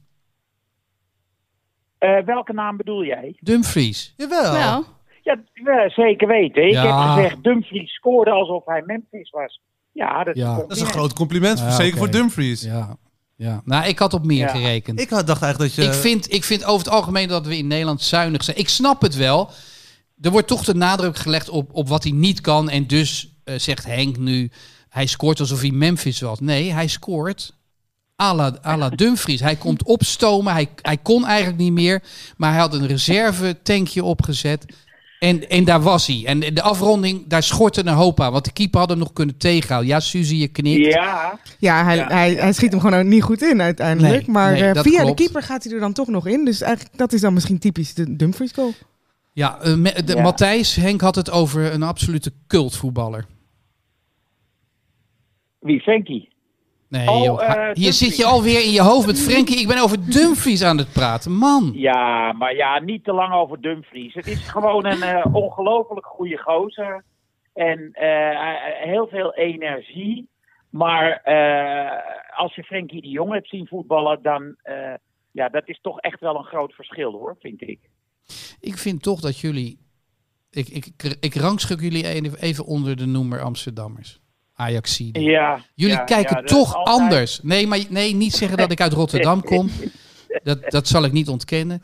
Eh, 2.03 2.25
welke 2.25 2.53
naam 2.53 2.77
bedoel 2.77 3.03
jij? 3.03 3.35
Dumfries. 3.39 4.13
Jawel. 4.17 4.53
Nou, 4.53 4.83
Ja, 5.23 5.89
zeker 5.89 6.27
weten. 6.27 6.65
Ik 6.67 6.71
Ja. 6.71 7.05
heb 7.07 7.15
gezegd, 7.15 7.43
Dumfries 7.43 7.93
scoorde 7.93 8.31
alsof 8.31 8.65
hij 8.65 8.83
Memphis 8.85 9.29
was. 9.29 9.59
Ja, 9.91 10.23
dat, 10.23 10.35
Ja. 10.35 10.55
Dat 10.55 10.71
is 10.71 10.79
een 10.81 10.87
groot 10.87 11.13
compliment, 11.13 11.59
Ja, 11.59 11.71
zeker 11.71 11.97
voor 11.97 12.11
Dumfries. 12.11 12.61
Ja. 12.61 12.95
ja. 13.35 13.61
Nou, 13.65 13.85
ik 13.87 13.99
had 13.99 14.13
op 14.13 14.25
meer 14.25 14.37
Ja. 14.37 14.47
gerekend. 14.47 14.99
Ik 14.99 15.09
had, 15.09 15.27
dacht 15.27 15.41
eigenlijk 15.41 15.75
dat 15.75 15.85
je... 15.85 15.91
Ik, 15.91 15.97
vind, 15.97 16.33
ik 16.33 16.43
vind 16.43 16.65
over 16.65 16.85
het 16.85 16.93
algemeen 16.95 17.27
dat 17.27 17.45
we 17.47 17.57
in 17.57 17.67
Nederland 17.67 18.01
zuinig 18.01 18.43
zijn. 18.43 18.57
Ik 18.57 18.69
snap 18.69 19.01
het 19.01 19.15
wel. 19.15 19.49
Er 20.21 20.31
wordt 20.31 20.47
toch 20.47 20.63
de 20.63 20.75
nadruk 20.75 21.17
gelegd 21.17 21.49
op, 21.49 21.69
op 21.73 21.87
wat 21.87 22.03
hij 22.03 22.11
niet 22.11 22.41
kan. 22.41 22.69
En 22.69 22.87
dus 22.87 23.29
eh, 23.43 23.55
zegt 23.57 23.85
Henk 23.85 24.17
nu, 24.17 24.51
hij 24.89 25.05
scoort 25.05 25.39
alsof 25.39 25.61
hij 25.61 25.71
Memphis 25.71 26.21
was. 26.21 26.39
Nee, 26.39 26.71
hij 26.71 26.87
scoort 26.87 27.53
à 28.21 28.33
la, 28.35 28.57
à 28.65 28.77
la 28.77 28.89
Dumfries. 28.89 29.39
Hij 29.39 29.55
komt 29.55 29.83
opstomen. 29.83 30.53
Hij, 30.53 30.67
hij 30.81 30.97
kon 30.97 31.25
eigenlijk 31.25 31.57
niet 31.57 31.71
meer. 31.71 32.03
Maar 32.37 32.51
hij 32.51 32.59
had 32.59 32.73
een 32.73 32.87
reserve 32.87 33.61
tankje 33.63 34.03
opgezet. 34.03 34.65
En, 35.19 35.49
en 35.49 35.63
daar 35.63 35.81
was 35.81 36.07
hij. 36.07 36.23
En 36.25 36.39
de 36.39 36.61
afronding, 36.61 37.27
daar 37.27 37.43
schortte 37.43 37.81
een 37.85 37.93
hoop 37.93 38.19
aan. 38.21 38.31
Want 38.31 38.45
de 38.45 38.51
keeper 38.51 38.79
had 38.79 38.89
hem 38.89 38.97
nog 38.97 39.13
kunnen 39.13 39.37
tegenhouden. 39.37 39.89
Ja, 39.91 39.99
Suzy, 39.99 40.35
je 40.35 40.47
knikt. 40.47 40.93
Ja, 40.93 41.39
Ja, 41.59 41.83
hij, 41.83 41.95
Ja. 41.95 42.07
Hij, 42.07 42.33
hij 42.33 42.53
schiet 42.53 42.71
hem 42.71 42.79
gewoon 42.81 43.07
niet 43.07 43.23
goed 43.23 43.41
in 43.41 43.61
uiteindelijk. 43.61 44.13
Nee, 44.25 44.35
maar 44.35 44.51
nee, 44.51 44.63
eh, 44.63 44.81
via 44.81 45.01
klopt. 45.01 45.17
de 45.17 45.23
keeper 45.23 45.43
gaat 45.43 45.63
hij 45.63 45.73
er 45.73 45.79
dan 45.79 45.93
toch 45.93 46.07
nog 46.07 46.27
in. 46.27 46.45
Dus 46.45 46.61
eigenlijk, 46.61 46.97
dat 46.97 47.13
is 47.13 47.21
dan 47.21 47.33
misschien 47.33 47.59
typisch 47.59 47.93
de 47.93 48.15
Dumfries 48.15 48.51
goal. 48.51 48.73
Ja, 49.33 49.59
eh, 49.61 49.85
Ja. 50.05 50.21
Matthijs, 50.21 50.75
Henk 50.75 51.01
had 51.01 51.15
het 51.15 51.31
over 51.31 51.73
een 51.73 51.83
absolute 51.83 52.33
cultvoetballer. 52.47 53.25
wie 55.59 55.79
Frenkie? 55.81 56.32
Nee, 56.97 57.07
Oh, 57.09 57.23
joh. 57.23 57.41
eh, 57.43 57.49
Hier 57.53 57.63
Dumfries. 57.73 57.97
zit 57.97 58.15
je 58.17 58.25
alweer 58.25 58.63
in 58.63 58.71
je 58.71 58.81
hoofd 58.81 59.07
met 59.07 59.19
Frenkie. 59.21 59.59
Ik 59.59 59.67
ben 59.67 59.81
over 59.81 60.09
Dumfries 60.11 60.63
aan 60.63 60.77
het 60.77 60.91
praten. 60.93 61.31
Man. 61.31 61.71
Ja, 61.75 62.31
maar 62.33 62.55
ja, 62.55 62.79
niet 62.79 63.03
te 63.03 63.13
lang 63.13 63.33
over 63.33 63.61
Dumfries. 63.61 64.13
Het 64.13 64.27
is 64.27 64.49
gewoon 64.49 64.85
een 64.85 65.01
eh, 65.01 65.35
ongelooflijk 65.35 66.05
goede 66.05 66.37
gozer. 66.37 67.03
En 67.53 67.89
eh, 67.91 68.87
heel 68.89 69.07
veel 69.07 69.33
energie. 69.33 70.29
Maar 70.69 71.21
als 72.35 72.55
je 72.55 72.63
Frenkie 72.63 73.01
de 73.01 73.09
Jong 73.09 73.31
hebt 73.33 73.49
zien 73.49 73.67
voetballen, 73.67 74.19
dan... 74.21 74.55
ja, 75.31 75.49
dat 75.49 75.67
is 75.67 75.79
toch 75.81 75.99
echt 75.99 76.19
wel 76.19 76.35
een 76.35 76.43
groot 76.43 76.73
verschil 76.73 77.11
hoor, 77.11 77.35
vind 77.39 77.61
ik. 77.61 77.79
Ik 78.59 78.77
vind 78.77 79.01
toch 79.03 79.19
dat 79.19 79.39
jullie... 79.39 79.79
Ik, 80.49 80.67
ik, 80.67 80.85
ik, 80.97 81.17
ik 81.19 81.35
rangschik 81.35 81.79
jullie 81.81 82.37
even 82.39 82.65
onder 82.65 82.95
de 82.97 83.05
noemer 83.05 83.41
Amsterdammers. 83.41 84.19
Ajaxide. 84.55 85.19
Ja, 85.21 85.59
Jullie 85.75 85.95
ja, 85.95 86.03
kijken 86.03 86.37
ja, 86.37 86.43
toch 86.43 86.75
altijd- 86.75 86.99
anders. 86.99 87.39
Nee, 87.43 87.67
maar 87.67 87.79
nee, 87.89 88.15
niet 88.15 88.33
zeggen 88.33 88.57
dat 88.57 88.71
ik 88.71 88.81
uit 88.81 88.93
Rotterdam 88.93 89.43
kom. 89.51 89.69
Dat, 90.43 90.59
dat 90.71 90.87
zal 90.87 91.03
ik 91.03 91.11
niet 91.11 91.27
ontkennen. 91.29 91.81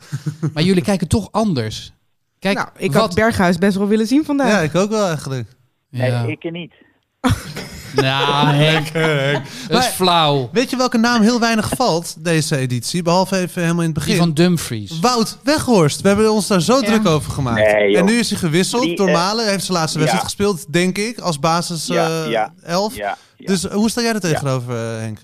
Maar 0.52 0.62
jullie 0.62 0.82
kijken 0.82 1.08
toch 1.08 1.28
anders. 1.32 1.92
Kijk, 2.38 2.56
nou, 2.56 2.68
ik 2.76 2.92
wat... 2.92 3.02
had 3.02 3.14
Berghuis 3.14 3.58
best 3.58 3.76
wel 3.76 3.86
willen 3.88 4.06
zien 4.06 4.24
vandaag. 4.24 4.48
Ja, 4.48 4.60
ik 4.60 4.74
ook 4.74 4.90
wel 4.90 5.06
eigenlijk. 5.06 5.48
Nee, 5.90 6.30
ik 6.30 6.44
er 6.44 6.50
niet. 6.50 6.72
Nou, 8.02 8.46
Henk, 8.46 8.92
dat 8.92 9.42
is 9.68 9.68
Maar- 9.70 9.82
flauw. 9.82 10.48
Weet 10.52 10.70
je 10.70 10.76
welke 10.76 10.98
naam 10.98 11.22
heel 11.22 11.40
weinig 11.40 11.68
valt 11.68 12.24
deze 12.24 12.56
editie? 12.56 13.02
Behalve 13.02 13.36
even 13.36 13.62
helemaal 13.62 13.82
in 13.84 13.88
het 13.90 13.98
begin. 13.98 14.12
Die 14.12 14.20
van 14.22 14.34
Dumfries. 14.34 15.00
Wout 15.00 15.38
Weghorst. 15.44 16.00
We 16.00 16.08
hebben 16.08 16.32
ons 16.32 16.46
daar 16.46 16.60
zo 16.60 16.74
Ja. 16.74 16.80
druk 16.80 17.06
over 17.06 17.32
gemaakt. 17.32 17.72
Nee, 17.72 17.90
joh. 17.90 17.98
en 18.00 18.04
nu 18.06 18.12
is 18.18 18.30
hij 18.30 18.38
gewisseld 18.38 18.82
Die, 18.82 18.96
door 18.96 19.08
eh, 19.08 19.14
Malen. 19.14 19.42
Hij 19.42 19.52
heeft 19.52 19.64
zijn 19.64 19.78
laatste 19.78 19.98
ja. 19.98 20.04
wedstrijd 20.04 20.32
gespeeld, 20.32 20.72
denk 20.72 20.98
ik, 20.98 21.18
als 21.18 21.38
basis 21.38 21.86
Ja, 21.86 22.06
eh, 22.24 22.30
ja, 22.30 22.52
11. 22.62 22.96
Ja, 22.96 23.16
ja. 23.36 23.46
Dus 23.46 23.68
eh, 23.68 23.74
hoe 23.74 23.90
sta 23.90 24.00
jij 24.02 24.12
er 24.12 24.20
tegenover, 24.20 24.74
eh, 24.74 24.98
Henk? 25.00 25.18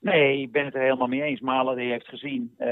Nee, 0.00 0.40
ik 0.42 0.52
ben 0.52 0.64
het 0.64 0.74
er 0.74 0.82
helemaal 0.82 1.06
mee 1.08 1.22
eens. 1.22 1.40
Malen 1.40 1.76
die 1.76 1.90
heeft 1.90 2.08
gezien. 2.08 2.54
eh, 2.58 2.68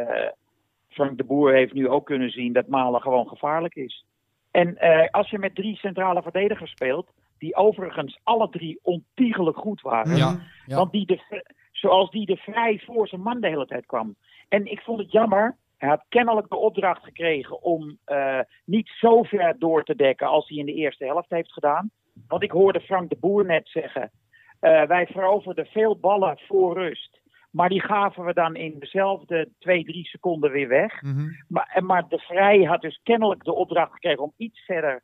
Frank 0.88 1.16
de 1.16 1.24
Boer 1.24 1.52
heeft 1.52 1.72
nu 1.72 1.88
ook 1.88 2.06
kunnen 2.06 2.30
zien 2.30 2.52
dat 2.52 2.66
Malen 2.68 3.00
gewoon 3.00 3.26
gevaarlijk 3.26 3.74
is. 3.74 4.04
En 4.50 4.76
eh, 4.78 5.08
als 5.10 5.30
je 5.30 5.38
met 5.38 5.54
drie 5.54 5.76
centrale 5.76 6.22
verdedigers 6.22 6.70
speelt, 6.70 7.06
die 7.38 7.54
overigens 7.56 8.20
alle 8.22 8.48
drie 8.48 8.78
ontiegelijk 8.82 9.56
goed 9.56 9.80
waren. 9.80 10.16
Ja, 10.16 10.40
ja. 10.66 10.76
Want 10.76 10.92
die 10.92 11.06
de, 11.06 11.44
zoals 11.72 12.10
die 12.10 12.26
er 12.26 12.38
vrij 12.38 12.82
voor 12.84 13.08
zijn 13.08 13.20
man 13.20 13.40
de 13.40 13.48
hele 13.48 13.66
tijd 13.66 13.86
kwam. 13.86 14.16
En 14.48 14.70
ik 14.70 14.80
vond 14.80 14.98
het 14.98 15.12
jammer. 15.12 15.56
Hij 15.76 15.88
had 15.88 16.04
kennelijk 16.08 16.48
de 16.48 16.56
opdracht 16.56 17.04
gekregen 17.04 17.62
om 17.62 17.98
eh, 18.04 18.40
niet 18.64 18.88
zo 18.88 19.22
ver 19.22 19.58
door 19.58 19.84
te 19.84 19.96
dekken 19.96 20.26
als 20.26 20.48
hij 20.48 20.58
in 20.58 20.66
de 20.66 20.74
eerste 20.74 21.04
helft 21.04 21.30
heeft 21.30 21.52
gedaan. 21.52 21.90
Want 22.28 22.42
ik 22.42 22.50
hoorde 22.50 22.80
Frank 22.80 23.10
de 23.10 23.16
Boer 23.20 23.44
net 23.44 23.68
zeggen. 23.68 24.10
Eh, 24.60 24.82
wij 24.82 25.06
veroverden 25.06 25.66
veel 25.66 25.98
ballen 25.98 26.38
voor 26.46 26.74
rust. 26.74 27.20
Maar 27.50 27.68
die 27.68 27.82
gaven 27.82 28.24
we 28.24 28.32
dan 28.32 28.56
in 28.56 28.78
dezelfde 28.78 29.48
twee, 29.58 29.84
drie 29.84 30.04
seconden 30.04 30.50
weer 30.50 30.68
weg. 30.68 31.02
Mhm. 31.02 31.28
Maar, 31.48 31.82
maar 31.84 32.08
de 32.08 32.18
Vrij 32.18 32.62
had 32.62 32.80
dus 32.80 33.00
kennelijk 33.02 33.44
de 33.44 33.54
opdracht 33.54 33.92
gekregen 33.92 34.22
om 34.22 34.32
iets 34.36 34.64
verder, 34.64 35.02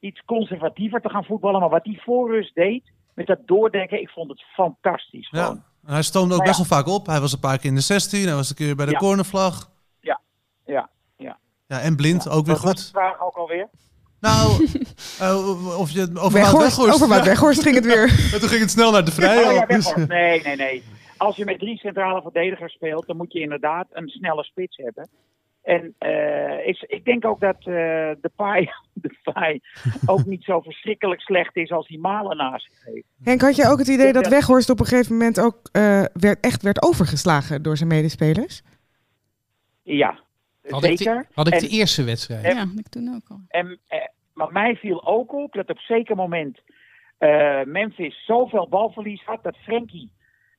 iets 0.00 0.22
conservatiever 0.24 1.00
te 1.00 1.08
gaan 1.08 1.24
voetballen. 1.24 1.60
Maar 1.60 1.68
wat 1.68 1.84
die 1.84 2.02
voorrust 2.02 2.54
deed, 2.54 2.92
met 3.14 3.26
dat 3.26 3.38
doordenken, 3.46 4.00
ik 4.00 4.08
vond 4.08 4.30
het 4.30 4.42
fantastisch. 4.42 5.28
Ja. 5.30 5.42
Gewoon. 5.42 5.62
En 5.86 5.92
hij 5.92 6.02
stoomde 6.02 6.34
ook 6.34 6.44
best 6.44 6.58
ja. 6.58 6.66
wel 6.68 6.78
vaak 6.78 6.88
op. 6.94 7.06
Hij 7.06 7.20
was 7.20 7.32
een 7.32 7.40
paar 7.40 7.58
keer 7.58 7.68
in 7.70 7.74
de 7.74 7.80
16, 7.80 8.26
hij 8.26 8.34
was 8.34 8.50
een 8.50 8.56
keer 8.56 8.76
bij 8.76 8.86
de 8.86 8.92
Ja. 8.92 8.98
cornervlag. 8.98 9.70
Ja, 10.00 10.20
ja, 10.66 10.88
ja. 11.16 11.38
Ja, 11.66 11.80
en 11.80 11.96
blind, 11.96 12.28
ook 12.28 12.46
weer 12.46 12.54
Wat 12.54 12.64
was 12.64 12.72
goed. 12.72 12.84
de 12.84 12.98
vraag 12.98 13.20
ook 13.20 13.36
alweer? 13.36 13.68
Nou, 14.20 14.68
eh, 15.20 15.78
of 15.78 15.90
je 15.90 16.10
over 16.14 16.32
Weghorst, 16.32 16.76
Weghorst... 16.76 16.94
over 16.94 17.08
Wout 17.08 17.24
Ja, 17.24 17.28
Weghorst 17.30 17.62
ging 17.62 17.74
het 17.74 17.84
weer. 17.84 18.02
en 18.32 18.40
toen 18.40 18.48
ging 18.48 18.60
het 18.60 18.70
snel 18.70 18.90
naar 18.90 19.04
de. 19.04 19.10
Oh 19.10 19.52
ja, 19.52 19.60
al. 19.60 19.66
Dus. 19.66 19.94
Nee, 19.94 20.42
nee, 20.42 20.56
nee. 20.56 20.82
Als 21.16 21.36
je 21.36 21.44
met 21.44 21.58
drie 21.58 21.78
centrale 21.78 22.22
verdedigers 22.22 22.72
speelt, 22.72 23.06
dan 23.06 23.16
moet 23.16 23.32
je 23.32 23.40
inderdaad 23.40 23.86
een 23.90 24.08
snelle 24.08 24.44
spits 24.44 24.76
hebben. 24.76 25.08
En 25.68 25.94
eh, 25.98 26.66
ik, 26.66 26.84
ik 26.86 27.04
denk 27.04 27.24
ook 27.24 27.40
dat 27.40 27.56
eh, 27.56 27.64
de 28.20 28.30
paai 28.36 28.70
de 28.94 29.18
paai 29.22 29.60
ook 30.06 30.24
niet 30.24 30.44
zo 30.44 30.60
verschrikkelijk 30.60 31.20
slecht 31.20 31.56
is 31.56 31.70
als 31.70 31.86
die 31.86 31.98
Malen 31.98 32.36
naast 32.36 32.64
zich 32.64 32.84
heeft. 32.84 33.06
Henk, 33.22 33.40
had 33.40 33.56
je 33.56 33.68
ook 33.68 33.78
het 33.78 33.88
idee 33.88 34.12
dat. 34.12 34.28
Weghorst 34.28 34.70
op 34.70 34.80
een 34.80 34.86
gegeven 34.86 35.12
moment 35.12 35.40
ook 35.40 35.68
eh, 35.72 36.04
werd, 36.12 36.40
echt 36.40 36.62
werd 36.62 36.82
overgeslagen 36.82 37.62
door 37.62 37.76
zijn 37.76 37.88
medespelers? 37.88 38.62
Ja, 39.82 40.18
Had 40.68 40.84
ik, 40.84 40.98
zeker. 40.98 41.22
de, 41.22 41.34
had 41.34 41.46
ik 41.46 41.52
En- 41.52 41.60
de 41.60 41.68
eerste 41.68 42.04
wedstrijd. 42.04 42.44
Ja, 42.44 42.64
dat 42.64 42.78
ik 42.78 42.88
toen 42.88 43.14
ook 43.14 43.28
al. 43.28 43.40
En, 43.48 43.78
eh, 43.86 43.98
maar 44.34 44.52
mij 44.52 44.76
viel 44.76 45.06
ook 45.06 45.32
op 45.32 45.52
dat 45.52 45.70
op 45.70 45.78
zeker 45.78 46.16
moment 46.16 46.58
eh, 47.18 47.62
Memphis 47.64 48.24
zoveel 48.24 48.68
balverlies 48.68 49.24
had 49.24 49.42
dat 49.42 49.56
Frenkie, 49.56 50.10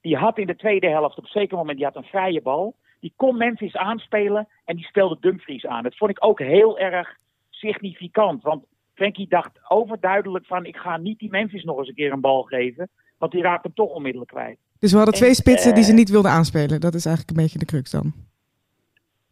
die 0.02 0.18
had 0.18 0.38
in 0.38 0.48
de 0.48 0.56
tweede 0.56 0.88
helft 0.88 1.18
op 1.18 1.28
zeker 1.28 1.58
moment, 1.58 1.78
die 1.78 1.86
had 1.86 1.96
een 1.96 2.04
vrije 2.04 2.42
bal. 2.42 2.76
Die 3.00 3.14
kon 3.16 3.38
Memphis 3.38 3.76
aanspelen 3.76 4.48
en 4.66 4.76
die 4.76 4.86
speelde 4.86 5.18
Dumfries 5.20 5.66
aan. 5.66 5.84
Dat 5.84 5.98
vond 5.98 6.12
ik 6.12 6.26
ook 6.26 6.40
heel 6.40 6.80
erg 6.80 7.18
significant. 7.50 8.44
Want 8.44 8.64
Frenkie 8.94 9.28
dacht 9.28 9.60
overduidelijk 9.68 10.46
van 10.46 10.66
ik 10.66 10.78
ga 10.78 10.98
niet 10.98 11.20
die 11.20 11.30
Memphis 11.30 11.64
nog 11.64 11.78
eens 11.78 11.88
een 11.88 11.94
keer 11.96 12.12
een 12.12 12.22
bal 12.22 12.44
geven. 12.44 12.90
Want 13.18 13.32
die 13.32 13.42
raakt 13.42 13.64
hem 13.64 13.74
toch 13.74 13.90
onmiddellijk 13.92 14.32
kwijt. 14.32 14.58
Dus 14.80 14.92
we 14.92 14.98
hadden 14.98 15.16
twee 15.16 15.30
En, 15.30 15.36
spitsen 15.36 15.74
die 15.76 15.84
ze 15.84 15.90
eh, 15.92 15.98
niet 15.98 16.10
wilden 16.10 16.32
aanspelen. 16.32 16.80
Dat 16.80 16.94
is 16.94 17.06
eigenlijk 17.06 17.38
een 17.38 17.44
beetje 17.44 17.60
de 17.60 17.66
crux 17.66 17.92
dan. 17.92 18.14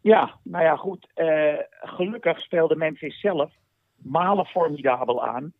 Ja, 0.00 0.38
nou 0.42 0.64
ja, 0.64 0.76
goed. 0.76 1.06
eh, 1.14 1.54
gelukkig 1.70 2.40
speelde 2.40 2.76
Memphis 2.76 3.20
zelf 3.20 3.52
Malen 3.96 4.46
formidabel 4.46 5.26
aan. 5.26 5.52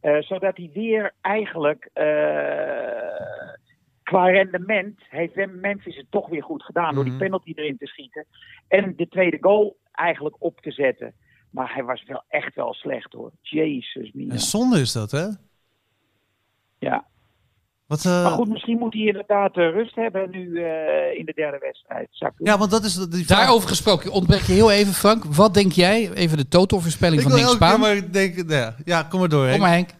eh, 0.00 0.22
zodat 0.22 0.56
hij 0.56 0.70
weer 0.74 1.12
eigenlijk 1.20 1.90
qua 4.06 4.24
rendement 4.30 5.00
heeft 5.08 5.34
Memphis 5.60 5.96
het 5.96 6.06
toch 6.10 6.28
weer 6.28 6.42
goed 6.42 6.62
gedaan. 6.62 6.94
Door 6.94 7.04
die 7.04 7.12
Mhm. 7.12 7.22
penalty 7.22 7.52
erin 7.54 7.76
te 7.78 7.86
schieten. 7.86 8.26
En 8.68 8.92
de 8.96 9.08
tweede 9.08 9.38
goal 9.40 9.76
eigenlijk 9.92 10.36
op 10.38 10.60
te 10.60 10.70
zetten. 10.72 11.14
Maar 11.50 11.74
hij 11.74 11.84
was 11.84 12.04
wel 12.06 12.24
echt 12.28 12.54
wel 12.54 12.74
slecht 12.74 13.12
hoor. 13.12 13.30
Jezus, 13.40 14.10
mina. 14.12 14.32
En 14.32 14.40
zonde 14.40 14.80
is 14.80 14.92
dat, 14.92 15.10
hè? 15.10 15.26
Ja. 16.78 17.06
Wat, 17.86 18.04
eh, 18.04 18.22
Maar 18.22 18.30
goed, 18.32 18.48
misschien 18.48 18.78
moet 18.78 18.92
hij 18.92 19.02
inderdaad 19.02 19.56
eh, 19.56 19.70
rust 19.70 19.94
hebben 19.94 20.30
nu 20.30 20.62
eh, 20.64 21.18
in 21.18 21.24
de 21.24 21.32
derde 21.34 21.58
wedstrijd. 21.58 22.08
Ja, 22.36 22.58
want 22.58 22.70
dat 22.70 22.84
is 22.84 22.94
de- 22.94 23.08
die 23.08 23.24
vraag. 23.26 23.38
Daarover 23.38 23.68
gesproken, 23.68 24.12
ontbreek 24.12 24.40
je 24.40 24.52
heel 24.52 24.70
even, 24.70 24.92
Frank. 24.92 25.24
Wat 25.24 25.54
denk 25.54 25.72
jij? 25.72 26.12
Even 26.12 26.36
de 26.36 26.48
totalvoorspelling 26.48 27.22
ik 27.22 27.28
van 27.28 27.38
Henk 27.38 27.50
Spaan. 27.52 27.80
maar 27.80 28.12
denken, 28.12 28.46
nou 28.46 28.60
ja, 28.60 28.74
ja, 28.84 29.02
kom 29.02 29.20
maar 29.20 29.28
door. 29.28 29.40
Kom 29.40 29.48
Henk. 29.50 29.60
maar 29.62 29.72
Henk. 29.72 29.90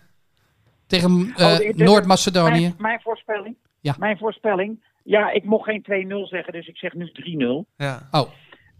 Tegen 0.87 1.33
eh, 1.37 1.47
Oh, 1.47 1.75
Noord-Macedonië. 1.77 2.61
Mijn, 2.61 2.75
mijn 2.79 3.01
voorspelling? 3.01 3.57
Ja. 3.87 3.95
Mijn 3.99 4.19
voorspelling? 4.19 4.85
Ja, 5.05 5.31
ik 5.31 5.45
mocht 5.45 5.65
geen 5.65 5.83
2-0 5.83 6.29
zeggen, 6.29 6.53
dus 6.53 6.67
ik 6.67 6.77
zeg 6.77 6.95
nu 6.95 7.11
3-0. 7.13 7.67
Ja. 7.77 8.09
Oh, 8.11 8.31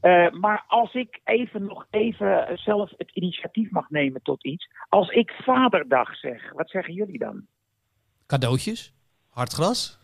Eh, 0.01 0.31
maar 0.31 0.65
als 0.69 0.95
ik 0.95 1.21
even 1.25 1.65
nog 1.67 1.87
even 1.91 2.59
zelf 2.59 2.91
het 2.97 3.11
initiatief 3.15 3.71
mag 3.71 3.91
nemen 3.91 4.23
tot 4.23 4.45
iets. 4.45 4.69
Als 4.89 5.09
ik 5.11 5.31
vaderdag 5.31 6.17
zeg, 6.17 6.53
wat 6.53 6.71
zeggen 6.71 6.95
jullie 6.95 7.19
dan? 7.19 7.47
cadeautjes. 8.27 8.93
Hardgras? 9.29 9.99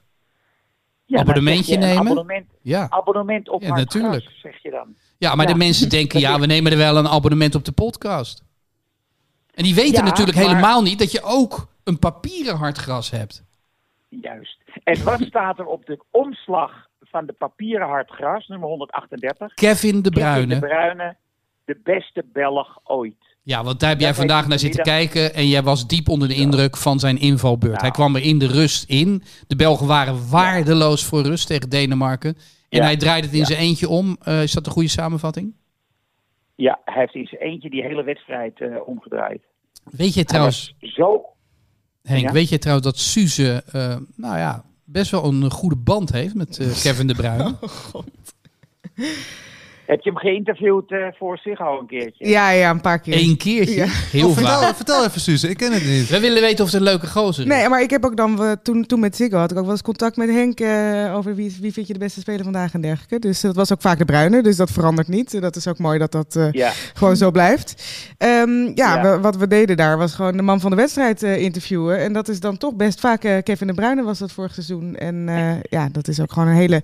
Ja, 1.05 1.19
Abonnementje 1.21 1.77
nemen? 1.77 1.99
Abonnement, 2.01 2.47
Ja. 2.63 2.87
abonnement 2.91 3.49
op 3.49 3.63
Ja, 3.63 3.75
natuurlijk. 3.75 4.23
Gras, 4.25 4.41
zeg 4.41 4.63
je 4.63 4.71
dan. 4.71 4.95
ja, 5.19 5.35
maar 5.35 5.47
Ja. 5.47 5.53
de 5.53 5.59
mensen 5.59 5.89
denken, 5.89 6.21
ja, 6.21 6.39
we 6.41 6.47
nemen 6.47 6.73
er 6.73 6.79
wel 6.79 6.97
een 6.97 7.09
abonnement 7.09 7.55
op 7.55 7.65
de 7.65 7.73
podcast. 7.73 8.43
En 9.55 9.63
die 9.63 9.75
weten 9.75 9.93
Ja, 9.93 10.03
natuurlijk 10.05 10.37
maar- 10.37 10.47
helemaal 10.49 10.83
niet 10.83 10.99
dat 10.99 11.13
je 11.13 11.23
ook 11.23 11.67
een 11.85 11.99
papieren 11.99 12.57
hardgras 12.57 13.11
hebt. 13.11 13.45
Juist. 14.09 14.59
En 14.85 15.05
wat 15.05 15.21
staat 15.21 15.59
er 15.59 15.67
op 15.67 15.87
de 15.87 16.01
omslag 16.11 16.87
van 17.01 17.27
de 17.27 17.33
papieren 17.33 17.87
hardgras, 17.89 18.47
nummer 18.49 18.69
138? 18.69 19.55
Kevin 19.55 20.03
de 20.03 20.11
Kevin 20.11 20.33
Bruyne. 20.33 20.55
De 20.55 20.67
Bruyne, 20.67 21.17
de 21.65 21.81
beste 21.83 22.25
Belg 22.33 22.79
ooit. 22.85 23.31
Ja, 23.43 23.65
want 23.65 23.81
daar 23.81 23.91
heb 23.91 24.01
jij 24.01 24.15
vandaag 24.15 24.47
naar 24.49 24.59
zitten 24.59 24.83
kijken 24.83 25.35
en 25.35 25.49
jij 25.49 25.63
was 25.63 25.87
diep 25.87 26.09
onder 26.09 26.29
de 26.29 26.35
indruk 26.35 26.77
van 26.77 26.99
zijn 26.99 27.19
invalbeurt. 27.21 27.73
Nou. 27.73 27.83
Hij 27.85 27.91
kwam 27.95 28.15
er 28.17 28.23
in 28.23 28.39
de 28.39 28.47
rust 28.47 28.89
in. 28.91 29.23
De 29.47 29.57
Belgen 29.57 29.87
waren 29.87 30.31
waardeloos 30.31 31.05
voor 31.05 31.23
rust 31.23 31.47
tegen 31.47 31.69
Denemarken. 31.71 32.35
En 32.69 32.79
Ja. 32.79 32.83
hij 32.85 32.97
draaide 32.97 33.27
het 33.27 33.35
in 33.35 33.41
Ja. 33.43 33.47
zijn 33.47 33.59
eentje 33.59 33.89
om. 33.89 34.17
Eh, 34.21 34.43
is 34.43 34.53
dat 34.53 34.67
een 34.67 34.73
goede 34.73 34.89
samenvatting? 34.89 35.55
Ja, 36.55 36.81
hij 36.85 37.01
heeft 37.01 37.15
in 37.15 37.27
zijn 37.27 37.41
eentje 37.41 37.71
die 37.71 37.83
hele 37.83 38.03
wedstrijd 38.03 38.61
eh, 38.61 38.77
omgedraaid. 38.89 39.43
Weet 39.85 40.15
je 40.15 40.25
trouwens, 40.25 40.75
zo 40.81 41.25
Henk, 42.03 42.21
Ja? 42.27 42.33
weet 42.33 42.49
je 42.49 42.59
trouwens 42.59 42.87
dat 42.87 42.99
Suze, 42.99 43.63
eh, 43.73 43.97
nou 44.17 44.39
ja, 44.39 44.65
best 44.93 45.11
wel 45.11 45.25
een 45.25 45.51
goede 45.51 45.77
band 45.77 46.13
heeft 46.13 46.35
met 46.35 46.59
eh, 46.59 46.67
Kevin 46.83 47.07
de 47.07 47.15
Bruyne? 47.15 47.55
Heb 49.93 50.01
je 50.03 50.11
hem 50.11 50.19
geïnterviewd 50.19 50.91
eh, 50.93 50.99
voor 51.19 51.39
zich 51.39 51.61
al 51.61 51.79
een 51.81 51.87
keertje? 51.87 52.29
Ja, 52.29 52.51
ja, 52.51 52.71
een 52.71 52.81
paar 52.81 52.99
keer. 53.01 53.15
Eén 53.15 53.37
keertje, 53.37 53.75
Ja. 53.75 53.87
heel 53.89 54.29
Oh, 54.29 54.35
vertel, 54.35 54.61
vaak. 54.61 54.77
vertel 54.77 55.05
even, 55.05 55.21
Suze. 55.21 55.49
Ik 55.49 55.57
ken 55.57 55.73
het 55.73 55.85
niet. 55.85 56.09
We 56.09 56.21
willen 56.21 56.43
weten 56.43 56.65
of 56.65 56.71
het 56.71 56.81
een 56.81 56.87
leuke 56.87 57.07
gozer 57.07 57.43
is. 57.43 57.49
Nee, 57.49 57.69
maar 57.69 57.83
ik 57.83 57.91
heb 57.91 58.05
ook 58.05 58.17
dan, 58.17 58.37
we- 58.37 58.59
toen, 58.63 58.87
toen 58.87 59.01
met 59.01 59.17
Ziggo 59.17 59.37
had 59.39 59.51
ik 59.51 59.57
ook 59.57 59.63
wel 59.63 59.73
eens 59.73 59.83
contact 59.83 60.17
met 60.17 60.29
Henk 60.29 60.61
eh, 60.61 61.15
over 61.17 61.35
wie, 61.35 61.57
wie 61.61 61.73
vind 61.73 61.87
je 61.87 61.93
de 61.93 61.99
beste 61.99 62.21
speler 62.21 62.43
vandaag 62.45 62.75
en 62.75 62.81
dergelijke. 62.81 63.19
Dus 63.19 63.41
dat 63.41 63.55
was 63.57 63.73
ook 63.73 63.81
vaak 63.81 63.99
de 63.99 64.05
Bruine, 64.05 64.43
dus 64.43 64.57
dat 64.57 64.71
verandert 64.71 65.09
niet. 65.09 65.41
Dat 65.41 65.57
is 65.57 65.69
ook 65.69 65.79
mooi 65.79 65.99
dat 65.99 66.13
dat 66.13 66.37
eh, 66.37 66.51
Ja, 66.53 66.71
gewoon 66.95 67.17
zo 67.17 67.31
blijft. 67.31 67.85
Ehm, 68.19 68.51
ja, 68.65 68.71
Ja. 68.75 69.03
we- 69.03 69.21
wat 69.21 69.37
we 69.37 69.47
deden 69.47 69.77
daar 69.77 69.99
was 69.99 70.15
gewoon 70.15 70.37
de 70.37 70.43
man 70.43 70.61
van 70.61 70.71
de 70.71 70.77
wedstrijd 70.77 71.23
eh, 71.23 71.37
interviewen. 71.43 71.99
En 71.99 72.13
dat 72.13 72.29
is 72.29 72.41
dan 72.41 72.57
toch 72.57 72.75
best 72.75 73.01
vaak 73.01 73.25
eh, 73.25 73.37
Kevin 73.43 73.67
de 73.67 73.75
Bruyne 73.75 74.03
was 74.03 74.19
dat 74.19 74.33
vorig 74.33 74.53
seizoen. 74.55 74.97
En 74.97 75.29
eh, 75.29 75.53
ja, 75.71 75.89
dat 75.93 76.09
is 76.09 76.21
ook 76.21 76.33
gewoon 76.33 76.49
een 76.49 76.55
hele 76.55 76.83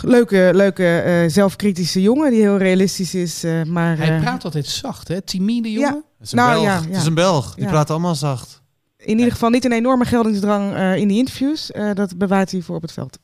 leuke, 0.00 0.50
leuke 0.54 0.98
eh, 0.98 1.28
zelfkritische 1.28 2.00
jongen 2.02 2.30
die 2.30 2.40
heel 2.40 2.56
realistisch 2.56 3.14
is. 3.14 3.44
eh, 3.44 3.62
maar, 3.62 3.96
Hij 3.96 4.14
eh, 4.16 4.20
praat 4.22 4.44
altijd 4.44 4.66
zacht, 4.66 5.08
hè? 5.08 5.20
Timide 5.22 5.72
jongen. 5.72 5.88
Ja. 5.94 6.02
Het 6.18 6.26
is 6.26 6.32
een 6.32 6.38
Nou, 6.38 6.52
Belg. 6.52 6.64
ja, 6.82 6.88
Het 6.88 6.96
is 6.96 7.06
een 7.06 7.14
Belg. 7.14 7.54
Die 7.54 7.64
Ja. 7.64 7.70
praat 7.70 7.90
allemaal 7.90 8.14
zacht. 8.14 8.60
in 8.96 9.16
ieder 9.18 9.32
geval 9.32 9.50
niet 9.50 9.64
een 9.64 9.72
enorme 9.72 10.04
geldingsdrang 10.04 10.74
eh, 10.74 10.96
in 10.96 11.08
die 11.08 11.18
interviews. 11.18 11.70
Eh, 11.70 11.90
dat 11.94 12.18
bewaart 12.18 12.50
hij 12.50 12.60
voor 12.60 12.76
op 12.76 12.82
het 12.82 12.92
veld. 12.92 13.18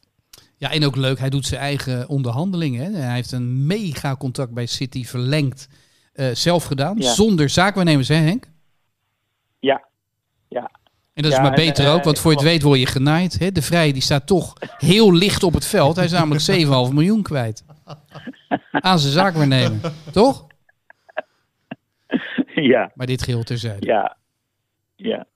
Ja, 0.56 0.70
en 0.70 0.84
ook 0.84 0.96
leuk, 0.96 1.18
hij 1.18 1.30
doet 1.30 1.46
zijn 1.46 1.60
eigen 1.60 2.08
onderhandelingen. 2.08 2.92
Hè? 2.94 3.00
Hij 3.00 3.14
heeft 3.14 3.32
een 3.32 3.66
mega 3.66 4.16
contract 4.16 4.52
bij 4.52 4.66
City 4.66 5.04
verlengd 5.04 5.66
eh, 6.12 6.26
zelf 6.32 6.64
gedaan. 6.64 6.96
Ja. 6.98 7.12
Zonder 7.14 7.48
zaakwaarnemers, 7.48 8.08
hè 8.08 8.14
Henk? 8.14 8.46
ja, 9.58 9.86
ja. 10.48 10.70
En 11.18 11.24
dat 11.24 11.32
is 11.32 11.38
Ja, 11.38 11.42
maar 11.44 11.54
beter 11.54 11.84
eh, 11.84 11.94
ook, 11.94 12.04
want 12.04 12.18
voor 12.18 12.30
je 12.30 12.36
het 12.36 12.46
weet 12.46 12.62
word 12.62 12.78
je 12.78 12.86
genaaid. 12.86 13.38
Hè? 13.38 13.52
De 13.52 13.62
Vrij 13.62 13.92
die 13.92 14.02
staat 14.02 14.26
toch 14.26 14.52
heel 14.78 15.12
licht 15.12 15.42
op 15.42 15.52
het 15.54 15.66
veld. 15.66 15.96
Hij 15.96 16.04
is 16.04 16.10
namelijk 16.12 16.42
7,5 16.88 16.94
miljoen 16.94 17.22
kwijt. 17.22 17.64
Aan 18.72 18.98
zijn 18.98 19.12
zaakwaarnemer. 19.12 19.92
Toch? 20.12 20.46
ja, 22.54 22.90
Maar 22.94 23.06
dit 23.06 23.22
geheel 23.22 23.42
terzijde. 23.42 23.86
ja, 23.86 24.16
ja. 24.96 25.26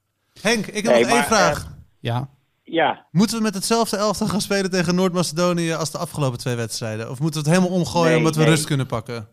Henk, 0.40 0.66
ik 0.66 0.74
heb 0.74 0.84
Nee, 0.84 1.00
nog 1.00 1.10
één 1.10 1.18
maar, 1.18 1.26
vraag. 1.26 1.76
Ja. 2.00 2.28
Ja, 2.62 3.06
Moeten 3.10 3.36
we 3.36 3.42
met 3.42 3.54
hetzelfde 3.54 3.96
elftal 3.96 4.26
gaan 4.26 4.40
spelen 4.40 4.70
tegen 4.70 4.94
Noord-Macedonië 4.94 5.72
als 5.72 5.90
de 5.90 5.98
afgelopen 5.98 6.38
twee 6.38 6.54
wedstrijden? 6.56 7.10
Of 7.10 7.20
moeten 7.20 7.42
we 7.42 7.48
het 7.48 7.58
helemaal 7.58 7.78
omgooien 7.78 8.08
Nee, 8.08 8.18
omdat 8.18 8.34
we 8.34 8.40
nee. 8.40 8.50
rust 8.50 8.66
kunnen 8.66 8.86
pakken? 8.86 9.28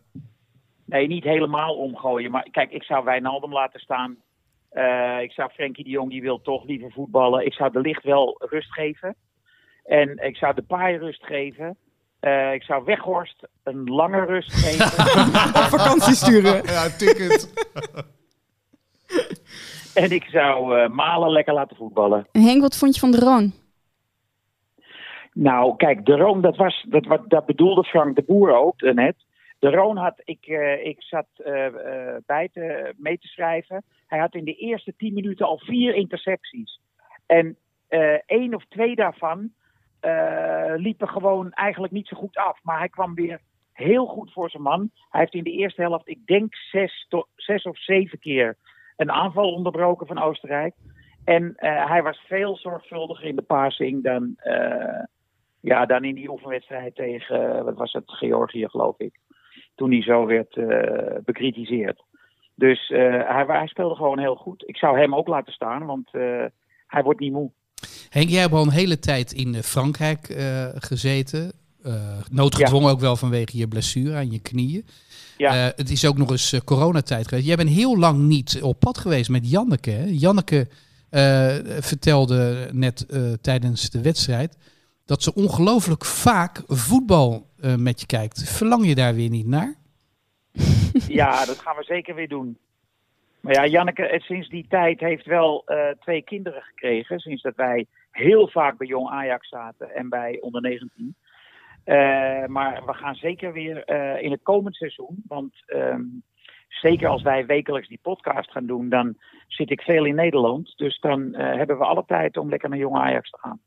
nee, 0.84 1.06
niet 1.06 1.24
helemaal 1.24 1.74
omgooien. 1.74 2.30
Maar 2.30 2.48
kijk, 2.50 2.70
ik 2.70 2.82
zou 2.82 3.04
Wijnaldum 3.04 3.52
laten 3.52 3.80
staan. 3.80 4.16
Eh, 4.70 5.20
ik 5.20 5.32
zou 5.32 5.50
Frenkie 5.50 5.84
de 5.84 5.90
Jong, 5.90 6.10
die 6.10 6.22
wil 6.22 6.40
toch 6.40 6.64
liever 6.64 6.92
voetballen. 6.92 7.46
Ik 7.46 7.52
zou 7.52 7.72
de 7.72 7.80
licht 7.80 8.04
wel 8.04 8.36
rust 8.38 8.72
geven. 8.72 9.16
En 9.84 10.18
ik 10.18 10.36
zou 10.36 10.54
de 10.54 10.62
paai 10.62 10.96
rust 10.96 11.24
geven. 11.24 11.76
Eh, 12.20 12.52
ik 12.52 12.62
zou 12.62 12.84
Weghorst 12.84 13.48
een 13.62 13.84
lange 13.84 14.24
rust 14.24 14.52
geven. 14.64 14.86
Op 15.62 15.68
vakantie 15.80 16.14
sturen. 16.14 16.62
Ja, 16.72 16.88
ticket. 16.88 17.52
en 20.02 20.10
ik 20.10 20.24
zou 20.24 20.78
eh, 20.78 20.88
Malen 20.88 21.30
lekker 21.30 21.54
laten 21.54 21.76
voetballen. 21.76 22.26
En 22.32 22.42
Henk, 22.42 22.60
wat 22.60 22.76
vond 22.76 22.94
je 22.94 23.00
van 23.00 23.10
de 23.10 23.18
Roon? 23.18 23.52
Nou, 25.32 25.76
kijk, 25.76 26.06
de 26.06 26.16
Roon, 26.16 26.40
dat, 26.40 26.56
was, 26.56 26.84
dat, 26.88 27.06
wat, 27.06 27.30
dat 27.30 27.46
bedoelde 27.46 27.84
Frank 27.84 28.16
de 28.16 28.22
Boer 28.22 28.56
ook 28.56 28.80
net. 28.80 29.16
De 29.60 29.70
Roon 29.70 29.96
had, 29.96 30.20
ik, 30.24 30.46
eh, 30.46 30.84
ik 30.86 31.02
zat 31.02 31.26
eh, 31.36 31.66
eh, 31.66 32.16
bij 32.26 32.48
te, 32.48 32.94
mee 32.96 33.18
te 33.18 33.26
schrijven. 33.26 33.84
Hij 34.06 34.18
had 34.18 34.34
in 34.34 34.44
de 34.44 34.54
eerste 34.54 34.96
tien 34.96 35.14
minuten 35.14 35.46
al 35.46 35.58
vier 35.58 35.94
intercepties. 35.94 36.80
En 37.26 37.56
één 38.26 38.54
of 38.54 38.64
twee 38.68 38.94
daarvan 38.94 39.52
liepen 40.76 41.08
gewoon 41.08 41.52
eigenlijk 41.52 41.92
niet 41.92 42.06
zo 42.06 42.16
goed 42.16 42.36
af. 42.36 42.58
Maar 42.62 42.78
hij 42.78 42.88
kwam 42.88 43.14
weer 43.14 43.40
heel 43.72 44.06
goed 44.06 44.32
voor 44.32 44.50
zijn 44.50 44.62
man. 44.62 44.90
Hij 45.10 45.20
heeft 45.20 45.34
in 45.34 45.44
de 45.44 45.50
eerste 45.50 45.80
helft, 45.80 46.08
ik 46.08 46.26
denk 46.26 46.54
zes, 46.54 47.06
to- 47.08 47.26
zes 47.36 47.62
of 47.62 47.78
zeven 47.78 48.18
keer 48.18 48.56
een 48.96 49.10
aanval 49.10 49.52
onderbroken 49.52 50.06
van 50.06 50.18
Oostenrijk. 50.18 50.74
En 51.24 51.52
hij 51.56 52.02
was 52.02 52.18
veel 52.26 52.56
zorgvuldiger 52.56 53.26
in 53.26 53.36
de 53.36 53.42
passing 53.42 54.02
dan, 54.02 54.36
ja, 55.60 55.86
dan 55.86 56.04
in 56.04 56.14
die 56.14 56.30
oefenwedstrijd 56.30 56.94
tegen, 56.94 57.64
wat 57.64 57.76
was 57.76 57.92
het, 57.92 58.12
Georgië 58.12 58.68
geloof 58.68 58.98
ik. 58.98 59.18
Toen 59.80 59.90
hij 59.90 60.02
zo 60.02 60.26
werd 60.26 60.56
eh, 60.56 61.16
bekritiseerd. 61.24 62.02
Dus 62.54 62.90
eh, 62.90 62.98
hij, 63.00 63.44
hij 63.46 63.66
speelde 63.66 63.94
gewoon 63.94 64.18
heel 64.18 64.34
goed. 64.34 64.62
Ik 64.66 64.76
zou 64.76 64.98
hem 64.98 65.14
ook 65.14 65.28
laten 65.28 65.52
staan, 65.52 65.86
want 65.86 66.08
eh, 66.12 66.44
hij 66.86 67.02
wordt 67.02 67.20
niet 67.20 67.32
moe. 67.32 67.50
Henk, 68.08 68.28
jij 68.28 68.40
hebt 68.40 68.52
al 68.52 68.62
een 68.62 68.70
hele 68.70 68.98
tijd 68.98 69.32
in 69.32 69.54
Frankrijk 69.54 70.26
gezeten. 70.74 71.52
Noodgedwongen 72.30 72.90
ook 72.90 73.00
wel 73.00 73.16
vanwege 73.16 73.58
je 73.58 73.68
blessure 73.68 74.16
aan 74.16 74.30
je 74.30 74.38
knieën. 74.38 74.84
Ja. 75.36 75.52
Het 75.52 75.90
is 75.90 76.06
ook 76.06 76.16
nog 76.18 76.30
eens 76.30 76.64
coronatijd 76.64 77.28
geweest. 77.28 77.46
Jij 77.46 77.56
bent 77.56 77.68
heel 77.68 77.98
lang 77.98 78.18
niet 78.18 78.62
op 78.62 78.80
pad 78.80 78.98
geweest 78.98 79.30
met 79.30 79.50
Janneke. 79.50 79.90
Hè? 79.90 80.04
Janneke 80.08 80.68
vertelde 81.80 82.68
net 82.72 83.06
tijdens 83.42 83.90
de 83.90 84.02
wedstrijd 84.02 84.56
dat 85.04 85.22
ze 85.22 85.34
ongelooflijk 85.34 86.04
vaak 86.04 86.62
voetbal 86.66 87.49
eh, 87.62 87.74
met 87.74 88.00
je 88.00 88.06
kijkt. 88.06 88.50
Verlang 88.56 88.86
je 88.86 88.94
daar 88.94 89.14
weer 89.14 89.30
niet 89.30 89.46
naar? 89.46 89.74
Ja, 91.08 91.44
dat 91.44 91.58
gaan 91.58 91.76
we 91.76 91.84
zeker 91.84 92.14
weer 92.14 92.28
doen. 92.28 92.58
Maar 93.40 93.54
ja, 93.54 93.66
Janneke, 93.66 94.06
eh, 94.06 94.20
sinds 94.20 94.48
die 94.48 94.66
tijd 94.68 95.00
heeft 95.00 95.26
wel 95.26 95.62
eh, 95.66 95.88
twee 96.00 96.22
kinderen 96.22 96.62
gekregen. 96.62 97.18
Sinds 97.18 97.42
dat 97.42 97.56
wij 97.56 97.86
heel 98.10 98.48
vaak 98.48 98.78
bij 98.78 98.86
Jong 98.86 99.08
Ajax 99.08 99.48
zaten 99.48 99.94
en 99.94 100.08
bij 100.08 100.38
onder 100.40 100.60
19. 100.60 101.14
Eh, 101.84 102.46
maar 102.46 102.82
we 102.86 102.92
gaan 102.92 103.14
zeker 103.14 103.52
weer 103.52 103.88
in 104.22 104.30
het 104.30 104.42
komend 104.42 104.74
seizoen. 104.74 105.22
Want 105.28 105.54
ehm, 105.66 106.02
zeker 106.68 107.08
als 107.08 107.22
wij 107.22 107.46
wekelijks 107.46 107.88
die 107.88 107.98
podcast 108.02 108.50
gaan 108.50 108.66
doen, 108.66 108.88
dan 108.88 109.16
zit 109.46 109.70
ik 109.70 109.80
veel 109.80 110.04
in 110.04 110.14
Nederland. 110.14 110.72
Dus 110.76 110.98
dan 111.00 111.34
hebben 111.34 111.78
we 111.78 111.84
alle 111.84 112.04
tijd 112.06 112.36
om 112.36 112.48
lekker 112.48 112.68
naar 112.68 112.78
Jong 112.78 112.96
Ajax 112.96 113.30
te 113.30 113.38
gaan. 113.38 113.60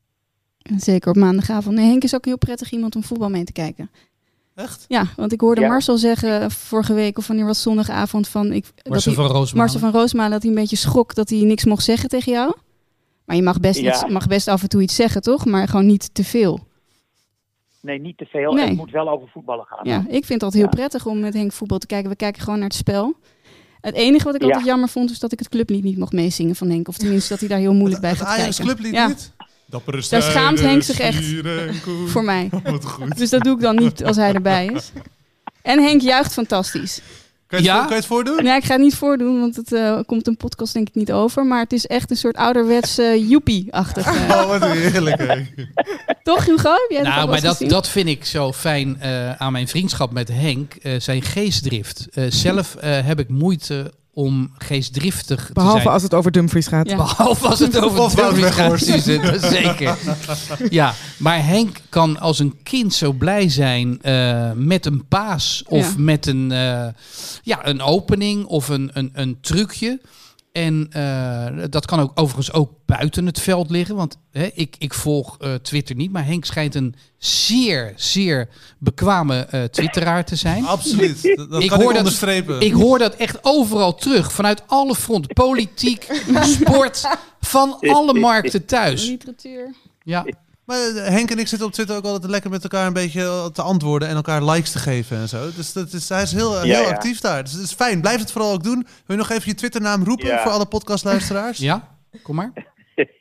Zeker 0.77 1.09
op 1.09 1.15
maandagavond. 1.15 1.75
Nee, 1.75 1.85
Henk 1.87 2.03
is 2.03 2.15
ook 2.15 2.25
heel 2.25 2.37
prettig 2.37 2.71
iemand 2.71 2.95
om 2.95 3.03
voetbal 3.03 3.29
mee 3.29 3.43
te 3.43 3.51
kijken. 3.51 3.89
Echt? 4.55 4.85
Ja, 4.87 5.05
want 5.15 5.31
ik 5.31 5.41
hoorde 5.41 5.61
Ja. 5.61 5.67
Marcel 5.67 5.97
zeggen 5.97 6.51
vorige 6.51 6.93
week, 6.93 7.17
of 7.17 7.27
wanneer 7.27 7.45
was 7.45 7.55
het 7.55 7.65
zondagavond, 7.65 8.27
van 8.27 8.51
ik, 8.51 8.65
dat 8.75 8.87
Marcel 8.89 9.13
hij- 9.13 9.23
van 9.23 9.31
Roosmalen. 9.31 9.57
Marcel 9.57 9.79
van 9.79 9.91
Roosmalen 10.01 10.31
dat 10.31 10.41
hij 10.41 10.51
een 10.51 10.57
beetje 10.57 10.75
schrok 10.75 11.15
dat 11.15 11.29
hij 11.29 11.39
niks 11.39 11.65
mocht 11.65 11.83
zeggen 11.83 12.09
tegen 12.09 12.31
jou. 12.31 12.55
Maar 13.25 13.35
je 13.35 13.41
mag 13.41 13.59
best, 13.59 13.79
Ja. 13.79 13.89
iets, 13.91 14.05
mag 14.11 14.27
best 14.27 14.47
af 14.47 14.61
en 14.61 14.69
toe 14.69 14.81
iets 14.81 14.95
zeggen, 14.95 15.21
toch? 15.21 15.45
Maar 15.45 15.67
gewoon 15.67 15.85
niet 15.85 16.13
te 16.13 16.23
veel. 16.23 16.59
Nee, 17.81 17.99
niet 17.99 18.17
te 18.17 18.25
veel. 18.25 18.53
Nee. 18.53 18.67
Het 18.67 18.75
moet 18.77 18.91
wel 18.91 19.09
over 19.09 19.27
voetballen 19.27 19.65
gaan. 19.65 19.79
Ja, 19.89 19.97
ik 19.99 20.25
vind 20.25 20.27
het 20.27 20.43
altijd 20.43 20.53
heel 20.53 20.71
Ja. 20.71 20.77
prettig 20.77 21.05
om 21.05 21.19
met 21.19 21.33
Henk 21.33 21.51
voetbal 21.51 21.77
te 21.77 21.85
kijken. 21.87 22.09
We 22.09 22.15
kijken 22.15 22.41
gewoon 22.41 22.59
naar 22.59 22.67
het 22.67 22.77
spel. 22.77 23.13
Het 23.81 23.95
enige 23.95 24.23
wat 24.25 24.35
ik 24.35 24.41
Ja. 24.41 24.47
altijd 24.47 24.65
jammer 24.65 24.89
vond, 24.89 25.11
is 25.11 25.19
dat 25.19 25.31
ik 25.31 25.39
het 25.39 25.49
clublied 25.49 25.83
niet 25.83 25.97
mocht 25.97 26.11
meezingen 26.13 26.55
van 26.55 26.69
Henk. 26.69 26.87
Of 26.87 26.97
tenminste 26.97 27.29
dat 27.29 27.39
hij 27.39 27.49
daar 27.49 27.57
heel 27.59 27.73
moeilijk 27.73 28.01
bij 28.01 28.09
Het 28.09 28.19
gaat 28.19 28.27
Ajax 28.37 28.57
kijken. 28.57 28.75
clublied 28.75 28.93
Ja, 28.93 29.07
niet? 29.07 29.32
Dappere 29.73 30.03
Daar 30.09 30.21
schaamt 30.21 30.59
Henk 30.59 30.83
zich 30.83 30.99
echt 30.99 31.25
voor 32.07 32.23
mij. 32.23 32.49
Wat 32.63 32.85
goed. 32.85 33.17
Dus 33.17 33.29
dat 33.29 33.43
doe 33.43 33.55
ik 33.55 33.61
dan 33.61 33.75
niet 33.75 34.03
als 34.03 34.15
hij 34.17 34.33
erbij 34.33 34.65
is. 34.75 34.91
En 35.61 35.83
Henk 35.83 36.01
juicht 36.01 36.33
fantastisch. 36.33 36.99
Kan 37.47 37.63
je, 37.63 37.69
het, 37.69 37.73
Ja? 37.73 37.73
voor- 37.73 37.81
kan 37.81 37.89
je 37.95 37.95
het 38.01 38.05
voordoen? 38.05 38.43
Nee, 38.43 38.55
ik 38.55 38.63
ga 38.63 38.73
het 38.73 38.81
niet 38.81 38.95
voordoen, 38.95 39.39
want 39.39 39.55
het 39.55 39.73
eh, 39.73 39.99
komt 40.05 40.27
een 40.27 40.37
podcast 40.37 40.73
denk 40.73 40.87
ik 40.87 40.95
niet 40.95 41.11
over. 41.11 41.45
Maar 41.45 41.59
het 41.59 41.73
is 41.73 41.85
echt 41.87 42.11
een 42.11 42.17
soort 42.17 42.35
ouderwets 42.35 42.97
eh 42.97 43.29
joepie-achtig. 43.29 44.05
eh. 44.15 44.29
Oh, 44.29 44.47
wat 44.47 44.63
heerlijk. 44.71 45.17
hè. 45.21 45.41
Toch, 46.23 46.45
Hugo? 46.45 46.71
Heb 46.71 46.89
jij 46.89 47.03
dat 47.03 47.13
Nou, 47.13 47.29
maar 47.29 47.41
dat, 47.41 47.63
dat 47.67 47.89
vind 47.89 48.07
ik 48.07 48.25
zo 48.25 48.51
fijn 48.53 48.99
eh, 49.01 49.31
aan 49.31 49.51
mijn 49.51 49.67
vriendschap 49.67 50.11
met 50.11 50.27
Henk. 50.27 50.73
eh, 50.73 50.99
zijn 50.99 51.21
geestdrift. 51.21 52.07
Eh, 52.11 52.25
zelf 52.29 52.75
eh, 52.75 53.05
heb 53.05 53.19
ik 53.19 53.29
moeite 53.29 53.93
om 54.15 54.51
geestdriftig 54.57 55.45
te 55.45 55.53
Behalve 55.53 55.81
zijn. 55.81 55.93
als 55.93 56.03
het 56.03 56.13
over 56.13 56.31
Dumfries 56.31 56.67
gaat. 56.67 56.89
Ja. 56.89 56.95
Behalve 56.95 57.47
als 57.47 57.59
het 57.59 57.79
over 57.83 57.99
Of 57.99 58.15
Dumfries 58.15 58.55
gaat, 58.55 58.79
zeker. 59.51 59.97
Ja, 60.69 60.93
maar 61.17 61.45
Henk 61.45 61.77
kan 61.89 62.19
als 62.19 62.39
een 62.39 62.57
kind 62.63 62.93
zo 62.93 63.11
blij 63.11 63.49
zijn 63.49 64.01
eh, 64.01 64.51
met 64.55 64.85
een 64.85 65.05
paas 65.07 65.63
of 65.67 65.87
Ja. 65.87 65.93
met 65.97 66.25
een, 66.25 66.51
eh, 66.51 66.85
ja, 67.43 67.67
een 67.67 67.81
opening 67.81 68.45
of 68.45 68.67
een, 68.67 68.89
een, 68.93 69.09
een 69.13 69.37
trucje. 69.41 69.99
En 70.53 70.87
eh, 70.91 71.63
dat 71.69 71.85
kan 71.85 71.99
ook 71.99 72.11
overigens 72.15 72.51
ook 72.53 72.71
buiten 72.85 73.25
het 73.25 73.39
veld 73.39 73.69
liggen. 73.69 73.95
Want 73.95 74.17
hè, 74.31 74.49
ik, 74.53 74.75
ik 74.79 74.93
volg 74.93 75.37
eh, 75.39 75.53
Twitter 75.53 75.95
niet. 75.95 76.11
Maar 76.11 76.25
Henk 76.25 76.45
schijnt 76.45 76.75
een 76.75 76.95
zeer, 77.17 77.93
zeer 77.95 78.49
bekwame 78.77 79.39
eh, 79.45 79.63
twitteraar 79.63 80.25
te 80.25 80.35
zijn. 80.35 80.65
Absoluut. 80.65 81.21
Dat, 81.35 81.49
dat 81.51 81.63
Ik 81.63 81.69
kan 81.69 81.77
hoor 81.77 81.87
ik 81.87 81.93
dat- 81.93 81.97
onderstrepen. 81.97 82.61
Ik 82.61 82.71
hoor 82.73 82.99
dat 82.99 83.15
echt 83.15 83.37
overal 83.41 83.95
terug. 83.95 84.31
Vanuit 84.33 84.63
alle 84.67 84.95
fronten. 84.95 85.33
Politiek, 85.33 86.07
sport, 86.59 87.07
van 87.41 87.77
alle 87.79 88.13
markten 88.19 88.65
thuis. 88.65 89.05
Literatuur. 89.07 89.73
Ja, 90.03 90.25
Maar 90.73 91.03
eh, 91.03 91.09
Henk 91.09 91.31
en 91.31 91.39
ik 91.39 91.47
zitten 91.47 91.67
op 91.67 91.73
Twitter 91.73 91.95
ook 91.95 92.05
altijd 92.05 92.31
lekker 92.31 92.49
met 92.49 92.63
elkaar 92.63 92.87
een 92.87 92.93
beetje 92.93 93.21
eh, 93.21 93.45
te 93.45 93.61
antwoorden 93.61 94.07
en 94.07 94.15
elkaar 94.15 94.43
likes 94.43 94.71
te 94.71 94.79
geven 94.79 95.17
en 95.17 95.27
zo. 95.29 95.49
Dus 95.55 95.73
dat 95.73 95.93
is, 95.93 96.09
hij 96.09 96.21
is 96.21 96.31
heel, 96.31 96.53
heel 96.55 96.65
Ja, 96.65 96.79
ja. 96.79 96.87
actief 96.89 97.19
daar. 97.19 97.43
Dus 97.43 97.51
het 97.53 97.61
is 97.61 97.73
fijn. 97.73 98.01
Blijf 98.01 98.19
het 98.19 98.31
vooral 98.31 98.51
ook 98.51 98.63
doen. 98.63 98.75
Wil 99.05 99.15
je 99.15 99.15
nog 99.15 99.29
even 99.29 99.43
je 99.45 99.55
Twitternaam 99.55 100.03
roepen 100.03 100.27
Ja. 100.27 100.41
voor 100.41 100.51
alle 100.51 100.65
podcastluisteraars? 100.65 101.57
ja, 101.57 101.87
kom 102.23 102.35
maar. 102.35 102.51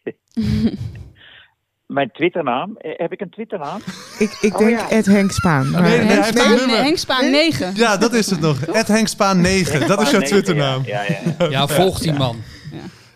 Mijn 1.86 2.10
Twitternaam, 2.12 2.76
eh, 2.76 2.92
heb 2.96 3.12
ik 3.12 3.20
een 3.20 3.30
Twitternaam? 3.30 3.80
Ik, 4.18 4.38
ik 4.40 4.52
Oh, 4.52 4.58
denk 4.58 4.78
ja. 4.78 4.90
Ed 4.90 5.06
Henk 5.06 5.30
Spaan. 5.32 5.70
Maar- 5.70 5.82
nee, 5.82 5.90
nee, 5.98 6.06
hij 6.06 6.06
Henk 6.06 6.24
heeft 6.24 6.36
een 6.36 6.42
Spaan, 6.42 6.56
nummer. 6.56 6.74
nee, 6.76 6.84
Henk 6.84 6.96
Spaan 6.98 7.30
9. 7.30 7.72
Ja, 7.74 7.96
dat 7.96 8.12
is 8.12 8.30
het 8.30 8.40
nog. 8.40 8.60
Ed 8.64 8.88
Henk 8.88 9.08
Spaan 9.08 9.40
9. 9.40 9.86
Dat 9.88 10.00
is 10.00 10.10
jouw 10.10 10.20
Twitternaam. 10.20 10.82
Ja, 10.86 11.02
ja, 11.02 11.16
ja. 11.38 11.46
Ja, 11.48 11.66
volg 11.66 11.98
die 11.98 12.12
man. 12.12 12.42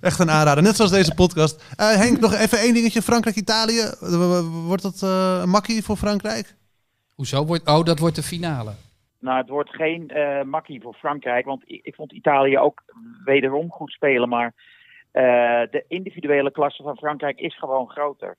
Echt 0.00 0.18
een 0.18 0.30
aanrader. 0.30 0.62
Net 0.62 0.76
zoals 0.76 0.90
deze 0.90 1.14
podcast. 1.14 1.74
Eh, 1.76 1.96
Henk, 1.96 2.20
nog 2.20 2.34
even 2.34 2.58
één 2.58 2.74
dingetje. 2.74 3.02
Frankrijk-Italië. 3.02 3.82
Wordt 4.66 4.82
dat 4.82 5.02
eh, 5.02 5.38
een 5.42 5.48
makkie 5.48 5.84
voor 5.84 5.96
Frankrijk? 5.96 6.56
Hoezo? 7.14 7.44
Wordt, 7.44 7.68
oh, 7.68 7.84
dat 7.84 7.98
wordt 7.98 8.16
de 8.16 8.22
finale. 8.22 8.72
Nou, 9.20 9.38
het 9.38 9.48
wordt 9.48 9.74
geen 9.74 10.08
eh, 10.08 10.42
makkie 10.42 10.80
voor 10.80 10.94
Frankrijk, 10.94 11.44
want 11.44 11.62
ik, 11.66 11.80
ik 11.82 11.94
vond 11.94 12.12
Italië 12.12 12.58
ook 12.58 12.82
wederom 13.24 13.70
goed 13.70 13.90
spelen. 13.90 14.28
Maar 14.28 14.54
eh, 15.10 15.70
de 15.70 15.84
individuele 15.88 16.50
klasse 16.50 16.82
van 16.82 16.96
Frankrijk 16.96 17.38
is 17.38 17.58
gewoon 17.58 17.88
groter. 17.88 18.36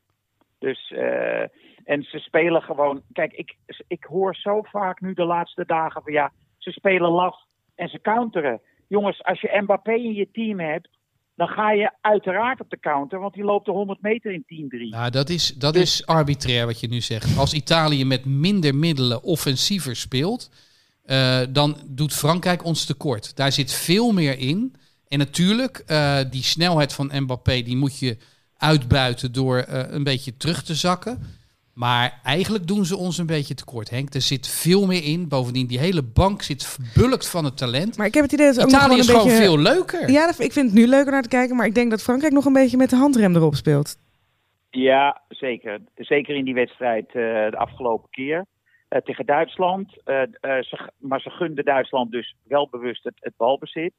Dus, 0.60 0.92
eh, 0.92 1.42
en 1.84 2.04
ze 2.04 2.20
spelen 2.20 2.62
gewoon. 2.62 3.02
Kijk, 3.14 3.34
ik, 3.34 3.56
ik 3.88 4.04
hoor 4.04 4.36
zo 4.36 4.62
vaak 4.62 5.02
nu 5.02 5.14
de 5.14 5.26
laatste 5.26 5.66
dagen 5.66 6.02
van 6.02 6.14
ja, 6.14 6.32
ze 6.58 6.72
spelen 6.72 7.10
laf 7.10 7.36
en 7.76 7.90
ze 7.90 8.02
counteren. 8.02 8.62
Jongens, 8.88 9.24
als 9.24 9.42
je 9.42 9.62
Mbappé 9.62 9.94
in 9.94 10.14
je 10.14 10.32
team 10.32 10.60
hebt, 10.60 10.90
dan 11.38 11.48
ga 11.48 11.72
je 11.72 11.92
uiteraard 12.02 12.60
op 12.60 12.70
de 12.70 12.80
counter, 12.80 13.20
want 13.20 13.34
die 13.34 13.44
loopt 13.44 13.66
de 13.66 13.72
100 13.72 14.02
meter 14.02 14.32
in 14.32 14.44
10-3. 14.46 14.90
Nou, 14.90 15.10
dat 15.12 15.30
is, 15.30 15.54
dat 15.54 15.74
Dus- 15.74 15.82
is 15.82 16.06
arbitrair 16.06 16.66
wat 16.66 16.80
je 16.80 16.88
nu 16.88 17.02
zegt. 17.02 17.38
Als 17.38 17.54
Italië 17.54 18.06
met 18.06 18.26
minder 18.26 18.76
middelen 18.76 19.24
offensiever 19.24 19.96
speelt, 19.96 20.50
eh, 21.04 21.40
dan 21.50 21.78
doet 21.86 22.14
Frankrijk 22.14 22.66
ons 22.66 22.86
tekort. 22.86 23.36
Daar 23.36 23.52
zit 23.52 23.74
veel 23.74 24.12
meer 24.12 24.40
in. 24.40 24.76
En 25.08 25.18
natuurlijk, 25.18 25.84
eh, 25.86 26.20
die 26.30 26.44
snelheid 26.44 26.94
van 26.94 27.12
Mbappé, 27.14 27.62
die 27.62 27.78
moet 27.78 28.00
je 28.00 28.18
uitbuiten 28.58 29.32
door 29.32 29.58
eh, 29.58 29.84
een 29.94 30.04
beetje 30.04 30.38
terug 30.38 30.64
te 30.64 30.76
zakken. 30.76 31.37
Maar 31.78 32.20
eigenlijk 32.24 32.68
doen 32.68 32.86
ze 32.86 32.98
ons 32.98 33.18
een 33.18 33.26
beetje 33.26 33.54
tekort, 33.54 33.90
Henk. 33.90 34.14
Er 34.14 34.22
zit 34.22 34.48
veel 34.48 34.86
meer 34.86 35.04
in. 35.04 35.28
Bovendien, 35.28 35.68
die 35.68 35.80
hele 35.80 36.04
bank 36.04 36.42
zit 36.42 36.66
verbulkt 36.66 37.30
van 37.30 37.46
het 37.46 37.58
talent. 37.58 37.98
Maar 37.98 38.08
ik 38.08 38.14
heb 38.14 38.24
het 38.24 38.34
idee 38.34 38.46
dat 38.46 38.56
het 38.56 38.66
ook 38.66 38.72
nog 38.72 38.80
Italië 38.82 39.02
gewoon 39.02 39.04
is 39.04 39.08
een 39.08 39.20
gewoon 39.20 39.38
beetje... 39.38 39.64
veel 39.64 39.74
leuker. 39.74 40.10
Ja, 40.10 40.28
ik 40.28 40.52
vind 40.52 40.66
het 40.66 40.74
nu 40.74 40.88
leuker 40.88 41.12
naar 41.12 41.22
te 41.22 41.30
kijken, 41.30 41.56
maar 41.56 41.66
ik 41.66 41.76
denk 41.76 41.90
dat 41.90 42.04
Frankrijk 42.04 42.34
nog 42.34 42.46
een 42.46 42.54
beetje 42.54 42.78
met 42.78 42.90
de 42.90 42.96
handrem 42.96 43.36
erop 43.36 43.56
speelt. 43.56 43.98
Ja, 44.70 45.22
zeker. 45.30 45.80
Zeker 45.96 46.36
in 46.36 46.46
die 46.46 46.54
wedstrijd 46.54 47.06
eh, 47.08 47.14
de 47.14 47.58
afgelopen 47.58 48.10
keer 48.10 48.46
eh, 48.88 49.02
tegen 49.02 49.26
Duitsland. 49.26 50.02
Eh, 50.04 50.22
eh, 50.22 50.64
ze, 50.64 50.90
maar 50.98 51.22
ze 51.22 51.30
gunden 51.30 51.66
Duitsland 51.66 52.12
dus 52.12 52.36
wel 52.48 52.68
bewust 52.72 53.04
het, 53.04 53.16
het 53.20 53.34
balbezit. 53.38 53.94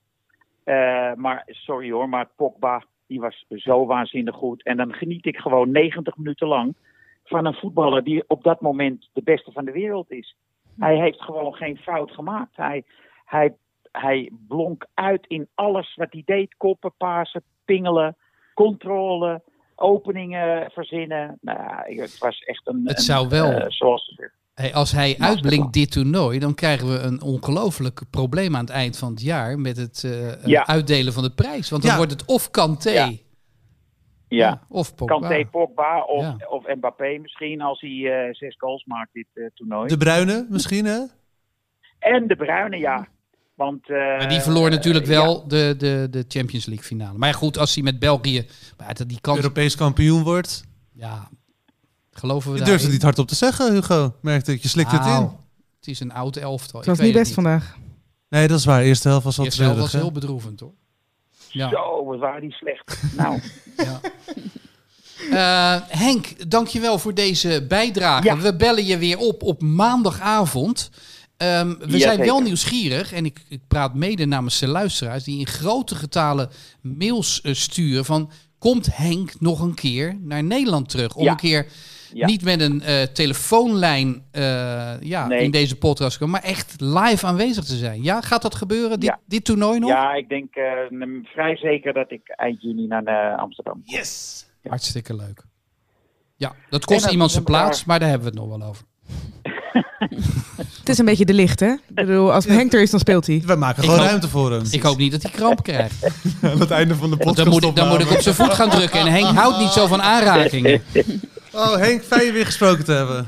Eh, 0.65 1.13
maar 1.15 1.43
sorry 1.47 1.91
hoor, 1.91 2.09
maar 2.09 2.29
Pogba 2.37 2.85
die 3.07 3.21
was 3.21 3.45
zo 3.49 3.87
waanzinnig 3.87 4.35
goed. 4.35 4.63
En 4.63 4.77
dan 4.77 4.93
geniet 4.93 5.27
ik 5.27 5.37
gewoon 5.37 5.71
90 5.71 6.17
minuten 6.17 6.47
lang 6.47 6.75
van 7.29 7.45
een 7.47 7.55
voetballer 7.55 8.05
die 8.05 8.25
op 8.27 8.43
dat 8.43 8.61
moment 8.61 9.09
de 9.13 9.23
beste 9.23 9.53
van 9.53 9.65
de 9.65 9.73
wereld 9.73 10.11
is. 10.11 10.37
Hij 10.79 10.97
heeft 10.97 11.23
gewoon 11.23 11.55
geen 11.55 11.77
fout 11.77 12.11
gemaakt. 12.11 12.57
Hij, 12.57 12.85
hij, 13.25 13.55
hij 13.93 14.31
blonk 14.49 14.87
uit 14.95 15.27
in 15.27 15.49
alles 15.55 15.95
wat 15.95 16.09
hij 16.11 16.23
deed. 16.25 16.55
Koppen, 16.57 16.93
pasen, 16.97 17.43
pingelen, 17.65 18.17
controle, 18.55 19.43
openingen 19.77 20.71
verzinnen. 20.71 21.39
Nou, 21.41 21.59
ja, 21.95 22.03
het 22.03 22.19
was 22.19 22.39
echt 22.41 22.67
een... 22.67 22.81
Het 22.85 22.97
een, 22.99 23.03
zou 23.05 23.29
wel- 23.29 23.51
eh, 23.51 23.65
zoals 23.69 24.05
ze 24.05 24.15
zeggen. 24.15 24.37
Hey, 24.55 24.75
als 24.75 24.93
hij 24.93 25.17
uitblinkt 25.19 25.73
dit 25.73 25.93
toernooi, 25.93 26.39
dan 26.39 26.55
krijgen 26.55 26.89
we 26.93 26.99
een 26.99 27.23
ongelooflijk 27.23 28.01
probleem 28.11 28.55
aan 28.55 28.61
het 28.65 28.71
eind 28.71 28.99
van 28.99 29.11
het 29.11 29.23
jaar 29.23 29.59
met 29.59 29.77
het 29.77 30.05
eh, 30.05 30.45
Ja. 30.45 30.67
uitdelen 30.67 31.13
van 31.13 31.23
de 31.23 31.31
prijs. 31.31 31.71
Want 31.71 31.83
dan 31.83 31.91
Ja. 31.91 31.97
wordt 31.97 32.13
het 32.13 32.25
of 32.25 32.51
Kanté 32.51 32.91
Ja. 32.91 33.11
Ja. 34.29 34.61
Of 34.69 34.95
Pogba. 34.95 35.19
Kanté, 35.19 35.47
Pogba 35.51 36.03
of, 36.03 36.23
Ja. 36.23 36.37
of 36.49 36.67
Mbappé 36.75 37.19
misschien 37.19 37.61
als 37.61 37.81
hij 37.81 38.27
eh, 38.27 38.35
zes 38.35 38.57
goals 38.59 38.85
maakt 38.85 39.13
dit 39.13 39.27
eh, 39.35 39.45
toernooi. 39.55 39.89
De 39.89 39.97
Bruine 39.97 40.47
misschien, 40.49 40.85
hè? 40.85 41.01
En 41.99 42.27
de 42.27 42.37
Bruine, 42.37 42.77
ja. 42.79 43.09
Want, 43.55 43.91
eh, 43.91 43.97
Maar 43.97 44.29
die 44.29 44.41
verloor 44.41 44.71
natuurlijk 44.71 45.07
ja. 45.07 45.13
wel 45.13 45.49
de, 45.49 45.75
de, 45.79 46.07
de 46.11 46.25
Champions 46.29 46.67
League 46.67 46.85
finale. 46.85 47.19
Maar 47.19 47.35
goed, 47.35 47.59
als 47.59 47.75
hij 47.75 47.83
met 47.85 47.99
België... 47.99 48.47
Maar 48.77 49.07
die 49.07 49.21
kans... 49.21 49.37
Europees 49.37 49.77
kampioen 49.77 50.23
wordt. 50.23 50.65
Ja, 50.93 51.29
geloven 52.11 52.51
we 52.51 52.53
Je 52.53 52.61
daar 52.61 52.69
durft 52.69 52.85
het 52.85 52.93
niet 52.93 53.03
hardop 53.03 53.29
te 53.29 53.35
zeggen, 53.35 53.73
Hugo. 53.73 54.15
Merkte 54.23 54.53
ik. 54.53 54.63
Je 54.63 54.69
slikt 54.69 54.91
het 54.91 55.07
in. 55.07 55.31
Het 55.79 55.89
is 55.89 56.01
een 56.01 56.13
oud 56.13 56.37
elftal. 56.37 56.79
Het 56.79 56.89
was 56.89 56.99
Ik 56.99 57.05
niet 57.05 57.13
best 57.13 57.35
vandaag. 57.35 57.77
Nee, 58.29 58.49
dat 58.49 58.59
is 58.59 58.65
waar. 58.65 58.83
Eerste 58.83 59.09
helft 59.09 59.25
was 59.25 59.39
al 59.39 59.45
eerste 59.45 59.63
helft 59.63 59.79
was 59.79 59.93
heel 59.93 60.13
bedroevend, 60.13 60.61
hoor. 60.61 60.73
Ja. 61.51 61.71
Zo, 61.71 62.05
wat 62.05 62.19
waren 62.19 62.41
die 62.41 62.53
slecht. 62.53 63.03
nou, 63.17 63.41
Ja. 63.77 64.01
Eh, 65.31 65.83
Henk, 65.89 66.51
dankjewel 66.51 66.99
voor 66.99 67.15
deze 67.15 67.65
bijdrage. 67.69 68.25
Ja. 68.25 68.37
We 68.37 68.57
bellen 68.57 68.85
je 68.85 68.99
weer 68.99 69.19
op 69.19 69.43
op 69.43 69.63
maandagavond. 69.63 70.91
Ehm, 71.37 71.75
we 71.79 71.99
zijn 71.99 72.19
wel 72.21 72.41
nieuwsgierig 72.41 73.13
en 73.13 73.25
ik, 73.25 73.41
ik 73.49 73.61
praat 73.69 73.95
mede 73.95 74.25
namens 74.27 74.59
de 74.59 74.67
luisteraars 74.67 75.25
die 75.25 75.39
in 75.39 75.47
grote 75.47 75.95
getalen 75.95 76.51
mails 76.81 77.41
eh, 77.41 77.55
sturen 77.55 78.05
van 78.05 78.31
komt 78.59 78.97
Henk 78.97 79.41
nog 79.41 79.61
een 79.61 79.75
keer 79.75 80.17
naar 80.21 80.45
Nederland 80.45 80.89
terug 80.89 81.15
om 81.15 81.25
Ja. 81.25 81.31
een 81.31 81.37
keer 81.37 81.67
Ja. 82.13 82.27
niet 82.27 82.43
met 82.45 82.61
een 82.61 82.83
eh, 82.83 83.03
telefoonlijn 83.03 84.23
eh, 84.31 84.43
ja, 85.01 85.27
Nee. 85.27 85.43
in 85.43 85.51
deze 85.51 85.77
podcast 85.77 86.19
komen, 86.19 86.41
maar 86.41 86.51
echt 86.51 86.75
live 86.81 87.27
aanwezig 87.27 87.65
te 87.65 87.77
zijn. 87.77 88.03
Ja, 88.03 88.21
gaat 88.21 88.43
dat 88.43 88.55
gebeuren? 88.55 89.01
Dit, 89.01 89.09
Ja. 89.09 89.19
dit 89.27 89.45
toernooi 89.45 89.79
nog? 89.79 89.91
ja, 89.91 90.13
ik 90.15 90.29
denk 90.29 90.55
eh, 90.55 90.63
vrij 91.25 91.57
zeker 91.57 91.93
dat 91.93 92.11
ik 92.11 92.21
eind 92.29 92.63
juni 92.63 92.87
naar 92.87 93.05
eh, 93.05 93.39
Amsterdam 93.39 93.73
kom. 93.73 93.83
Yes! 93.97 94.47
Hartstikke 94.69 95.15
leuk. 95.17 95.43
Ja, 96.37 96.53
dat 96.71 96.85
kost 96.85 97.03
dat 97.03 97.13
iemand 97.13 97.31
zijn 97.31 97.45
plaats, 97.45 97.85
maar 97.85 97.99
daar 97.99 98.09
hebben 98.09 98.33
we 98.33 98.39
het 98.41 98.49
nog 98.49 98.59
wel 98.59 98.69
over. 98.69 98.85
Het 100.79 100.89
is 100.89 100.99
een 100.99 101.05
beetje 101.05 101.25
de 101.25 101.35
licht, 101.35 101.61
hè? 101.61 101.71
Ik 101.73 101.95
bedoel, 101.95 102.33
als 102.33 102.45
Henk 102.45 102.73
er 102.73 102.81
is, 102.83 102.91
dan 102.91 103.01
speelt 103.01 103.27
hij. 103.27 103.43
We 103.47 103.55
maken 103.55 103.83
gewoon 103.83 103.99
hoop- 103.99 104.07
ruimte 104.09 104.29
voor 104.29 104.53
hem. 104.53 104.63
Ik 104.71 104.83
hoop 104.83 104.97
niet 104.97 105.13
dat 105.13 105.23
hij 105.23 105.31
kramp 105.31 105.63
krijgt. 105.63 106.05
Aan 106.43 106.61
het 106.61 106.71
einde 106.71 106.95
van 106.95 107.11
de 107.11 107.17
podcast 107.17 107.37
dan 107.37 107.49
moet, 107.49 107.65
ik, 107.65 107.77
dan 107.77 107.89
moet 107.89 108.01
ik 108.01 108.11
op 108.11 108.21
zijn 108.21 108.35
voet 108.35 108.53
gaan 108.55 108.71
drukken. 108.71 109.01
En 109.01 109.07
Henk 109.07 109.25
houdt 109.37 109.59
niet 109.59 109.71
zo 109.71 109.87
van 109.87 110.03
aanrakingen. 110.03 110.83
Oh, 111.59 111.77
Henk, 111.77 112.03
fijn 112.03 112.25
je 112.27 112.33
weer 112.33 112.45
gesproken 112.45 112.85
te 112.85 112.93
hebben. 112.93 113.27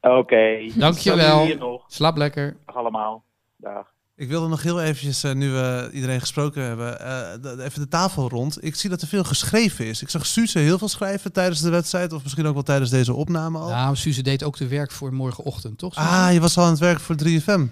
Oké. 0.00 0.70
Dankjewel. 0.74 1.82
Slaap 1.86 2.16
lekker. 2.16 2.56
Dag 2.66 2.76
allemaal. 2.76 3.24
Dag. 3.56 3.93
Ik 4.16 4.28
wilde 4.28 4.48
nog 4.48 4.62
heel 4.62 4.80
eventjes, 4.82 5.22
eh, 5.24 5.32
nu 5.32 5.50
we 5.50 5.90
iedereen 5.92 6.20
gesproken 6.20 6.62
hebben, 6.62 7.00
eh, 7.00 7.06
de- 7.42 7.62
even 7.64 7.80
de 7.80 7.88
tafel 7.88 8.28
rond. 8.28 8.64
Ik 8.64 8.74
zie 8.74 8.90
dat 8.90 9.02
er 9.02 9.08
veel 9.08 9.24
geschreven 9.24 9.86
is. 9.86 10.02
Ik 10.02 10.10
zag 10.10 10.26
Suze 10.26 10.58
heel 10.58 10.78
veel 10.78 10.88
schrijven 10.88 11.32
tijdens 11.32 11.60
de 11.60 11.70
wedstrijd, 11.70 12.12
of 12.12 12.22
misschien 12.22 12.46
ook 12.46 12.54
wel 12.54 12.62
tijdens 12.62 12.90
deze 12.90 13.12
opname 13.14 13.58
al. 13.58 13.68
Nou, 13.68 13.96
Suze 13.96 14.22
deed 14.22 14.42
ook 14.42 14.56
de 14.56 14.68
werk 14.68 14.90
voor 14.90 15.12
morgenochtend, 15.14 15.78
toch? 15.78 15.94
Ah, 15.94 16.28
je 16.32 16.40
was 16.40 16.56
al 16.58 16.64
aan 16.64 16.70
het 16.70 16.78
werk 16.78 17.00
voor 17.00 17.14
3FM. 17.16 17.66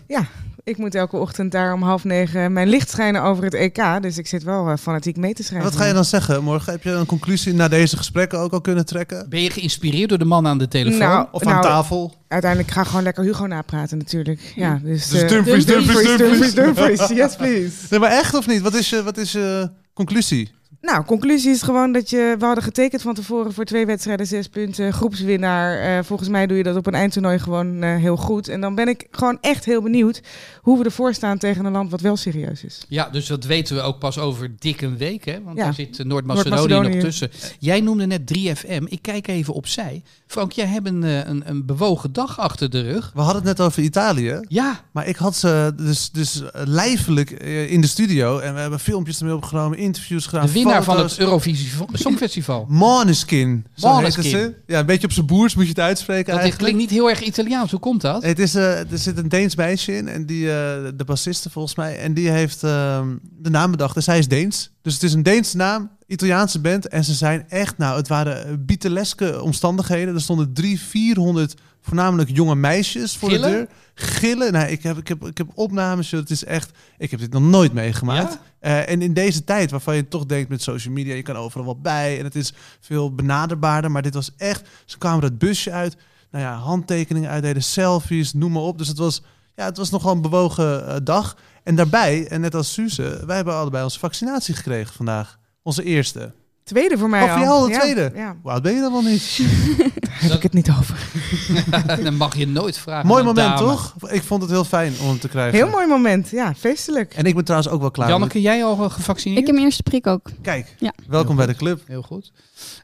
Ik 0.64 0.76
moet 0.78 0.94
elke 0.94 1.16
ochtend 1.16 1.52
daar 1.52 1.72
om 1.72 1.82
half 1.82 2.04
negen 2.04 2.52
mijn 2.52 2.68
licht 2.68 2.90
schijnen 2.90 3.22
over 3.22 3.44
het 3.44 3.54
EK. 3.54 4.02
Dus 4.02 4.18
ik 4.18 4.26
zit 4.26 4.42
wel 4.42 4.68
eh, 4.68 4.76
fanatiek 4.76 5.16
mee 5.16 5.32
te 5.32 5.38
En 5.38 5.44
schrijven. 5.44 5.70
wat 5.70 5.78
ga 5.80 5.86
je 5.86 5.92
dan 5.92 6.04
zeggen 6.04 6.42
morgen? 6.44 6.72
Heb 6.72 6.82
je 6.82 6.90
een 6.90 7.06
conclusie 7.06 7.54
na 7.54 7.68
deze 7.68 7.96
gesprekken 7.96 8.38
ook 8.38 8.52
al 8.52 8.60
kunnen 8.60 8.86
trekken? 8.86 9.28
Ben 9.28 9.42
je 9.42 9.50
geïnspireerd 9.50 10.08
door 10.08 10.18
de 10.18 10.24
man 10.24 10.46
aan 10.46 10.58
de 10.58 10.68
telefoon? 10.68 10.98
Nou, 10.98 11.26
Of 11.32 11.42
aan 11.42 11.50
nou, 11.52 11.62
tafel? 11.62 12.14
Uiteindelijk 12.32 12.70
ga 12.70 12.80
ik 12.80 12.86
gewoon 12.86 13.02
lekker 13.02 13.24
Hugo 13.24 13.46
napraten 13.46 13.98
natuurlijk. 13.98 14.52
Ja, 14.54 14.80
dus... 14.82 15.08
Dus 15.08 15.22
eh, 15.22 15.28
Dumfries, 15.28 15.66
Dumfries, 15.66 16.16
Dumfries. 16.16 16.54
Dumfries. 16.54 17.08
Yes, 17.08 17.36
please. 17.36 17.76
Nee, 17.90 18.00
maar 18.00 18.10
echt 18.10 18.34
of 18.34 18.46
niet? 18.46 18.60
Wat 18.60 18.74
is 18.74 18.90
je, 18.90 19.02
wat 19.02 19.16
is 19.16 19.32
je 19.32 19.70
conclusie? 19.94 20.50
Nou, 20.82 21.04
conclusie 21.04 21.50
is 21.50 21.62
gewoon 21.62 21.92
dat 21.92 22.10
je... 22.10 22.34
We 22.38 22.44
hadden 22.44 22.64
getekend 22.64 23.02
van 23.02 23.14
tevoren 23.14 23.52
voor 23.52 23.64
twee 23.64 23.86
wedstrijden, 23.86 24.26
zes 24.26 24.48
punten, 24.48 24.92
groepswinnaar. 24.92 25.78
Eh, 25.98 26.04
volgens 26.04 26.28
mij 26.28 26.46
doe 26.46 26.56
je 26.56 26.62
dat 26.62 26.76
op 26.76 26.86
een 26.86 26.94
eindtoernooi 26.94 27.38
gewoon 27.38 27.82
eh, 27.82 27.96
heel 27.96 28.16
goed. 28.16 28.48
En 28.48 28.60
dan 28.60 28.74
ben 28.74 28.88
ik 28.88 29.06
gewoon 29.10 29.38
echt 29.40 29.64
heel 29.64 29.82
benieuwd 29.82 30.20
hoe 30.62 30.78
we 30.78 30.84
ervoor 30.84 31.14
staan 31.14 31.38
tegen 31.38 31.64
een 31.64 31.72
land 31.72 31.90
wat 31.90 32.00
wel 32.00 32.16
serieus 32.16 32.64
is. 32.64 32.84
Ja, 32.88 33.08
dus 33.10 33.26
dat 33.26 33.44
weten 33.44 33.76
we 33.76 33.82
ook 33.82 33.98
pas 33.98 34.18
over 34.18 34.50
dik 34.58 34.80
een 34.80 34.96
week, 34.96 35.24
hè? 35.24 35.42
Want 35.44 35.56
Ja. 35.56 35.64
daar 35.64 35.74
zit 35.74 35.98
eh, 35.98 36.06
Noord-Macedonië 36.06 36.88
nog 36.88 37.02
tussen. 37.02 37.30
Jij 37.58 37.80
noemde 37.80 38.06
net 38.06 38.38
3FM. 38.38 38.82
Ik 38.84 39.02
kijk 39.02 39.26
even 39.28 39.54
opzij. 39.54 40.02
Frank, 40.26 40.52
jij 40.52 40.66
hebt 40.66 40.86
een, 40.86 41.04
eh, 41.04 41.18
een, 41.26 41.42
een 41.44 41.66
bewogen 41.66 42.12
dag 42.12 42.38
achter 42.40 42.70
de 42.70 42.80
rug. 42.80 43.10
We 43.14 43.20
hadden 43.20 43.42
het 43.46 43.58
net 43.58 43.66
over 43.66 43.82
Italië. 43.82 44.40
Ja, 44.48 44.80
Maar 44.92 45.06
ik 45.06 45.16
had 45.16 45.36
ze 45.36 45.72
dus, 45.76 46.10
dus 46.10 46.42
lijfelijk 46.52 47.30
eh, 47.30 47.70
in 47.70 47.80
de 47.80 47.86
studio. 47.86 48.38
En 48.38 48.54
we 48.54 48.60
hebben 48.60 48.80
filmpjes 48.80 49.18
ermee 49.18 49.34
opgenomen, 49.34 49.78
interviews 49.78 50.26
gedaan. 50.26 50.46
de 50.46 50.52
winnaar 50.72 50.96
van 50.96 51.04
het 51.04 51.18
Eurovisie 51.18 51.70
Songfestival. 51.92 52.66
Måneskin. 52.68 53.66
Zo 53.74 53.88
Måneskin. 53.88 54.22
heette 54.22 54.38
ze. 54.38 54.54
Ja, 54.66 54.78
een 54.78 54.86
beetje 54.86 55.06
op 55.06 55.12
zijn 55.12 55.26
boers 55.26 55.54
moet 55.54 55.64
je 55.64 55.70
het 55.70 55.80
uitspreken 55.80 56.40
Dat 56.40 56.56
klinkt 56.56 56.78
niet 56.78 56.90
heel 56.90 57.10
erg 57.10 57.20
Italiaans. 57.20 57.70
Hoe 57.70 57.80
komt 57.80 58.00
dat? 58.00 58.22
Het 58.22 58.38
is, 58.38 58.54
eh, 58.54 58.78
er 58.78 58.98
zit 58.98 59.18
een 59.18 59.28
Deens 59.28 59.56
meisje 59.56 59.96
in, 59.96 60.08
en 60.08 60.26
die, 60.26 60.50
eh, 60.50 60.54
de 60.94 61.04
bassiste 61.04 61.50
volgens 61.50 61.74
mij, 61.74 61.98
en 61.98 62.14
die 62.14 62.30
heeft 62.30 62.62
ehm, 62.62 63.16
de 63.38 63.50
naam 63.50 63.70
bedacht. 63.70 63.96
En 63.96 64.02
zij 64.02 64.18
is 64.18 64.28
Deens. 64.28 64.70
Dus 64.82 64.94
het 64.94 65.02
is 65.02 65.12
een 65.12 65.22
Deense 65.22 65.56
naam, 65.56 65.90
Italiaanse 66.06 66.60
band. 66.60 66.88
En 66.88 67.04
ze 67.04 67.14
zijn 67.14 67.44
echt, 67.48 67.78
nou, 67.78 67.96
het 67.96 68.08
waren 68.08 68.64
biteleske 68.66 69.42
omstandigheden. 69.42 70.14
Er 70.14 70.20
stonden 70.20 70.52
drie, 70.52 70.80
vierhonderd, 70.80 71.54
voornamelijk 71.82 72.30
jonge 72.30 72.54
meisjes 72.54 73.16
voor 73.16 73.30
Gillen? 73.30 73.50
de 73.50 73.56
deur. 73.56 73.68
Gillen. 73.94 74.52
Nou, 74.52 74.70
ik 74.70 74.82
heb, 74.82 74.98
ik 74.98 75.08
heb, 75.08 75.26
ik 75.26 75.38
heb 75.38 75.46
opnames, 75.54 76.10
het 76.10 76.30
is 76.30 76.44
echt, 76.44 76.70
ik 76.98 77.10
heb 77.10 77.20
dit 77.20 77.32
nog 77.32 77.42
nooit 77.42 77.72
meegemaakt. 77.72 78.32
Ja? 78.32 78.40
Eh, 78.58 78.92
en 78.92 79.02
in 79.02 79.12
deze 79.12 79.44
tijd 79.44 79.70
waarvan 79.70 79.96
je 79.96 80.08
toch 80.08 80.26
denkt 80.26 80.48
met 80.48 80.62
social 80.62 80.94
media, 80.94 81.14
je 81.14 81.22
kan 81.22 81.36
overal 81.36 81.66
wat 81.66 81.82
bij 81.82 82.18
en 82.18 82.24
het 82.24 82.34
is 82.34 82.52
veel 82.80 83.14
benaderbaarder. 83.14 83.90
Maar 83.90 84.02
dit 84.02 84.14
was 84.14 84.30
echt, 84.36 84.68
ze 84.84 84.98
kwamen 84.98 85.24
het 85.24 85.38
busje 85.38 85.70
uit, 85.70 85.96
nou 86.30 86.44
ja, 86.44 86.54
handtekeningen 86.54 87.30
uitdelen, 87.30 87.62
selfies, 87.62 88.32
noem 88.32 88.52
maar 88.52 88.62
op. 88.62 88.78
Dus 88.78 88.88
het 88.88 88.98
was, 88.98 89.22
ja, 89.56 89.64
het 89.64 89.76
was 89.76 89.90
nogal 89.90 90.12
een 90.12 90.22
bewogen 90.22 90.86
eh, 90.86 90.96
dag. 91.02 91.36
En 91.62 91.74
daarbij, 91.74 92.26
en 92.28 92.40
net 92.40 92.54
als 92.54 92.72
Suze, 92.72 93.22
wij 93.26 93.36
hebben 93.36 93.54
allebei 93.54 93.84
onze 93.84 93.98
vaccinatie 93.98 94.54
gekregen 94.54 94.94
vandaag. 94.94 95.38
Onze 95.62 95.84
eerste. 95.84 96.32
Tweede 96.64 96.98
voor 96.98 97.08
mij 97.08 97.28
voor 97.28 97.38
jou 97.40 97.46
al 97.50 97.66
de 97.66 97.72
Ja, 97.72 97.78
tweede? 97.80 98.12
Ja, 98.14 98.36
Hoe 98.42 98.50
oud 98.50 98.62
ben 98.62 98.74
je 98.74 98.80
dan 98.80 98.92
wel 98.92 99.02
niet? 99.02 99.38
daar 100.00 100.20
heb 100.20 100.32
ik 100.32 100.42
het 100.42 100.52
niet 100.52 100.70
over. 100.70 101.06
Dan 102.04 102.16
mag 102.16 102.36
je 102.36 102.46
nooit 102.46 102.78
vragen. 102.78 103.06
Mooi 103.08 103.22
moment, 103.24 103.58
dame. 103.58 103.58
toch? 103.70 103.94
Ik 104.10 104.22
vond 104.22 104.42
het 104.42 104.50
heel 104.50 104.64
fijn 104.64 104.92
om 105.00 105.08
hem 105.08 105.18
te 105.18 105.28
krijgen. 105.28 105.58
Heel 105.58 105.68
mooi 105.70 105.86
moment. 105.86 106.28
Ja, 106.30 106.54
feestelijk. 106.54 107.14
En 107.14 107.24
ik 107.24 107.34
ben 107.34 107.44
trouwens 107.44 107.72
ook 107.72 107.80
wel 107.80 107.90
klaar. 107.90 108.08
Janneke, 108.08 108.40
jij 108.40 108.64
al 108.64 108.84
eh, 108.84 108.90
gevaccineerd? 108.90 109.40
Ik 109.40 109.46
heb 109.46 109.54
mijn 109.54 109.66
eerste 109.66 109.82
prik 109.82 110.06
ook. 110.06 110.30
Kijk, 110.42 110.74
Ja. 110.78 110.92
welkom 111.08 111.36
bij 111.36 111.46
de 111.46 111.54
club. 111.54 111.80
Heel 111.86 112.02
goed. 112.02 112.32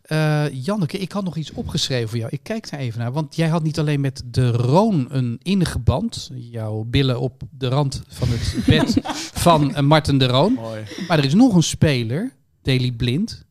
Eh, 0.03 0.45
Janneke, 0.53 0.99
ik 0.99 1.13
had 1.13 1.25
nog 1.25 1.37
iets 1.37 1.53
opgeschreven 1.53 2.09
voor 2.09 2.19
jou. 2.19 2.31
Ik 2.33 2.41
kijk 2.43 2.71
daar 2.71 2.81
even 2.81 2.99
naar. 3.01 3.13
Want 3.13 3.37
jij 3.37 3.49
had 3.49 3.63
niet 3.63 3.79
alleen 3.79 4.01
met 4.01 4.23
de 4.25 4.51
Roon 4.51 5.07
een 5.11 5.41
innige 5.43 5.79
band. 5.79 6.31
Jouw 6.35 6.85
billen 6.87 7.21
op 7.21 7.43
de 7.51 7.69
rand 7.69 8.03
van 8.09 8.29
het 8.31 8.65
bed 8.67 8.99
van 9.45 9.75
eh, 9.75 9.83
Marten 9.83 10.19
de 10.19 10.27
Roon. 10.27 10.53
Mooi. 10.53 10.83
Maar 11.09 11.19
er 11.19 11.25
is 11.25 11.35
nog 11.35 11.55
een 11.55 11.63
speler, 11.63 12.33
Daley 12.63 12.93
Blind. 12.97 13.47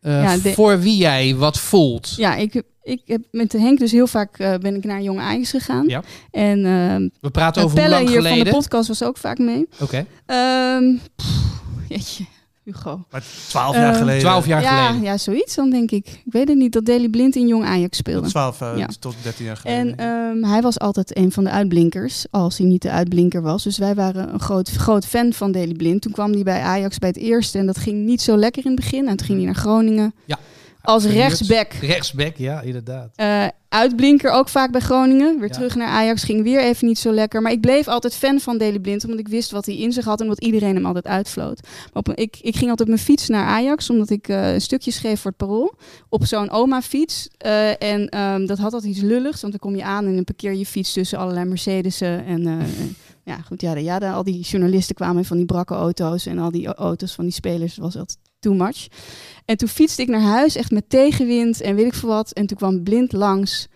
Eh, 0.00 0.22
Ja, 0.22 0.36
de- 0.36 0.52
Voor 0.52 0.80
wie 0.80 0.96
jij 0.96 1.34
wat 1.36 1.58
voelt. 1.58 2.14
Ja, 2.16 2.34
ik, 2.36 2.52
heb- 2.52 2.66
ik 2.82 3.00
heb 3.06 3.20
met 3.30 3.52
Henk 3.52 3.78
dus 3.78 3.92
heel 3.92 4.06
vaak 4.06 4.38
eh, 4.38 4.54
ben 4.54 4.74
ik 4.74 4.84
naar 4.84 5.02
Jong 5.02 5.20
Ajax 5.20 5.50
gegaan. 5.50 5.88
Ja. 5.88 6.02
En 6.30 6.64
ehm 6.66 7.08
We 7.20 7.30
praten 7.30 7.62
over 7.62 7.76
hoe 7.78 7.86
Pelle 7.86 7.96
lang 7.96 8.08
hier 8.08 8.22
van 8.28 8.38
de 8.44 8.50
podcast 8.50 8.88
was 8.88 9.02
ook 9.02 9.16
vaak 9.16 9.38
mee. 9.38 9.68
Oké, 9.80 10.06
Ehm 10.26 10.96
pff, 11.16 11.28
jeetje, 11.88 12.24
Hugo. 12.64 13.04
Maar 13.10 13.22
twaalf 13.48 13.74
jaar 13.76 13.92
Eh, 13.92 13.98
geleden. 13.98 14.20
twaalf 14.20 14.46
jaar 14.46 14.62
ja, 14.62 14.86
geleden. 14.86 15.04
ja, 15.06 15.18
zoiets 15.18 15.54
dan 15.54 15.70
denk 15.70 15.90
ik. 15.90 16.06
Ik 16.24 16.32
weet 16.32 16.48
het 16.48 16.56
niet, 16.56 16.72
dat 16.72 16.84
Daley 16.84 17.08
Blind 17.08 17.36
in 17.36 17.46
Jong 17.46 17.64
Ajax 17.64 17.96
speelde. 17.96 18.28
12 18.28 18.60
eh, 18.60 18.72
Ja. 18.76 18.88
tot 18.98 19.14
13 19.22 19.44
jaar 19.44 19.56
geleden. 19.56 19.96
En 19.98 20.06
ehm, 20.42 20.50
hij 20.50 20.60
was 20.62 20.78
altijd 20.78 21.16
een 21.16 21.32
van 21.32 21.44
de 21.44 21.50
uitblinkers, 21.50 22.26
als 22.30 22.58
hij 22.58 22.66
niet 22.66 22.82
de 22.82 22.90
uitblinker 22.90 23.42
was. 23.42 23.62
Dus 23.62 23.78
wij 23.78 23.94
waren 23.94 24.32
een 24.32 24.40
groot, 24.40 24.70
groot 24.70 25.06
fan 25.06 25.32
van 25.32 25.52
Daley 25.52 25.74
Blind. 25.74 26.02
Toen 26.02 26.12
kwam 26.12 26.32
hij 26.32 26.42
bij 26.42 26.60
Ajax 26.60 26.98
bij 26.98 27.08
het 27.08 27.18
eerste 27.18 27.58
en 27.58 27.66
dat 27.66 27.78
ging 27.78 28.04
niet 28.04 28.22
zo 28.22 28.36
lekker 28.36 28.64
in 28.64 28.70
het 28.70 28.80
begin. 28.80 29.08
En 29.08 29.16
toen 29.16 29.26
ging 29.26 29.38
hij 29.38 29.46
naar 29.46 29.56
Groningen 29.60 30.14
Ja. 30.24 30.38
Als 30.82 31.04
rechtsback. 31.04 31.72
Rechtsback, 31.72 32.36
ja, 32.36 32.60
inderdaad. 32.60 33.10
Eh, 33.14 33.46
uitblinker 33.68 34.30
ook 34.30 34.48
vaak 34.48 34.72
bij 34.72 34.80
Groningen. 34.80 35.38
Weer 35.38 35.48
Ja. 35.48 35.54
terug 35.54 35.74
naar 35.74 35.88
Ajax. 35.88 36.22
Ging 36.22 36.42
weer 36.42 36.60
even 36.60 36.86
niet 36.86 36.98
zo 36.98 37.12
lekker. 37.12 37.42
Maar 37.42 37.52
ik 37.52 37.60
bleef 37.60 37.88
altijd 37.88 38.14
fan 38.14 38.40
van 38.40 38.58
Daley 38.58 38.78
Blind. 38.78 39.04
Omdat 39.04 39.18
ik 39.20 39.28
wist 39.28 39.50
wat 39.50 39.66
hij 39.66 39.76
in 39.76 39.92
zich 39.92 40.04
had. 40.04 40.20
En 40.20 40.26
wat 40.26 40.40
iedereen 40.40 40.74
hem 40.74 40.86
altijd 40.86 41.06
uitvloot. 41.06 41.60
Maar 41.62 41.90
op 41.92 42.08
ik, 42.14 42.36
ik 42.40 42.56
ging 42.56 42.70
altijd 42.70 42.80
op 42.80 42.86
mijn 42.94 42.98
fiets 43.06 43.28
naar 43.28 43.44
Ajax. 43.46 43.90
Omdat 43.90 44.10
ik 44.10 44.28
eh, 44.28 44.52
een 44.52 44.60
stukje 44.60 44.90
schreef 44.90 45.20
voor 45.20 45.30
het 45.30 45.46
parool. 45.46 45.74
Op 46.08 46.24
zo'n 46.26 46.50
oma-fiets. 46.50 47.28
Eh, 47.38 47.82
en 47.82 48.08
ehm, 48.08 48.46
dat 48.46 48.58
had 48.58 48.72
altijd 48.72 48.92
iets 48.92 49.02
lulligs. 49.02 49.40
Want 49.40 49.52
dan 49.52 49.70
kom 49.70 49.76
je 49.76 49.84
aan 49.84 50.06
en 50.06 50.14
dan 50.14 50.24
parkeer 50.24 50.54
je 50.54 50.66
fiets 50.66 50.92
tussen 50.92 51.18
allerlei 51.18 51.44
Mercedes'en. 51.46 52.24
En 52.24 52.62
ja, 53.24 53.36
goed. 53.46 53.60
Ja, 53.60 53.74
de, 53.74 53.82
ja 53.82 53.98
de- 53.98 54.08
al 54.10 54.24
die 54.24 54.40
journalisten 54.40 54.94
kwamen 54.94 55.24
van 55.24 55.36
die 55.36 55.46
brakke 55.46 55.74
auto's. 55.74 56.26
En 56.26 56.38
al 56.38 56.50
die 56.50 56.66
auto's 56.74 57.12
van 57.14 57.24
die 57.24 57.32
spelers. 57.32 57.76
was 57.76 57.96
altijd 57.96 58.18
too 58.40 58.54
much. 58.54 58.88
En 59.44 59.56
toen 59.56 59.68
fietste 59.68 60.02
ik 60.02 60.08
naar 60.08 60.20
huis. 60.20 60.56
Echt 60.56 60.70
met 60.70 60.88
tegenwind 60.88 61.60
en 61.60 61.74
weet 61.74 61.86
ik 61.86 61.94
veel 61.94 62.08
wat. 62.08 62.32
En 62.32 62.46
toen 62.46 62.56
kwam 62.56 62.82
Blind 62.82 63.12
langs. 63.12 63.66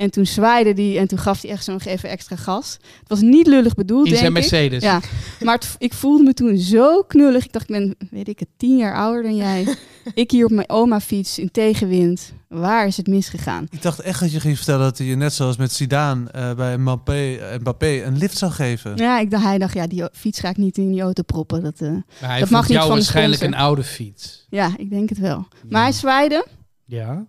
En 0.00 0.10
toen 0.10 0.26
zwaaide 0.26 0.72
die 0.72 0.98
en 0.98 1.06
toen 1.08 1.18
gaf 1.18 1.42
hij 1.42 1.50
echt 1.50 1.64
zo 1.64 1.72
nog 1.72 1.84
even 1.84 2.08
extra 2.08 2.36
gas. 2.36 2.72
Het 3.00 3.08
was 3.08 3.20
niet 3.20 3.46
lullig 3.46 3.74
bedoeld, 3.74 4.06
In 4.06 4.16
zijn 4.16 4.32
denk 4.34 4.44
ik. 4.44 4.50
Mercedes. 4.50 4.82
Ja, 4.82 5.00
maar 5.40 5.54
het- 5.54 5.74
ik 5.78 5.94
voelde 5.94 6.22
me 6.22 6.34
toen 6.34 6.58
zo 6.58 7.02
knullig. 7.02 7.44
Ik 7.44 7.52
dacht, 7.52 7.70
ik 7.70 7.76
ben, 7.76 7.96
weet 8.10 8.28
ik 8.28 8.38
het, 8.38 8.48
tien 8.56 8.76
jaar 8.76 8.94
ouder 8.96 9.22
dan 9.22 9.36
jij. 9.36 9.76
ik 10.14 10.30
hier 10.30 10.44
op 10.44 10.50
mijn 10.50 10.68
oma 10.68 11.00
fiets 11.00 11.38
in 11.38 11.50
tegenwind. 11.50 12.32
Waar 12.48 12.86
is 12.86 12.96
het 12.96 13.06
misgegaan? 13.06 13.66
Ik 13.70 13.82
dacht 13.82 14.00
echt 14.00 14.20
dat 14.20 14.32
je 14.32 14.40
ging 14.40 14.56
vertellen 14.56 14.80
dat 14.80 14.98
hij 14.98 15.06
je 15.06 15.16
net 15.16 15.32
zoals 15.32 15.56
met 15.56 15.72
Zidane 15.72 16.30
eh, 16.30 16.54
bij 16.54 16.78
Mbappé, 16.78 17.38
Mbappé 17.60 18.02
een 18.04 18.16
lift 18.18 18.38
zou 18.38 18.52
geven. 18.52 18.96
Ja, 18.96 19.18
ik 19.18 19.30
dacht, 19.30 19.44
hij 19.44 19.58
dacht, 19.58 19.74
ja, 19.74 19.86
die 19.86 20.04
fiets 20.12 20.40
ga 20.40 20.48
ik 20.48 20.56
niet 20.56 20.78
in 20.78 20.90
die 20.90 21.00
auto 21.00 21.22
proppen. 21.22 21.62
Dat, 21.62 21.80
eh, 21.80 21.88
Maar 21.90 22.02
hij 22.30 22.40
Dat 22.40 22.50
mag 22.50 22.62
niet 22.68 22.76
jou 22.76 22.80
van 22.88 22.96
de 22.98 23.02
waarschijnlijk 23.02 23.42
een 23.42 23.54
oude 23.54 23.82
fiets. 23.84 24.46
ja, 24.48 24.70
ik 24.76 24.90
denk 24.90 25.08
het 25.08 25.18
wel. 25.18 25.48
Maar 25.68 25.82
hij 25.82 25.92
zwaaide, 25.92 26.46
Ja. 26.84 27.26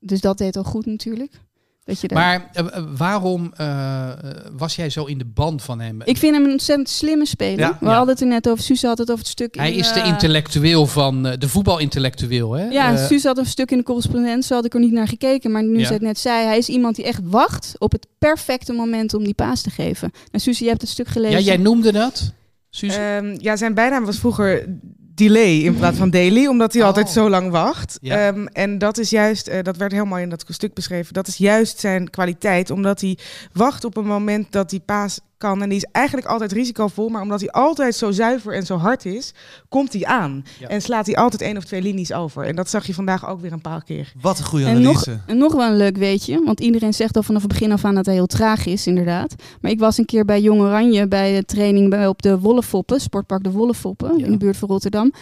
dus 0.00 0.20
dat 0.20 0.38
deed 0.38 0.56
al 0.56 0.64
goed 0.64 0.86
natuurlijk. 0.86 1.40
Dat 1.84 2.00
je 2.00 2.08
daar... 2.08 2.18
Maar 2.18 2.48
eh, 2.52 2.76
eh, 2.78 2.84
waarom 2.96 3.52
eh, 3.56 4.08
was 4.56 4.76
jij 4.76 4.90
zo 4.90 5.04
in 5.04 5.18
de 5.18 5.24
band 5.24 5.62
van 5.62 5.80
hem? 5.80 6.02
Ik 6.04 6.16
vind 6.16 6.34
hem 6.34 6.44
een 6.44 6.50
ontzettend 6.50 6.88
slimme 6.88 7.26
speler. 7.26 7.58
Ja. 7.58 7.76
We 7.80 7.86
Ja. 7.86 7.92
hadden 7.94 8.14
het 8.14 8.20
er 8.22 8.28
net 8.28 8.48
over. 8.48 8.64
Suze 8.64 8.86
had 8.86 8.98
het 8.98 9.08
over 9.10 9.22
het 9.22 9.32
stuk 9.32 9.54
hij 9.54 9.72
in, 9.72 9.78
is 9.78 9.92
de 9.92 10.02
intellectueel 10.02 10.86
van 10.86 11.22
de 11.22 11.48
voetbalintellectueel, 11.48 12.52
hè? 12.52 12.64
Ja, 12.68 13.06
Suze 13.06 13.26
had 13.26 13.38
een 13.38 13.46
stuk 13.46 13.70
in 13.70 13.78
de 13.78 13.84
correspondent. 13.84 14.44
Zo 14.44 14.54
had 14.54 14.64
ik 14.64 14.74
er 14.74 14.80
niet 14.80 14.92
naar 14.92 15.08
gekeken. 15.08 15.50
Maar 15.50 15.64
nu 15.64 15.78
Ja. 15.78 15.86
ze 15.86 15.92
het 15.92 16.02
net 16.02 16.18
zei, 16.18 16.44
hij 16.46 16.58
is 16.58 16.68
iemand 16.68 16.96
die 16.96 17.04
echt 17.04 17.20
wacht 17.24 17.74
op 17.78 17.92
het 17.92 18.06
perfecte 18.18 18.72
moment 18.72 19.14
om 19.14 19.24
die 19.24 19.34
paas 19.34 19.60
te 19.62 19.70
geven. 19.70 20.10
Nou, 20.12 20.44
Suze, 20.44 20.62
je 20.64 20.68
hebt 20.70 20.80
het 20.82 20.90
stuk 20.90 21.08
gelezen. 21.08 21.38
ja, 21.38 21.44
jij 21.44 21.56
noemde 21.56 21.92
dat, 21.92 22.32
Suze? 22.70 22.98
Ehm, 22.98 23.36
ja, 23.38 23.56
zijn 23.56 23.74
bijnaam 23.74 24.04
was 24.04 24.18
vroeger 24.18 24.76
delay 25.14 25.58
in 25.58 25.76
plaats 25.76 25.98
van 25.98 26.10
daily, 26.10 26.46
omdat 26.46 26.72
hij 26.72 26.82
Oh. 26.82 26.88
altijd 26.88 27.08
zo 27.10 27.30
lang 27.30 27.50
wacht. 27.50 27.98
Ja. 28.00 28.26
Ehm, 28.26 28.46
en 28.46 28.78
dat 28.78 28.98
is 28.98 29.10
juist, 29.10 29.46
eh, 29.46 29.62
dat 29.62 29.76
werd 29.76 29.92
helemaal 29.92 30.18
in 30.18 30.28
dat 30.28 30.44
stuk 30.48 30.74
beschreven, 30.74 31.14
dat 31.14 31.26
is 31.28 31.36
juist 31.36 31.78
zijn 31.80 32.10
kwaliteit, 32.10 32.70
omdat 32.70 33.00
hij 33.00 33.18
wacht 33.52 33.84
op 33.84 33.96
een 33.96 34.06
moment 34.06 34.52
dat 34.52 34.70
die 34.70 34.80
paas 34.80 35.20
kan. 35.42 35.62
En 35.62 35.68
die 35.68 35.78
is 35.78 35.84
eigenlijk 35.92 36.26
altijd 36.26 36.52
risicovol, 36.52 37.08
maar 37.08 37.22
omdat 37.22 37.40
hij 37.40 37.50
altijd 37.50 37.94
zo 37.94 38.10
zuiver 38.10 38.54
en 38.54 38.66
zo 38.66 38.76
hard 38.76 39.04
is, 39.04 39.34
komt 39.68 39.92
hij 39.92 40.04
aan. 40.04 40.44
Ja. 40.58 40.68
En 40.68 40.82
slaat 40.82 41.06
hij 41.06 41.14
altijd 41.16 41.42
één 41.42 41.56
of 41.56 41.64
twee 41.64 41.82
linies 41.82 42.12
over. 42.12 42.44
En 42.44 42.56
dat 42.56 42.70
zag 42.70 42.86
je 42.86 42.94
vandaag 42.94 43.28
ook 43.28 43.40
weer 43.40 43.52
een 43.52 43.60
paar 43.60 43.84
keer. 43.84 44.12
Wat 44.20 44.38
een 44.38 44.44
goede 44.44 44.64
En 44.64 44.72
nog, 44.82 45.06
analyse. 45.06 45.20
en 45.26 45.38
nog 45.38 45.52
wel 45.54 45.70
een 45.70 45.76
leuk 45.76 45.96
weetje, 45.96 46.42
want 46.44 46.60
iedereen 46.60 46.94
zegt 46.94 47.16
al 47.16 47.22
vanaf 47.22 47.42
het 47.42 47.50
begin 47.52 47.72
af 47.72 47.84
aan 47.84 47.94
dat 47.94 48.06
hij 48.06 48.14
heel 48.14 48.26
traag 48.26 48.66
is, 48.66 48.86
inderdaad. 48.86 49.34
Maar 49.60 49.70
ik 49.70 49.78
was 49.78 49.98
een 49.98 50.04
keer 50.04 50.24
bij 50.24 50.40
Jong 50.40 50.60
Oranje 50.60 51.08
bij 51.08 51.34
de 51.36 51.44
training 51.44 51.90
bij, 51.90 52.06
op 52.06 52.22
de 52.22 52.38
Wollefoppen, 52.38 53.00
Sportpark 53.00 53.42
de 53.42 53.50
Wollefoppen, 53.50 54.18
Ja. 54.18 54.24
in 54.24 54.30
de 54.30 54.36
buurt 54.38 54.56
van 54.56 54.68
Rotterdam. 54.68 55.12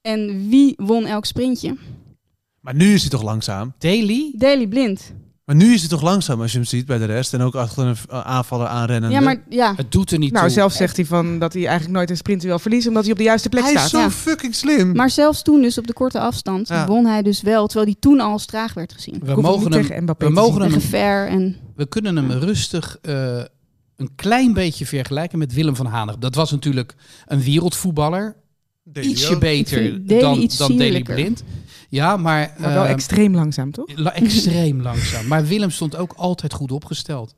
En 0.00 0.48
wie 0.48 0.74
won 0.76 1.06
elk 1.06 1.24
sprintje? 1.24 1.76
Maar 2.60 2.74
nu 2.74 2.94
is 2.94 3.00
hij 3.00 3.10
toch 3.10 3.22
langzaam? 3.22 3.72
Daily? 3.78 4.32
Daley 4.36 4.66
Blind. 4.66 5.12
Maar 5.44 5.56
nu 5.56 5.72
is 5.74 5.80
hij 5.80 5.88
toch 5.88 6.02
langzaam 6.02 6.40
als 6.40 6.52
je 6.52 6.58
hem 6.58 6.66
ziet 6.66 6.86
bij 6.86 6.98
de 6.98 7.04
rest. 7.04 7.34
En 7.34 7.40
ook 7.40 7.54
achter 7.54 7.86
een 7.86 7.96
aanvaller 8.24 8.66
aanrennen. 8.66 9.10
Ja, 9.10 9.20
maar 9.20 9.42
ja, 9.48 9.72
Het 9.76 9.92
doet 9.92 10.10
er 10.10 10.18
niet 10.18 10.32
Nou, 10.32 10.44
toe. 10.44 10.54
zelf 10.54 10.72
zegt 10.72 10.96
hij 10.96 11.04
van 11.06 11.38
dat 11.38 11.52
hij 11.52 11.62
eigenlijk 11.66 11.96
nooit 11.96 12.10
een 12.10 12.16
sprint 12.16 12.42
wil 12.42 12.58
verliezen, 12.58 12.88
omdat 12.88 13.02
hij 13.04 13.12
op 13.12 13.18
de 13.18 13.24
juiste 13.24 13.48
plek 13.48 13.62
Hij 13.62 13.72
is 13.72 13.78
staat. 13.78 13.90
zo 13.90 13.98
ja. 13.98 14.10
fucking 14.10 14.54
slim. 14.54 14.92
Maar 14.96 15.10
zelfs 15.10 15.42
toen 15.42 15.60
dus 15.62 15.78
op 15.78 15.86
de 15.86 15.92
korte 15.92 16.20
afstand 16.20 16.68
Ja. 16.68 16.86
won 16.86 17.06
hij 17.06 17.22
dus 17.22 17.42
wel, 17.42 17.66
terwijl 17.66 17.90
hij 17.90 17.96
toen 18.00 18.20
al 18.20 18.32
als 18.32 18.46
traag 18.46 18.74
werd 18.74 18.92
gezien. 18.92 19.20
we 19.24 19.40
mogen 19.40 19.72
hem, 19.72 19.82
tegen 19.86 20.02
Mbappé 20.02 20.24
we 20.26 20.32
mogen 20.32 20.60
hem 20.62 20.72
En 20.72 20.80
gevaar 20.80 21.26
en... 21.28 21.56
we 21.76 21.86
kunnen 21.86 22.16
hem 22.16 22.30
rustig 22.30 22.98
eh, 23.02 23.38
een 23.96 24.10
klein 24.16 24.52
beetje 24.52 24.86
vergelijken 24.86 25.38
met 25.38 25.52
Willem 25.52 25.76
van 25.76 25.86
Hanegem. 25.86 26.20
Dat 26.20 26.34
was 26.34 26.50
natuurlijk 26.50 26.94
een 27.26 27.40
wereldvoetballer. 27.42 28.36
Ietsje 29.00 29.38
beter 29.38 30.06
dan, 30.20 30.38
iets 30.40 30.56
dan 30.56 30.76
Daley. 30.76 31.02
Blind. 31.02 31.42
Ja, 31.94 32.16
maar, 32.16 32.54
Maar 32.58 32.72
wel 32.72 32.84
eh, 32.84 32.90
extreem 32.90 33.34
langzaam, 33.34 33.70
toch? 33.70 33.86
la- 33.96 34.14
extreem 34.14 34.82
langzaam. 34.90 35.26
Maar 35.26 35.44
Willem 35.46 35.70
stond 35.70 35.96
ook 35.96 36.12
altijd 36.12 36.52
goed 36.52 36.72
opgesteld. 36.72 37.34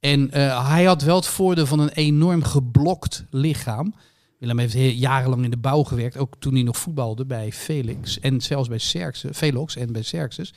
En 0.00 0.30
eh, 0.30 0.68
hij 0.68 0.84
had 0.84 1.02
wel 1.02 1.16
het 1.16 1.26
voordeel 1.26 1.66
van 1.66 1.78
een 1.78 1.88
enorm 1.88 2.42
geblokt 2.42 3.24
lichaam. 3.30 3.94
Willem 4.38 4.58
heeft 4.58 4.72
heel- 4.72 4.90
jarenlang 4.92 5.44
in 5.44 5.50
de 5.50 5.56
bouw 5.56 5.82
gewerkt, 5.82 6.16
ook 6.16 6.34
toen 6.38 6.54
hij 6.54 6.62
nog 6.62 6.76
voetbalde 6.76 7.26
bij 7.26 7.52
Felix 7.52 8.20
en 8.20 8.40
zelfs 8.40 8.68
bij 8.68 8.78
Xerxes, 8.78 9.36
Velox 9.36 9.76
en 9.76 9.92
bij 9.92 10.02
Xerxes. 10.02 10.54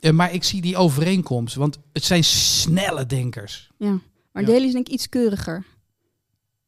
Eh, 0.00 0.10
maar 0.12 0.32
ik 0.32 0.44
zie 0.44 0.60
die 0.60 0.76
overeenkomst, 0.76 1.54
want 1.54 1.78
het 1.92 2.04
zijn 2.04 2.24
snelle 2.24 3.06
denkers. 3.06 3.70
Ja. 3.78 3.98
Maar 4.32 4.42
Ja. 4.42 4.48
Daley 4.48 4.66
is 4.66 4.72
denk 4.72 4.86
ik 4.86 4.92
iets 4.92 5.08
keuriger 5.08 5.64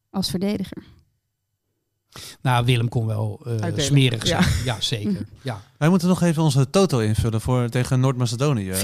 als 0.09 0.29
verdediger. 0.29 0.83
Nou, 2.41 2.65
Willem 2.65 2.89
kon 2.89 3.05
wel 3.05 3.41
eh, 3.45 3.51
Uitdelen. 3.51 3.81
smerig 3.81 4.27
zijn. 4.27 4.45
Ja, 4.65 4.75
zeker. 4.79 5.25
Ja. 5.41 5.61
Wij 5.77 5.89
moeten 5.89 6.07
nog 6.07 6.21
even 6.21 6.43
onze 6.43 6.69
toto 6.69 6.99
invullen 6.99 7.41
voor, 7.41 7.69
tegen 7.69 7.99
Noord-Macedonië. 7.99 8.71
4-0. 8.73 8.75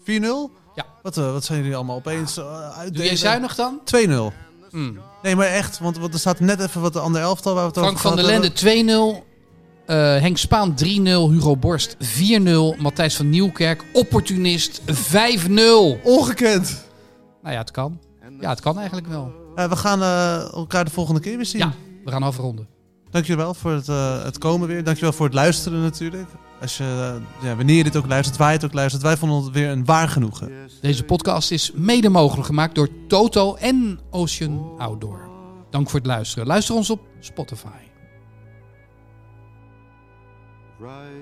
4-0? 0.00 0.50
Ja. 0.74 0.86
Wat, 1.02 1.16
eh, 1.16 1.32
wat 1.32 1.44
zijn 1.44 1.58
jullie 1.58 1.76
allemaal 1.76 1.96
opeens 1.96 2.38
uh, 2.38 2.62
uitdelen? 2.62 2.92
Doe 2.92 3.04
jij 3.04 3.16
zuinig 3.16 3.54
dan? 3.54 3.80
2-0. 3.84 4.34
Hmm. 4.70 4.98
Nee, 5.22 5.36
maar 5.36 5.46
echt, 5.46 5.78
want, 5.78 5.98
want 5.98 6.14
er 6.14 6.20
staat 6.20 6.40
net 6.40 6.60
even 6.60 6.80
wat 6.80 6.92
de 6.92 6.98
andere 7.00 7.24
elftal 7.24 7.54
waar 7.54 7.62
we 7.62 7.68
het 7.68 7.78
Frank 7.78 7.92
over 7.92 8.08
van 8.08 8.16
der 8.16 8.24
Lende 8.24 9.20
2-0. 9.22 9.28
Eh, 9.86 9.96
Henk 9.96 10.36
Spaan 10.36 10.74
3-0. 10.84 10.84
Hugo 11.30 11.56
Borst 11.56 11.96
4-0. 11.98 12.76
Matthijs 12.78 13.16
van 13.16 13.28
Nieuwkerk, 13.28 13.84
opportunist 13.92 14.80
5-0. 14.80 14.90
hebben. 15.10 16.04
Ongekend. 16.04 16.84
Nou 17.42 17.54
ja, 17.54 17.60
het 17.60 17.70
kan. 17.70 17.98
Ja, 18.40 18.50
het 18.50 18.60
kan 18.60 18.78
eigenlijk 18.78 19.06
wel. 19.08 19.32
Eh, 19.54 19.68
we 19.68 19.76
gaan 19.76 20.02
eh, 20.02 20.52
elkaar 20.52 20.84
de 20.84 20.90
volgende 20.90 21.20
keer 21.20 21.36
weer 21.36 21.46
zien. 21.46 21.60
Ja. 21.60 21.72
We 22.10 22.16
gaan 22.16 22.28
afronden. 22.28 22.68
Dankjewel 23.10 23.54
voor 23.54 23.70
het, 23.70 23.88
eh, 23.88 24.24
het 24.24 24.38
komen 24.38 24.68
weer. 24.68 24.84
Dankjewel 24.84 25.12
voor 25.12 25.26
het 25.26 25.34
luisteren 25.34 25.80
natuurlijk. 25.80 26.28
Als 26.60 26.76
je, 26.76 26.84
eh, 27.40 27.48
ja, 27.48 27.56
wanneer 27.56 27.76
je 27.76 27.82
dit 27.82 27.96
ook 27.96 28.06
luistert, 28.06 28.36
waar 28.38 28.48
je 28.48 28.54
het 28.54 28.64
ook 28.64 28.72
luistert. 28.72 29.02
Wij 29.02 29.16
vonden 29.16 29.42
het 29.42 29.52
weer 29.52 29.68
een 29.68 29.84
waar 29.84 30.08
genoegen. 30.08 30.52
Deze 30.80 31.04
podcast 31.04 31.50
is 31.50 31.72
mede 31.74 32.08
mogelijk 32.08 32.46
gemaakt 32.46 32.74
door 32.74 32.88
Toto 33.08 33.54
en 33.54 33.98
Ocean 34.10 34.78
Outdoor. 34.78 35.30
Dank 35.70 35.90
voor 35.90 35.98
het 35.98 36.08
luisteren. 36.08 36.46
Luister 36.46 36.74
ons 36.74 36.90
op 36.90 37.00
Spotify. 37.20 37.68
right. 40.80 41.19